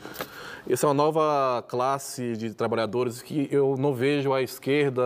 [0.68, 5.02] Essa é uma nova classe de trabalhadores que eu não vejo a esquerda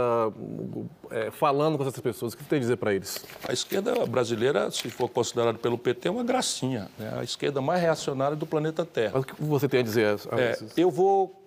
[1.10, 2.32] é, falando com essas pessoas.
[2.32, 3.24] O que você tem a dizer para eles?
[3.46, 6.88] A esquerda brasileira, se for considerada pelo PT, é uma gracinha.
[6.98, 7.12] Né?
[7.18, 9.12] A esquerda mais reacionária do planeta Terra.
[9.14, 11.39] Mas o que você tem a dizer a é, Eu vou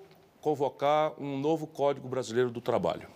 [0.43, 3.07] convocar um novo Código Brasileiro do Trabalho.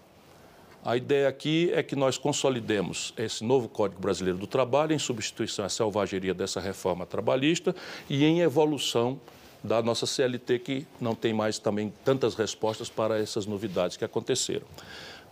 [0.83, 5.65] A ideia aqui é que nós consolidemos esse novo Código Brasileiro do Trabalho em substituição
[5.65, 7.75] à selvageria dessa reforma trabalhista
[8.09, 9.19] e em evolução
[9.61, 14.65] da nossa CLT, que não tem mais também tantas respostas para essas novidades que aconteceram.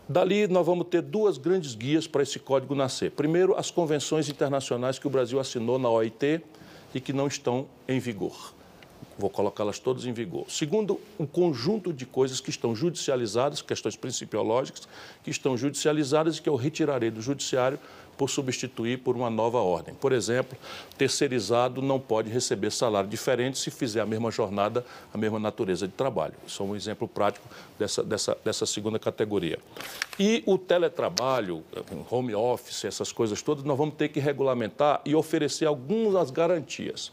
[0.09, 3.11] Dali, nós vamos ter duas grandes guias para esse código nascer.
[3.11, 6.41] Primeiro, as convenções internacionais que o Brasil assinou na OIT
[6.93, 8.54] e que não estão em vigor.
[9.17, 10.45] Vou colocá-las todas em vigor.
[10.49, 14.87] Segundo, um conjunto de coisas que estão judicializadas, questões principiológicas,
[15.23, 17.79] que estão judicializadas e que eu retirarei do judiciário
[18.17, 19.93] por substituir por uma nova ordem.
[19.93, 20.57] Por exemplo,
[20.97, 25.93] terceirizado não pode receber salário diferente se fizer a mesma jornada, a mesma natureza de
[25.93, 26.33] trabalho.
[26.47, 27.47] Isso é um exemplo prático
[27.77, 29.59] dessa, dessa, dessa segunda categoria.
[30.19, 31.63] E o teletrabalho,
[32.09, 37.11] home office, essas coisas todas, nós vamos ter que regulamentar e oferecer algumas garantias.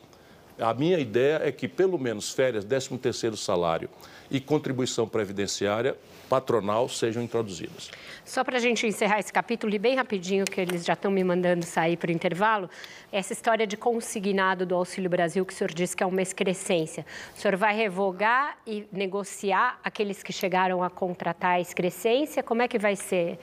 [0.58, 3.88] A minha ideia é que, pelo menos, férias, 13 terceiro salário
[4.30, 5.96] e contribuição previdenciária
[6.28, 7.90] patronal sejam introduzidas.
[8.24, 11.22] Só para a gente encerrar esse capítulo, e bem rapidinho, que eles já estão me
[11.22, 12.70] mandando sair para o intervalo,
[13.10, 17.04] essa história de consignado do Auxílio Brasil, que o senhor disse que é uma excrescência.
[17.36, 22.42] O senhor vai revogar e negociar aqueles que chegaram a contratar a excrescência?
[22.42, 23.38] Como é que vai ser?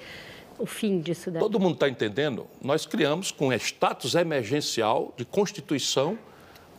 [0.60, 1.40] o fim disso daí?
[1.40, 2.46] Todo mundo está entendendo?
[2.62, 6.20] Nós criamos, com status emergencial de Constituição,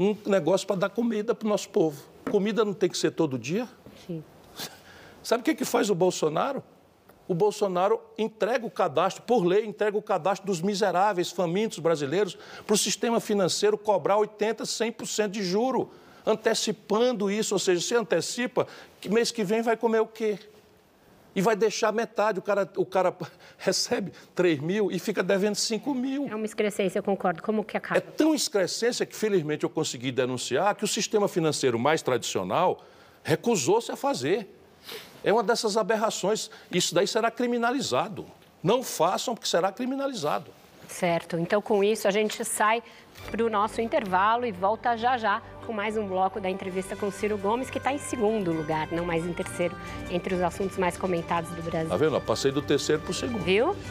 [0.01, 2.03] um negócio para dar comida para o nosso povo.
[2.31, 3.69] Comida não tem que ser todo dia?
[4.07, 4.25] Sim.
[5.23, 6.63] Sabe o que, que faz o Bolsonaro?
[7.29, 12.37] O Bolsonaro entrega o cadastro, por lei, entrega o cadastro dos miseráveis, famintos brasileiros
[12.67, 15.91] para o sistema financeiro cobrar 80%, 100% de juro,
[16.27, 17.55] antecipando isso.
[17.55, 18.67] Ou seja, se antecipa,
[19.01, 20.39] que mês que vem vai comer o quê?
[21.35, 23.15] E vai deixar metade, o cara, o cara
[23.57, 26.29] recebe 3 mil e fica devendo 5 mil.
[26.29, 27.43] É uma excrescência, eu concordo.
[27.43, 27.99] Como que acaba?
[27.99, 32.85] É tão excrescência que, felizmente, eu consegui denunciar que o sistema financeiro mais tradicional
[33.23, 34.49] recusou-se a fazer.
[35.23, 36.51] É uma dessas aberrações.
[36.73, 38.27] Isso daí será criminalizado.
[38.63, 40.51] Não façam, porque será criminalizado.
[40.89, 41.39] Certo.
[41.39, 42.83] Então, com isso, a gente sai
[43.31, 45.41] para o nosso intervalo e volta já já
[45.71, 49.05] com mais um bloco da entrevista com Ciro Gomes, que está em segundo lugar, não
[49.05, 49.77] mais em terceiro,
[50.11, 51.89] entre os assuntos mais comentados do Brasil.
[51.89, 52.17] Tá vendo?
[52.17, 53.45] Eu passei do terceiro para o segundo.
[53.45, 53.77] Viu?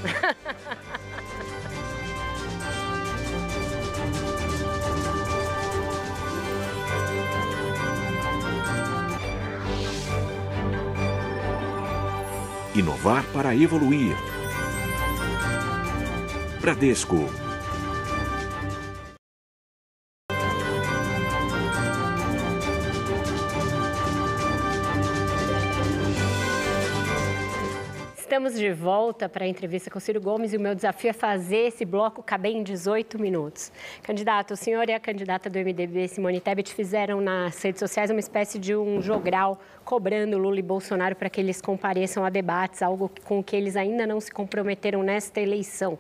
[12.75, 14.17] Inovar para evoluir.
[16.59, 17.29] Bradesco
[28.29, 31.65] Estamos de volta para a entrevista com Ciro Gomes e o meu desafio é fazer
[31.65, 33.71] esse bloco caber em 18 minutos.
[34.03, 38.19] Candidato, o senhor e a candidata do MDB, Simone Tebet, fizeram nas redes sociais uma
[38.19, 43.09] espécie de um jogral cobrando Lula e Bolsonaro para que eles compareçam a debates, algo
[43.25, 45.97] com que eles ainda não se comprometeram nesta eleição.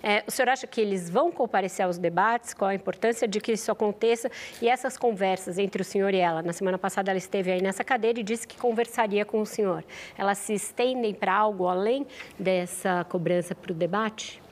[0.00, 2.54] É, o senhor acha que eles vão comparecer aos debates?
[2.54, 4.30] Qual a importância de que isso aconteça?
[4.60, 6.42] E essas conversas entre o senhor e ela?
[6.42, 9.82] Na semana passada ela esteve aí nessa cadeira e disse que conversaria com o senhor.
[10.16, 12.06] Elas se estendem para algo além
[12.38, 14.42] dessa cobrança para o debate?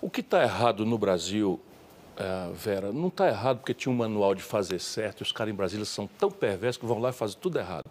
[0.00, 1.60] O que está errado no Brasil
[2.16, 5.56] é, Vera, não está errado porque tinha um manual de fazer certo, os caras em
[5.56, 7.84] Brasília são tão perversos que vão lá e fazem tudo errado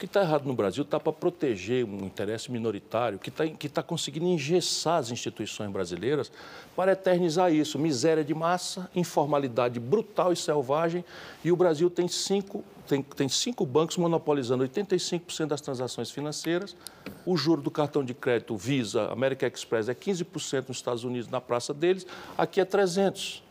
[0.00, 3.82] que está errado no Brasil está para proteger um interesse minoritário, que está que tá
[3.82, 6.32] conseguindo engessar as instituições brasileiras
[6.74, 7.78] para eternizar isso.
[7.78, 11.04] Miséria de massa, informalidade brutal e selvagem,
[11.44, 16.74] e o Brasil tem cinco, tem, tem cinco bancos monopolizando 85% das transações financeiras.
[17.26, 21.42] O juro do cartão de crédito Visa, American Express, é 15% nos Estados Unidos, na
[21.42, 22.06] praça deles,
[22.38, 23.42] aqui é 300%.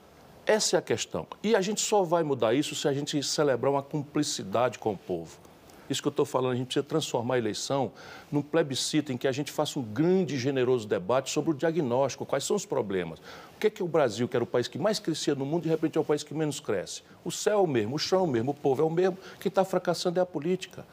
[0.48, 1.28] Essa é a questão.
[1.44, 4.98] E a gente só vai mudar isso se a gente celebrar uma cumplicidade com o
[4.98, 5.49] povo.
[5.90, 7.92] Isso que eu estou falando, a gente precisa transformar a eleição
[8.32, 12.26] num plebiscito em que a gente faça um grande e generoso debate sobre o diagnóstico,
[12.26, 13.20] quais são os problemas.
[13.56, 15.64] O que é que o Brasil, que era o país que mais crescia no mundo,
[15.64, 17.02] de repente é o país que menos cresce?
[17.26, 19.18] O céu é o mesmo, o chão é o mesmo, o povo é o mesmo,
[19.40, 20.86] quem está fracassando é a política.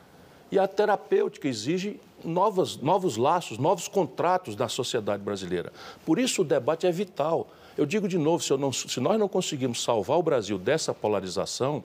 [0.50, 5.72] E a terapêutica exige novas, novos laços, novos contratos da sociedade brasileira.
[6.04, 7.48] Por isso o debate é vital.
[7.76, 11.84] Eu digo de novo, se, não, se nós não conseguirmos salvar o Brasil dessa polarização,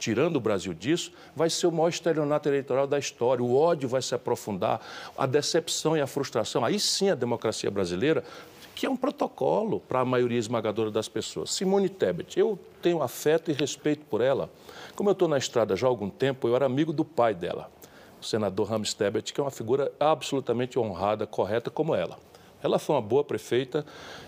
[0.00, 3.44] tirando o Brasil disso, vai ser o maior estelionato eleitoral da história.
[3.44, 4.80] O ódio vai se aprofundar,
[5.16, 6.64] a decepção e a frustração.
[6.64, 8.24] Aí sim a democracia brasileira,
[8.74, 11.52] que é um protocolo para a maioria esmagadora das pessoas.
[11.52, 14.48] Simone Tebet, eu tenho afeto e respeito por ela.
[14.96, 17.70] Como eu estou na estrada já há algum tempo, eu era amigo do pai dela,
[18.20, 22.18] o senador Ramos Tebet, que é uma figura absolutamente honrada, correta como ela.
[22.62, 23.84] Ela foi uma boa prefeita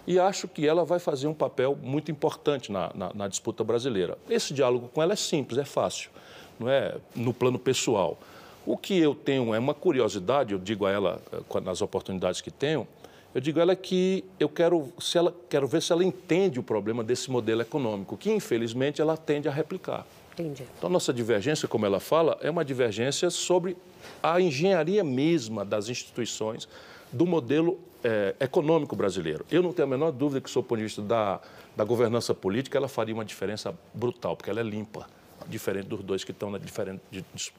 [0.07, 4.17] e acho que ela vai fazer um papel muito importante na, na, na, disputa brasileira.
[4.29, 6.11] Esse diálogo com ela é simples, é fácil,
[6.59, 8.19] não é no plano pessoal.
[8.65, 12.51] O que eu tenho é uma curiosidade, eu digo a ela eh, nas oportunidades que
[12.51, 12.87] tenho,
[13.35, 16.63] eu digo a ela que eu quero, se ela, quero ver se ela entende o
[16.63, 20.07] problema desse modelo econômico, que infelizmente ela tende a replicar.
[20.33, 20.65] Entendi.
[20.79, 23.77] Então, nossa divergência, como ela fala, é uma divergência sobre
[24.23, 26.69] a engenharia mesma das instituições
[27.13, 29.45] do modelo é, econômico brasileiro.
[29.51, 31.41] Eu não tenho a menor dúvida que, sob o ponto de vista da,
[31.77, 35.07] da governança política, ela faria uma diferença brutal, porque ela é limpa,
[35.49, 37.03] diferente dos dois que estão na, diferente,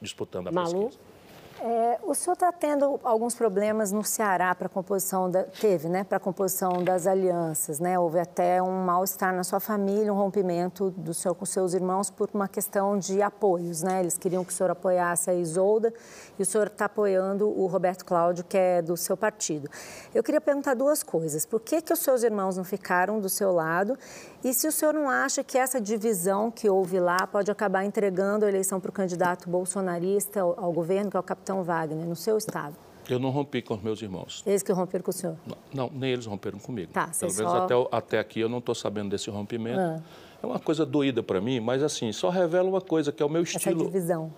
[0.00, 0.86] disputando a Malu?
[0.86, 1.13] pesquisa.
[1.60, 6.18] É, o senhor está tendo alguns problemas no Ceará para composição da, teve, né, para
[6.18, 7.98] composição das alianças, né?
[7.98, 12.28] Houve até um mal-estar na sua família, um rompimento do senhor com seus irmãos por
[12.34, 14.00] uma questão de apoios, né?
[14.00, 15.94] Eles queriam que o senhor apoiasse a Isolda
[16.38, 19.70] e o senhor está apoiando o Roberto Cláudio, que é do seu partido.
[20.12, 23.52] Eu queria perguntar duas coisas: por que que os seus irmãos não ficaram do seu
[23.52, 23.96] lado
[24.44, 28.44] e se o senhor não acha que essa divisão que houve lá pode acabar entregando
[28.44, 32.36] a eleição para o candidato bolsonarista ao, governo, que é o capitão Wagner, no seu
[32.36, 32.76] estado?
[33.08, 34.42] Eu não rompi com os meus irmãos.
[34.46, 35.36] Eles que romperam com o senhor?
[35.46, 36.92] Não, não nem eles romperam comigo.
[36.92, 37.64] Tá, Pelo menos só...
[37.64, 39.80] até, até aqui eu não estou sabendo desse rompimento.
[39.80, 40.02] Ah.
[40.42, 43.30] É uma coisa doída para mim, mas assim, só revela uma coisa, que é o
[43.30, 43.80] meu estilo...
[43.80, 44.30] Essa divisão.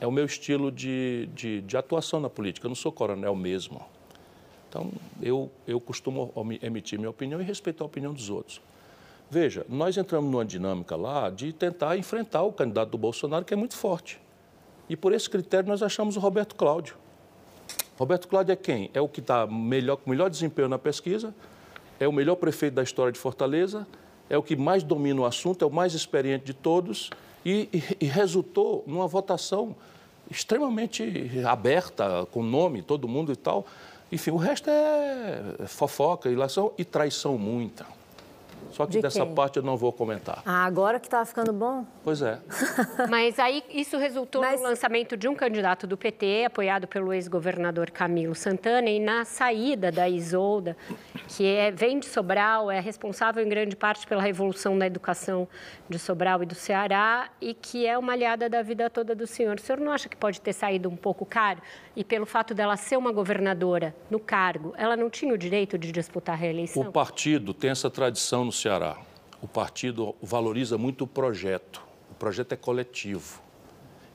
[0.00, 2.66] É o meu estilo de, de, de atuação na política.
[2.66, 3.80] Eu não sou coronel mesmo.
[4.68, 6.32] Então, eu, eu costumo
[6.62, 8.60] emitir minha opinião e respeitar a opinião dos outros.
[9.30, 13.56] Veja, nós entramos numa dinâmica lá de tentar enfrentar o candidato do Bolsonaro, que é
[13.56, 14.18] muito forte.
[14.88, 16.96] E por esse critério nós achamos o Roberto Cláudio.
[17.98, 18.90] Roberto Cláudio é quem?
[18.94, 21.34] É o que está melhor, com melhor desempenho na pesquisa,
[22.00, 23.86] é o melhor prefeito da história de Fortaleza,
[24.30, 27.10] é o que mais domina o assunto, é o mais experiente de todos
[27.44, 29.76] e, e, e resultou numa votação
[30.30, 33.66] extremamente aberta, com nome, todo mundo e tal.
[34.10, 37.97] Enfim, o resto é fofoca, ilação e traição muita.
[38.70, 39.34] Só que De dessa quem?
[39.34, 40.42] parte eu não vou comentar.
[40.44, 41.84] Ah, agora que estava ficando bom?
[42.04, 42.38] Pois é.
[43.08, 47.90] Mas aí isso resultou Mas- no lançamento de um candidato do PT, apoiado pelo ex-governador
[47.90, 50.76] Camilo Santana, e na saída da Isolda,
[51.28, 55.48] que é, vem de Sobral, é responsável em grande parte pela revolução da educação
[55.88, 59.56] de Sobral e do Ceará, e que é uma aliada da vida toda do senhor.
[59.56, 61.60] O senhor não acha que pode ter saído um pouco caro?
[61.98, 65.90] E pelo fato dela ser uma governadora no cargo, ela não tinha o direito de
[65.90, 66.84] disputar a reeleição?
[66.84, 68.96] O partido tem essa tradição no Ceará.
[69.42, 71.82] O partido valoriza muito o projeto.
[72.08, 73.42] O projeto é coletivo.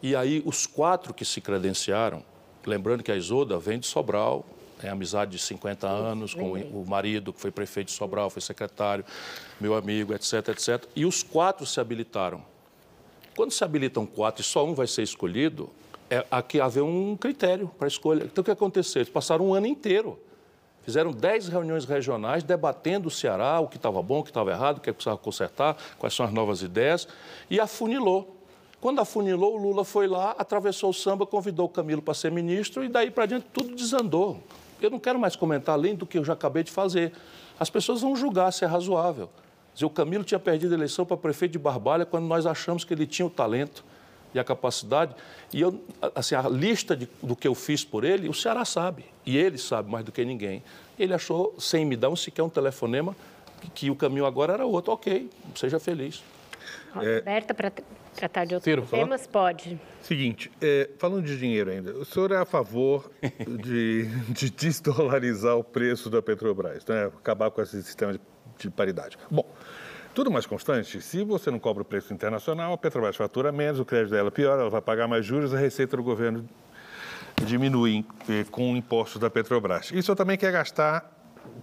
[0.01, 2.23] E aí, os quatro que se credenciaram,
[2.65, 4.45] lembrando que a Isolda vem de Sobral,
[4.79, 9.03] tem amizade de 50 anos com o marido, que foi prefeito de Sobral, foi secretário,
[9.59, 10.85] meu amigo, etc, etc.
[10.95, 12.45] E os quatro se habilitaram.
[13.35, 15.69] Quando se habilitam quatro e só um vai ser escolhido,
[16.13, 18.23] é aqui haver um critério para escolha.
[18.25, 19.01] Então, o que aconteceu?
[19.01, 20.19] Eles passaram um ano inteiro.
[20.83, 24.77] Fizeram dez reuniões regionais debatendo o Ceará, o que estava bom, o que estava errado,
[24.77, 27.07] o que precisava consertar, quais são as novas ideias,
[27.49, 28.37] e afunilou.
[28.79, 32.83] Quando afunilou, o Lula foi lá, atravessou o samba, convidou o Camilo para ser ministro,
[32.83, 34.43] e daí para diante tudo desandou.
[34.81, 37.13] Eu não quero mais comentar além do que eu já acabei de fazer.
[37.57, 39.29] As pessoas vão julgar se é razoável.
[39.73, 42.93] Dizer, o Camilo tinha perdido a eleição para prefeito de Barbalha quando nós achamos que
[42.93, 43.85] ele tinha o talento
[44.33, 45.15] e a capacidade.
[45.51, 45.83] E eu,
[46.15, 49.05] assim, a lista de, do que eu fiz por ele, o Ceará sabe.
[49.25, 50.63] E ele sabe mais do que ninguém.
[50.97, 53.15] Ele achou, sem me dar um sequer um telefonema,
[53.61, 54.91] que, que o caminho agora era outro.
[54.91, 56.23] Ok, seja feliz.
[56.93, 57.71] Aberta para
[58.15, 59.03] tratar de outros Ciro, falar?
[59.03, 59.27] temas?
[59.27, 59.79] Pode.
[60.01, 63.09] Seguinte, é, falando de dinheiro ainda, o senhor é a favor
[63.63, 67.05] de, de desdolarizar o preço da Petrobras, né?
[67.05, 68.19] acabar com esse sistema de,
[68.59, 69.17] de paridade.
[69.31, 69.45] Bom,
[70.13, 73.85] tudo mais constante, se você não cobra o preço internacional, a Petrobras fatura menos, o
[73.85, 76.47] crédito dela piora, ela vai pagar mais juros, a receita do governo
[77.45, 79.89] diminui eh, com impostos da Petrobras.
[79.91, 81.11] O senhor também quer gastar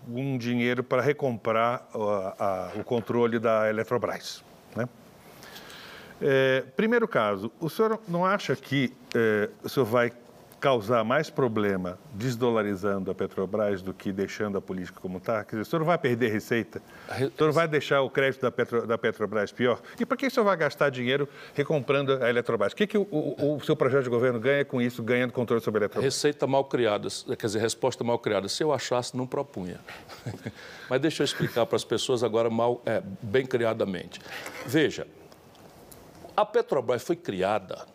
[0.09, 4.45] um dinheiro para recomprar ó, a- o controle da Eletrobras,
[4.75, 4.89] né?
[6.23, 10.13] É, primeiro caso, o senhor não acha que é, o senhor vai
[10.61, 15.43] causar mais problema desdolarizando a Petrobras do que deixando a política como está?
[15.43, 16.83] Quer dizer, o senhor não vai perder receita?
[17.09, 19.81] O senhor vai deixar o crédito da, Petro, da Petrobras pior?
[19.99, 22.73] E para que o senhor vai gastar dinheiro recomprando a Eletrobras?
[22.73, 25.63] O que, que o, o, o seu projeto de governo ganha com isso, ganhando controle
[25.63, 26.15] sobre a Eletrobras?
[26.15, 27.09] Receita mal criada,
[27.39, 28.47] quer dizer, resposta mal criada.
[28.47, 29.81] Se eu achasse, não propunha.
[30.91, 34.21] Mas deixa eu explicar para as pessoas agora mal, é, bem criadamente.
[34.67, 35.07] Veja,
[36.37, 37.87] a Petrobras foi criada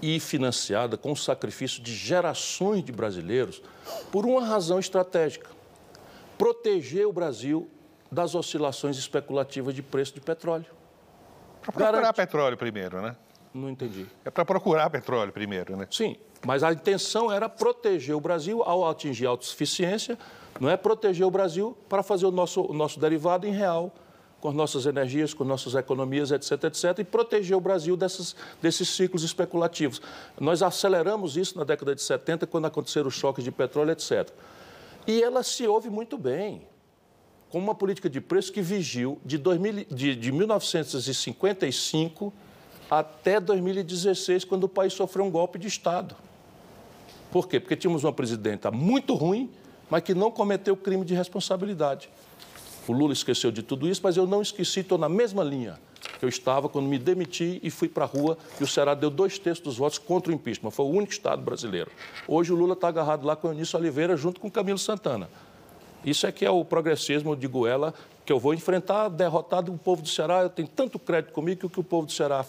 [0.00, 3.62] e financiada com o sacrifício de gerações de brasileiros
[4.10, 5.50] por uma razão estratégica:
[6.36, 7.68] proteger o Brasil
[8.10, 10.66] das oscilações especulativas de preço de petróleo.
[11.60, 12.16] Para procurar Garante...
[12.16, 13.16] petróleo primeiro, né?
[13.52, 14.06] Não entendi.
[14.24, 15.86] É para procurar petróleo primeiro, né?
[15.90, 20.18] Sim, mas a intenção era proteger o Brasil ao atingir a autossuficiência,
[20.60, 23.92] não é proteger o Brasil para fazer o nosso, o nosso derivado em real
[24.40, 28.88] com as nossas energias, com nossas economias, etc., etc., e proteger o Brasil dessas, desses
[28.88, 30.00] ciclos especulativos.
[30.38, 34.28] Nós aceleramos isso na década de 70, quando aconteceram os choques de petróleo, etc.
[35.06, 36.62] E ela se ouve muito bem,
[37.50, 42.32] com uma política de preço que vigiu de, 2000, de, de 1955
[42.90, 46.14] até 2016, quando o país sofreu um golpe de Estado.
[47.30, 47.58] Por quê?
[47.58, 49.50] Porque tínhamos uma presidenta muito ruim,
[49.90, 52.08] mas que não cometeu crime de responsabilidade.
[52.88, 55.78] O Lula esqueceu de tudo isso, mas eu não esqueci, estou na mesma linha
[56.18, 59.10] que eu estava quando me demiti e fui para a rua e o Ceará deu
[59.10, 60.70] dois terços dos votos contra o impeachment.
[60.70, 61.90] Foi o único Estado brasileiro.
[62.26, 65.28] Hoje o Lula está agarrado lá com o Eunício Oliveira junto com o Camilo Santana.
[66.04, 67.92] Isso é que é o progressismo de Goela
[68.24, 70.42] que eu vou enfrentar, derrotado o povo do Ceará.
[70.42, 72.44] Eu tenho tanto crédito comigo que o que o povo do Ceará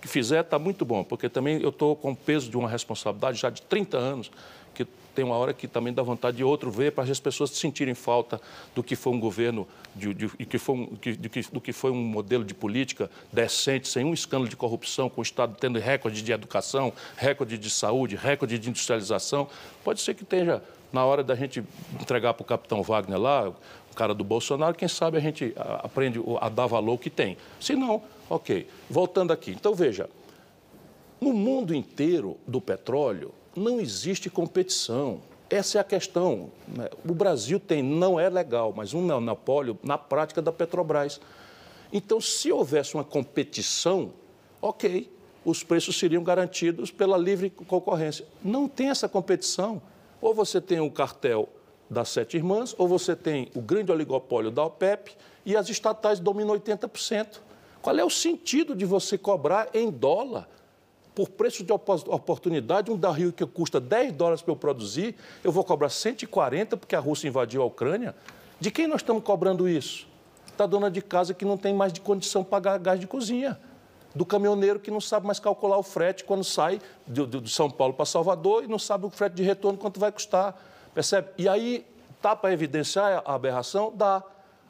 [0.00, 3.50] fizer está muito bom, porque também eu estou com o peso de uma responsabilidade já
[3.50, 4.36] de 30 anos que
[5.14, 8.40] tem uma hora que também dá vontade de outro ver para as pessoas sentirem falta
[8.74, 11.16] do que foi um governo, de, de, de que foi um, de,
[11.52, 15.22] do que foi um modelo de política decente, sem um escândalo de corrupção, com o
[15.22, 19.48] Estado tendo recorde de educação, recorde de saúde, recorde de industrialização.
[19.84, 20.62] Pode ser que esteja
[20.92, 21.62] na hora da gente
[22.00, 26.20] entregar para o capitão Wagner lá, o cara do Bolsonaro, quem sabe a gente aprende
[26.40, 27.36] a dar valor que tem.
[27.60, 28.66] Se não, ok.
[28.88, 29.50] Voltando aqui.
[29.50, 30.08] Então, veja,
[31.20, 35.20] no mundo inteiro do petróleo, não existe competição.
[35.48, 36.50] Essa é a questão.
[36.66, 36.88] Né?
[37.08, 41.20] O Brasil tem, não é legal, mas um monopólio na prática da Petrobras.
[41.92, 44.12] Então, se houvesse uma competição,
[44.60, 45.10] ok,
[45.44, 48.26] os preços seriam garantidos pela livre concorrência.
[48.42, 49.82] Não tem essa competição.
[50.20, 51.48] Ou você tem o cartel
[51.90, 55.14] das sete irmãs, ou você tem o grande oligopólio da OPEP
[55.44, 57.40] e as estatais dominam 80%.
[57.82, 60.48] Qual é o sentido de você cobrar em dólar
[61.14, 65.14] por preço de oportunidade, um barril que custa 10 dólares para eu produzir,
[65.44, 68.14] eu vou cobrar 140 porque a Rússia invadiu a Ucrânia?
[68.58, 70.06] De quem nós estamos cobrando isso?
[70.56, 73.58] Da dona de casa que não tem mais de condição pagar gás de cozinha.
[74.14, 77.70] Do caminhoneiro que não sabe mais calcular o frete quando sai de, de, de São
[77.70, 80.58] Paulo para Salvador e não sabe o frete de retorno quanto vai custar.
[80.94, 81.28] Percebe?
[81.38, 81.86] E aí,
[82.20, 83.92] tá para evidenciar a aberração?
[83.94, 84.22] Dá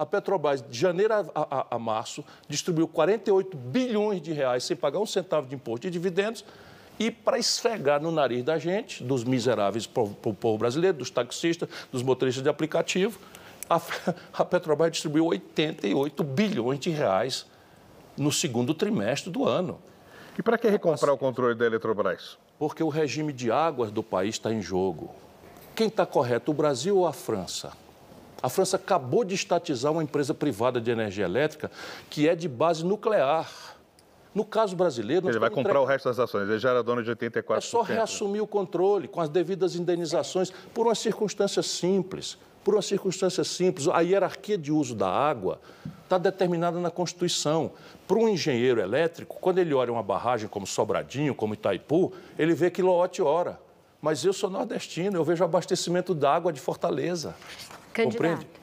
[0.02, 4.98] a Petrobras, de janeiro a, a, a, março, distribuiu 48 bilhões de reais sem pagar
[4.98, 6.44] um centavo de imposto de dividendos
[6.98, 11.68] e para esfregar no nariz da gente, dos miseráveis para o povo brasileiro, dos taxistas,
[11.90, 13.18] dos motoristas de aplicativo,
[13.70, 13.80] a,
[14.34, 17.46] a Petrobras distribuiu 88 bilhões de reais
[18.16, 19.78] no segundo trimestre do ano.
[20.36, 22.38] E para que recomprar o controle da Eletrobras?
[22.58, 25.14] Porque o regime de águas do país está em jogo.
[25.76, 27.72] Quem está correto, o Brasil ou a França?
[28.42, 31.70] A França acabou de estatizar uma empresa privada de energia elétrica
[32.10, 33.48] que é de base nuclear.
[34.34, 35.28] No caso brasileiro...
[35.28, 37.56] Ele vai comprar o resto das ações, ele já era dono de 84%.
[37.56, 42.38] É só reassumir o controle com as devidas indenizações por uma circunstância simples.
[42.64, 45.60] Por uma circunstância simples, a hierarquia de uso da água
[46.04, 47.72] está determinada na Constituição.
[48.06, 52.70] Para um engenheiro elétrico, quando ele olha uma barragem como Sobradinho, como Itaipu, ele vê
[52.70, 53.60] quilowatt-hora.
[54.00, 57.34] Mas eu sou nordestino, eu vejo abastecimento d'água de Fortaleza.
[57.92, 58.36] Candidato.
[58.36, 58.62] Compreende?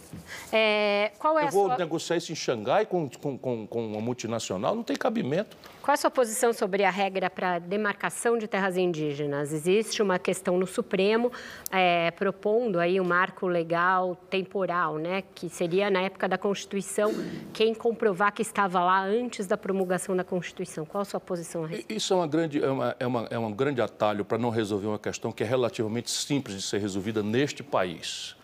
[0.52, 1.78] É, qual é Eu vou sua...
[1.78, 4.76] negociar isso em Xangai com, com, com, com uma multinacional?
[4.76, 5.56] Não tem cabimento.
[5.82, 9.54] Qual é a sua posição sobre a regra para demarcação de terras indígenas?
[9.54, 11.32] Existe uma questão no Supremo
[11.72, 15.24] é, propondo aí um marco legal temporal, né?
[15.34, 17.12] Que seria na época da Constituição
[17.54, 20.86] quem comprovar que estava lá antes da promulgação da Constituição.
[20.86, 21.94] Qual a sua posição a respeito?
[21.94, 24.88] Isso é, uma grande, é, uma, é, uma, é um grande atalho para não resolver
[24.88, 28.39] uma questão que é relativamente simples de ser resolvida neste país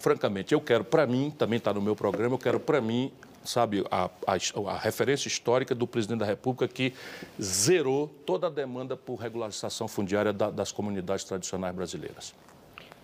[0.00, 3.12] francamente, eu quero para mim, também está no meu programa, eu quero para mim,
[3.44, 6.92] sabe, a, a, a, referência histórica do presidente da República que
[7.40, 12.34] zerou toda a demanda por regularização fundiária da, das comunidades tradicionais brasileiras.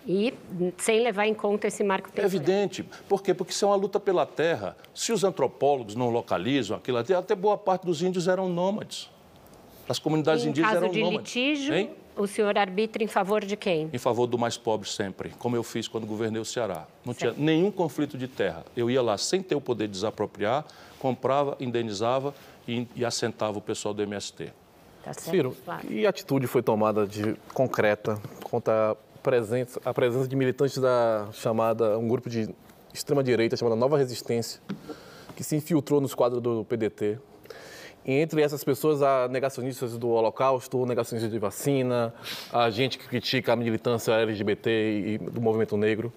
[0.08, 0.32] E
[0.78, 2.30] sem levar em conta esse marco temporal.
[2.30, 2.84] É evidente.
[3.08, 3.34] Por quê?
[3.34, 4.76] Porque isso é uma luta pela terra.
[4.94, 9.10] Se os antropólogos não localizam aquilo até boa parte dos índios eram nômades.
[9.88, 10.96] As comunidades indígenas eram nômades.
[10.96, 11.90] Em caso de litígio, hein?
[12.16, 13.90] O senhor arbitra em favor de quem?
[13.92, 16.86] Em favor do mais pobre sempre, como eu fiz quando governei o Ceará.
[17.04, 17.34] Não certo.
[17.34, 18.64] tinha nenhum conflito de terra.
[18.76, 20.64] Eu ia lá sem ter o poder de desapropriar,
[20.98, 22.34] comprava, indenizava
[22.66, 24.52] e, e assentava o pessoal do MST.
[25.04, 25.86] Tá Ciro, claro.
[25.86, 31.96] que atitude foi tomada de concreta contra a presença, a presença de militantes da chamada,
[31.96, 32.48] um grupo de
[32.92, 34.60] extrema-direita chamada Nova Resistência,
[35.36, 37.20] que se infiltrou nos quadros do PDT,
[38.06, 42.14] entre essas pessoas, há negacionistas do Holocausto, negacionistas de vacina,
[42.52, 46.12] a gente que critica a militância LGBT e do movimento negro.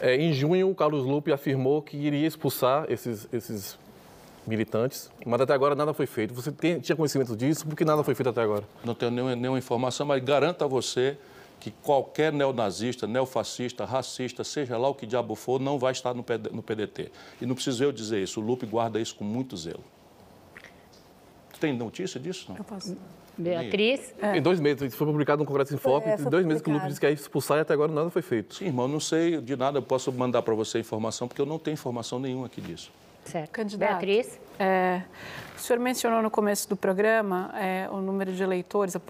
[0.00, 3.76] É, em junho, o Carlos Lupe afirmou que iria expulsar esses, esses
[4.46, 6.32] militantes, mas até agora nada foi feito.
[6.32, 7.66] Você tem, tinha conhecimento disso?
[7.66, 8.62] Por que nada foi feito até agora?
[8.84, 11.18] Não tenho nenhuma, nenhuma informação, mas garanto a você
[11.58, 16.22] que qualquer neonazista, neofascista, racista, seja lá o que diabo for, não vai estar no
[16.22, 17.10] PDT.
[17.40, 19.82] E não preciso eu dizer isso, o Lupe guarda isso com muito zelo.
[21.62, 22.46] Tem notícia disso?
[22.48, 22.56] Não?
[22.56, 22.98] Eu posso.
[23.38, 24.12] Beatriz?
[24.20, 24.36] É.
[24.36, 26.68] Em dois meses, isso foi publicado no Congresso em Foco, é, em dois meses que
[26.68, 28.56] o Lupe disse que ia expulsar e até agora nada foi feito.
[28.56, 31.60] Sim, irmão, não sei de nada, eu posso mandar para você informação, porque eu não
[31.60, 32.90] tenho informação nenhuma aqui disso.
[33.24, 33.50] Certo.
[33.52, 34.40] Candidato, Beatriz?
[34.64, 35.02] É,
[35.56, 39.00] o senhor mencionou no começo do programa é, o número de eleitores, o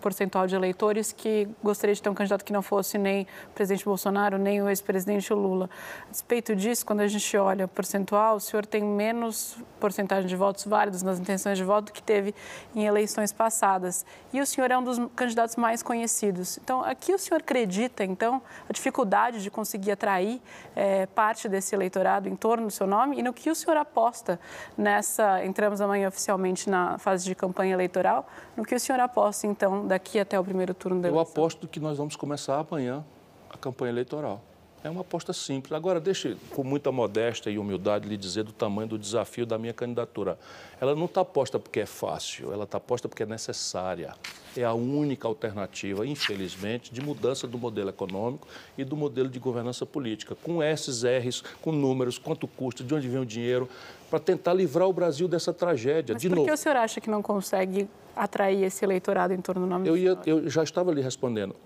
[0.00, 3.84] percentual de eleitores que gostaria de ter um candidato que não fosse nem o presidente
[3.84, 5.70] Bolsonaro, nem o ex-presidente Lula.
[6.08, 10.34] A despeito disso, quando a gente olha o percentual, o senhor tem menos porcentagem de
[10.34, 12.34] votos válidos nas intenções de voto que teve
[12.74, 14.04] em eleições passadas.
[14.32, 16.58] E o senhor é um dos candidatos mais conhecidos.
[16.58, 20.42] Então, aqui o senhor acredita, então, a dificuldade de conseguir atrair
[20.74, 24.40] é, parte desse eleitorado em torno do seu nome e no que o senhor aposta
[24.76, 29.86] nessa, entramos amanhã oficialmente na fase de campanha eleitoral, no que o senhor aposta, então,
[29.86, 31.24] daqui até o primeiro turno da eleição?
[31.24, 33.04] Eu aposto que nós vamos começar amanhã
[33.50, 34.40] a campanha eleitoral.
[34.86, 35.72] É uma aposta simples.
[35.72, 39.72] Agora, deixe com muita modéstia e humildade lhe dizer do tamanho do desafio da minha
[39.72, 40.38] candidatura.
[40.80, 44.14] Ela não está posta porque é fácil, ela está posta porque é necessária.
[44.56, 48.46] É a única alternativa, infelizmente, de mudança do modelo econômico
[48.78, 53.08] e do modelo de governança política, com esses R's, com números, quanto custa, de onde
[53.08, 53.68] vem o dinheiro,
[54.08, 56.14] para tentar livrar o Brasil dessa tragédia.
[56.14, 56.46] Mas de por novo.
[56.46, 59.94] que o senhor acha que não consegue atrair esse eleitorado em torno do nome eu
[59.94, 61.56] do ia, Eu já estava lhe respondendo.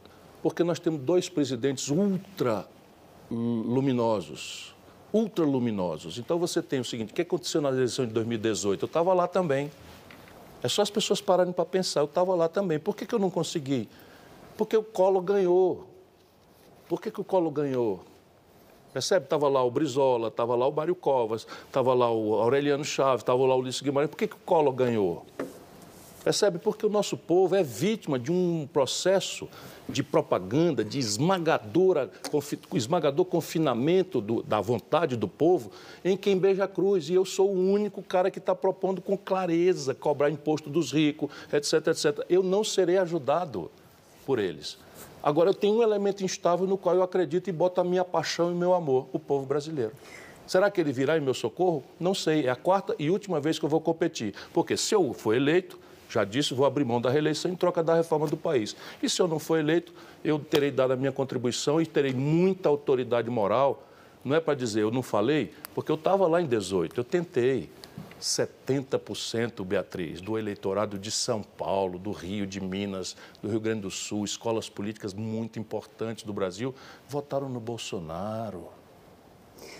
[0.43, 2.67] Porque nós temos dois presidentes ultra
[3.31, 4.75] luminosos,
[5.13, 6.19] ultraluminosos.
[6.19, 8.83] Então você tem o seguinte: o que aconteceu na eleição de 2018?
[8.83, 9.71] Eu estava lá também.
[10.63, 12.01] É só as pessoas pararem para pensar.
[12.01, 12.79] Eu estava lá também.
[12.79, 13.89] Por que, que eu não consegui?
[14.57, 15.87] Porque o Colo ganhou.
[16.89, 18.05] Por que, que o Colo ganhou?
[18.93, 19.25] Percebe?
[19.25, 23.41] Estava lá o Brizola, estava lá o Mário Covas, estava lá o Aureliano Chaves, estava
[23.47, 24.11] lá o Ulisses Guimarães.
[24.11, 25.25] Por que, que o Colo ganhou?
[26.23, 26.59] Percebe?
[26.59, 29.49] Porque o nosso povo é vítima de um processo
[29.89, 32.11] de propaganda, de esmagadora,
[32.75, 35.71] esmagador confinamento do, da vontade do povo
[36.05, 37.09] em quem beija a cruz.
[37.09, 41.31] E eu sou o único cara que está propondo com clareza cobrar imposto dos ricos,
[41.51, 42.27] etc, etc.
[42.29, 43.71] Eu não serei ajudado
[44.27, 44.79] por eles.
[45.23, 48.51] Agora, eu tenho um elemento instável no qual eu acredito e boto a minha paixão
[48.51, 49.93] e meu amor, o povo brasileiro.
[50.47, 51.85] Será que ele virá em meu socorro?
[51.99, 52.47] Não sei.
[52.47, 54.35] É a quarta e última vez que eu vou competir.
[54.53, 55.79] Porque se eu for eleito,
[56.11, 58.75] já disse, vou abrir mão da reeleição em troca da reforma do país.
[59.03, 62.69] E se eu não for eleito, eu terei dado a minha contribuição e terei muita
[62.69, 63.87] autoridade moral.
[64.25, 67.71] Não é para dizer eu não falei, porque eu estava lá em 18, eu tentei.
[68.21, 73.91] 70%, Beatriz, do eleitorado de São Paulo, do Rio, de Minas, do Rio Grande do
[73.91, 76.75] Sul, escolas políticas muito importantes do Brasil,
[77.09, 78.69] votaram no Bolsonaro.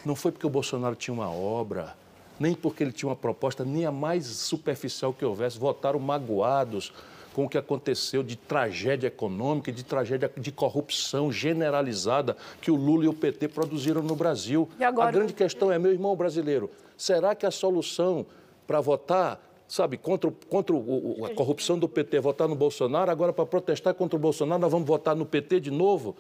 [0.07, 1.95] Não foi porque o Bolsonaro tinha uma obra,
[2.41, 6.91] nem porque ele tinha uma proposta, nem a mais superficial que houvesse, votaram magoados
[7.35, 13.05] com o que aconteceu de tragédia econômica de tragédia de corrupção generalizada que o Lula
[13.05, 14.69] e o PT produziram no Brasil.
[14.81, 15.11] Agora...
[15.11, 18.27] A grande questão é, meu irmão brasileiro, será que a solução
[18.67, 23.47] para votar sabe, contra, contra o, a corrupção do PT, votar no Bolsonaro, agora para
[23.47, 26.17] protestar contra o Bolsonaro, nós vamos votar no PT de novo?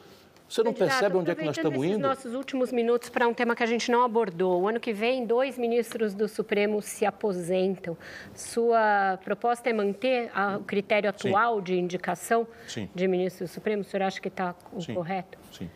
[0.51, 1.99] Você não percebe onde é que nós estamos indo?
[2.01, 4.63] nossos últimos minutos para um tema que a gente não abordou.
[4.63, 7.97] O ano que vem, dois ministros do Supremo se aposentam.
[8.35, 10.29] Sua proposta é manter
[10.59, 11.63] o critério atual Sim.
[11.63, 12.91] de indicação Sim.
[12.93, 13.83] de ministro do Supremo?
[13.83, 14.53] O senhor acha que está
[14.93, 15.39] correto?
[15.53, 15.71] Sim.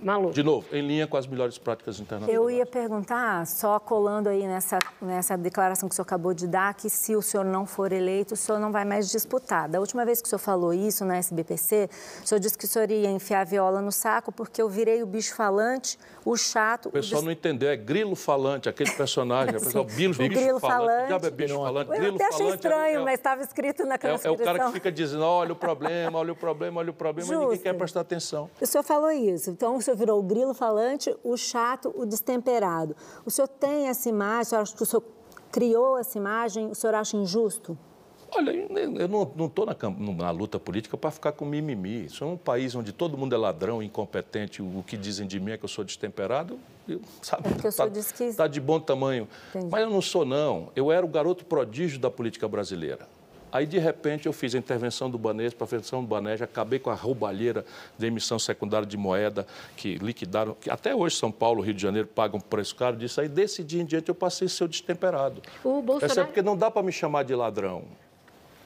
[0.00, 0.30] Malu.
[0.30, 2.34] De novo, em linha com as melhores práticas internacionais.
[2.34, 6.74] Eu ia perguntar, só colando aí nessa, nessa declaração que o senhor acabou de dar,
[6.74, 9.68] que se o senhor não for eleito, o senhor não vai mais disputar.
[9.68, 11.88] Da última vez que o senhor falou isso na SBPC,
[12.22, 15.02] o senhor disse que o senhor ia enfiar a viola no saco porque eu virei
[15.02, 16.88] o bicho falante, o chato...
[16.88, 19.56] O pessoal o não entendeu, é grilo falante, aquele personagem.
[19.56, 21.08] o pessoal, bicho, o grilo falante.
[21.08, 21.26] falante.
[21.26, 21.90] é bicho falante?
[21.90, 24.32] Eu grilo até achei falante estranho, é, mas estava escrito na é, transcrição.
[24.32, 27.28] é o cara que fica dizendo, olha o problema, olha o problema, olha o problema,
[27.28, 28.50] mas ninguém quer prestar atenção.
[28.60, 32.94] O senhor falou isso, então o senhor virou o grilo falante, o chato, o destemperado.
[33.24, 35.04] O senhor tem essa imagem, o senhor acha que o senhor
[35.50, 37.78] criou essa imagem, o senhor acha injusto?
[38.34, 39.76] Olha, eu não estou na,
[40.14, 42.06] na, luta política para ficar com mimimi.
[42.06, 44.60] Isso é um país onde todo mundo é ladrão, incompetente.
[44.60, 46.58] O que dizem de mim é que eu sou destemperado.
[46.88, 48.24] Eu, sabe, é tá, que...
[48.24, 49.28] Está de bom tamanho.
[49.50, 49.68] Entendi.
[49.70, 50.70] Mas eu não sou, não.
[50.74, 53.08] Eu era o garoto prodígio da política brasileira.
[53.56, 56.78] Aí, de repente, eu fiz a intervenção do Banês para a intervenção do Baneja, acabei
[56.78, 57.64] com a roubalheira
[57.96, 62.06] de emissão secundária de moeda que liquidaram, que até hoje São Paulo, Rio de Janeiro
[62.06, 63.18] pagam preço caro disso.
[63.18, 65.40] Aí, desse dia em diante, eu passei a ser o destemperado.
[65.64, 66.20] O Bolsonaro...
[66.20, 67.84] É porque não dá para me chamar de ladrão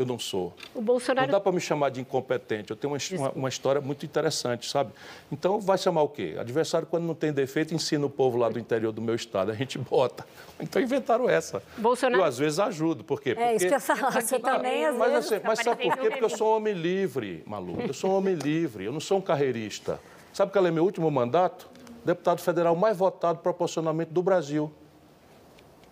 [0.01, 0.55] eu não sou.
[0.74, 1.27] O Bolsonaro...
[1.27, 2.70] Não dá para me chamar de incompetente.
[2.70, 4.93] Eu tenho uma, uma, uma, história muito interessante, sabe?
[5.31, 6.36] Então, vai chamar o quê?
[6.39, 9.51] Adversário, quando não tem defeito, ensina o povo lá do interior do meu estado.
[9.51, 10.27] A gente bota.
[10.59, 11.62] Então, inventaram essa.
[11.77, 12.22] Bolsonaro...
[12.22, 13.05] Eu, às vezes, ajudo.
[13.05, 13.35] Por quê?
[13.35, 13.47] Porque...
[13.47, 14.10] É, isso que eu falar.
[14.10, 15.32] Você também, às mas, vezes...
[15.32, 16.10] Assim, mas sabe por quê?
[16.10, 17.81] Porque eu sou um homem livre, Malu.
[17.86, 18.85] Eu sou um homem livre.
[18.85, 20.01] Eu não sou um carreirista.
[20.32, 21.68] Sabe qual é meu último mandato?
[22.05, 24.72] Deputado federal mais votado proporcionalmente do Brasil.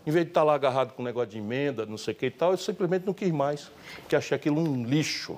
[0.09, 2.25] Em vez de estar lá agarrado com um negócio de emenda, não sei o que
[2.25, 3.71] e tal, eu simplesmente não quis mais,
[4.01, 5.37] porque achei aquilo um lixo.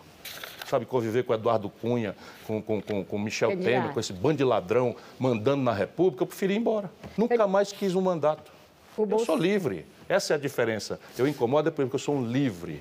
[0.65, 2.15] Sabe, conviver com Eduardo Cunha,
[2.47, 6.27] com, com, com, com Michel Temer, com esse bando de ladrão mandando na República, eu
[6.29, 6.89] preferi ir embora.
[7.19, 8.53] Nunca mais quis um mandato.
[8.97, 9.87] Eu sou livre.
[10.09, 11.01] Essa é a diferença.
[11.19, 12.81] Eu incomodo é porque eu sou um livre.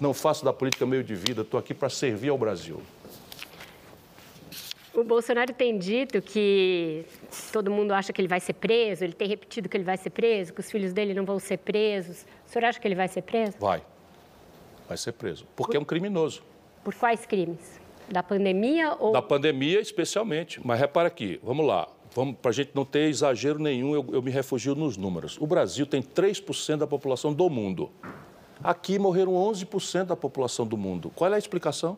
[0.00, 2.82] Não faço da política meio de vida, estou aqui para servir ao Brasil.
[4.98, 7.04] O Bolsonaro tem dito que
[7.52, 10.10] todo mundo acha que ele vai ser preso, ele tem repetido que ele vai ser
[10.10, 12.26] preso, que os filhos dele não vão ser presos.
[12.44, 13.52] O senhor acha que ele vai ser preso?
[13.60, 13.80] Vai.
[14.88, 15.46] Vai ser preso.
[15.54, 15.78] Porque Por...
[15.78, 16.42] é um criminoso.
[16.82, 17.80] Por quais crimes?
[18.08, 19.12] Da pandemia ou.
[19.12, 20.60] Da pandemia, especialmente.
[20.64, 21.86] Mas repara aqui, vamos lá.
[22.12, 25.38] Vamos, para a gente não ter exagero nenhum, eu, eu me refugio nos números.
[25.40, 27.88] O Brasil tem 3% da população do mundo.
[28.64, 31.12] Aqui morreram 11% da população do mundo.
[31.14, 31.96] Qual é a explicação?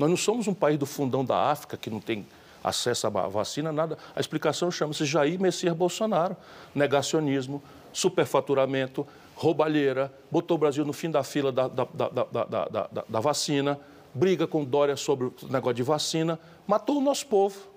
[0.00, 2.26] Nós não somos um país do fundão da África que não tem
[2.64, 3.98] acesso à vacina, nada.
[4.16, 6.34] A explicação chama-se Jair Messias Bolsonaro.
[6.74, 7.62] Negacionismo,
[7.92, 9.06] superfaturamento,
[9.36, 13.78] roubalheira, botou o Brasil no fim da fila da, da, da, da, vacina,
[14.14, 17.68] briga com Dória sobre o negócio de vacina, matou o nosso povo.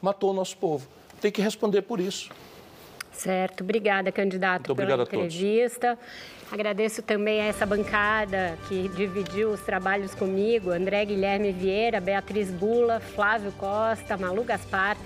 [0.00, 0.88] Matou o nosso povo.
[1.20, 2.30] Tem que responder por isso.
[3.16, 3.62] Certo.
[3.64, 5.98] Obrigada, candidato, Muito pela entrevista.
[6.52, 13.00] Agradeço também a essa bancada que dividiu os trabalhos comigo: André Guilherme Vieira, Beatriz Bula,
[13.00, 14.96] Flávio Costa, Malu Gaspar,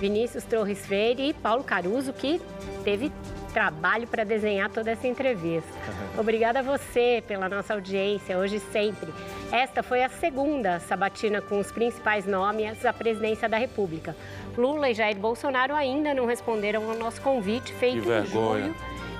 [0.00, 2.40] Vinícius Torres Freire e Paulo Caruso, que
[2.84, 3.12] teve
[3.52, 5.70] trabalho para desenhar toda essa entrevista.
[6.18, 9.12] Obrigada a você pela nossa audiência, hoje e sempre.
[9.52, 14.14] Esta foi a segunda sabatina com os principais nomes à presidência da República.
[14.56, 18.74] Lula e Jair Bolsonaro ainda não responderam ao nosso convite feito em julho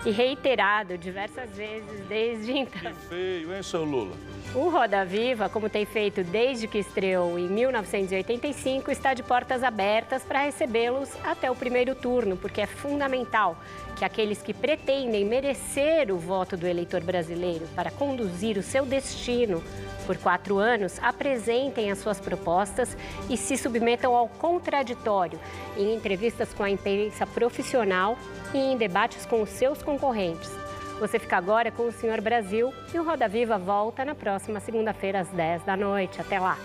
[0.05, 2.93] e reiterado diversas vezes desde então.
[2.93, 4.17] Que feio, hein, seu Lula?
[4.55, 10.23] O Roda Viva, como tem feito desde que estreou em 1985, está de portas abertas
[10.25, 13.57] para recebê-los até o primeiro turno, porque é fundamental
[14.01, 19.63] que aqueles que pretendem merecer o voto do eleitor brasileiro para conduzir o seu destino
[20.07, 22.97] por quatro anos apresentem as suas propostas
[23.29, 25.39] e se submetam ao contraditório
[25.77, 28.17] em entrevistas com a imprensa profissional
[28.55, 30.51] e em debates com os seus concorrentes.
[30.99, 35.21] Você fica agora com o Senhor Brasil e o Roda Viva volta na próxima segunda-feira
[35.21, 36.19] às 10 da noite.
[36.23, 36.57] Até lá!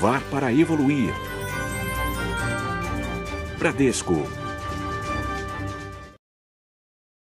[0.00, 1.12] Inovar para evoluir.
[3.58, 4.26] Bradesco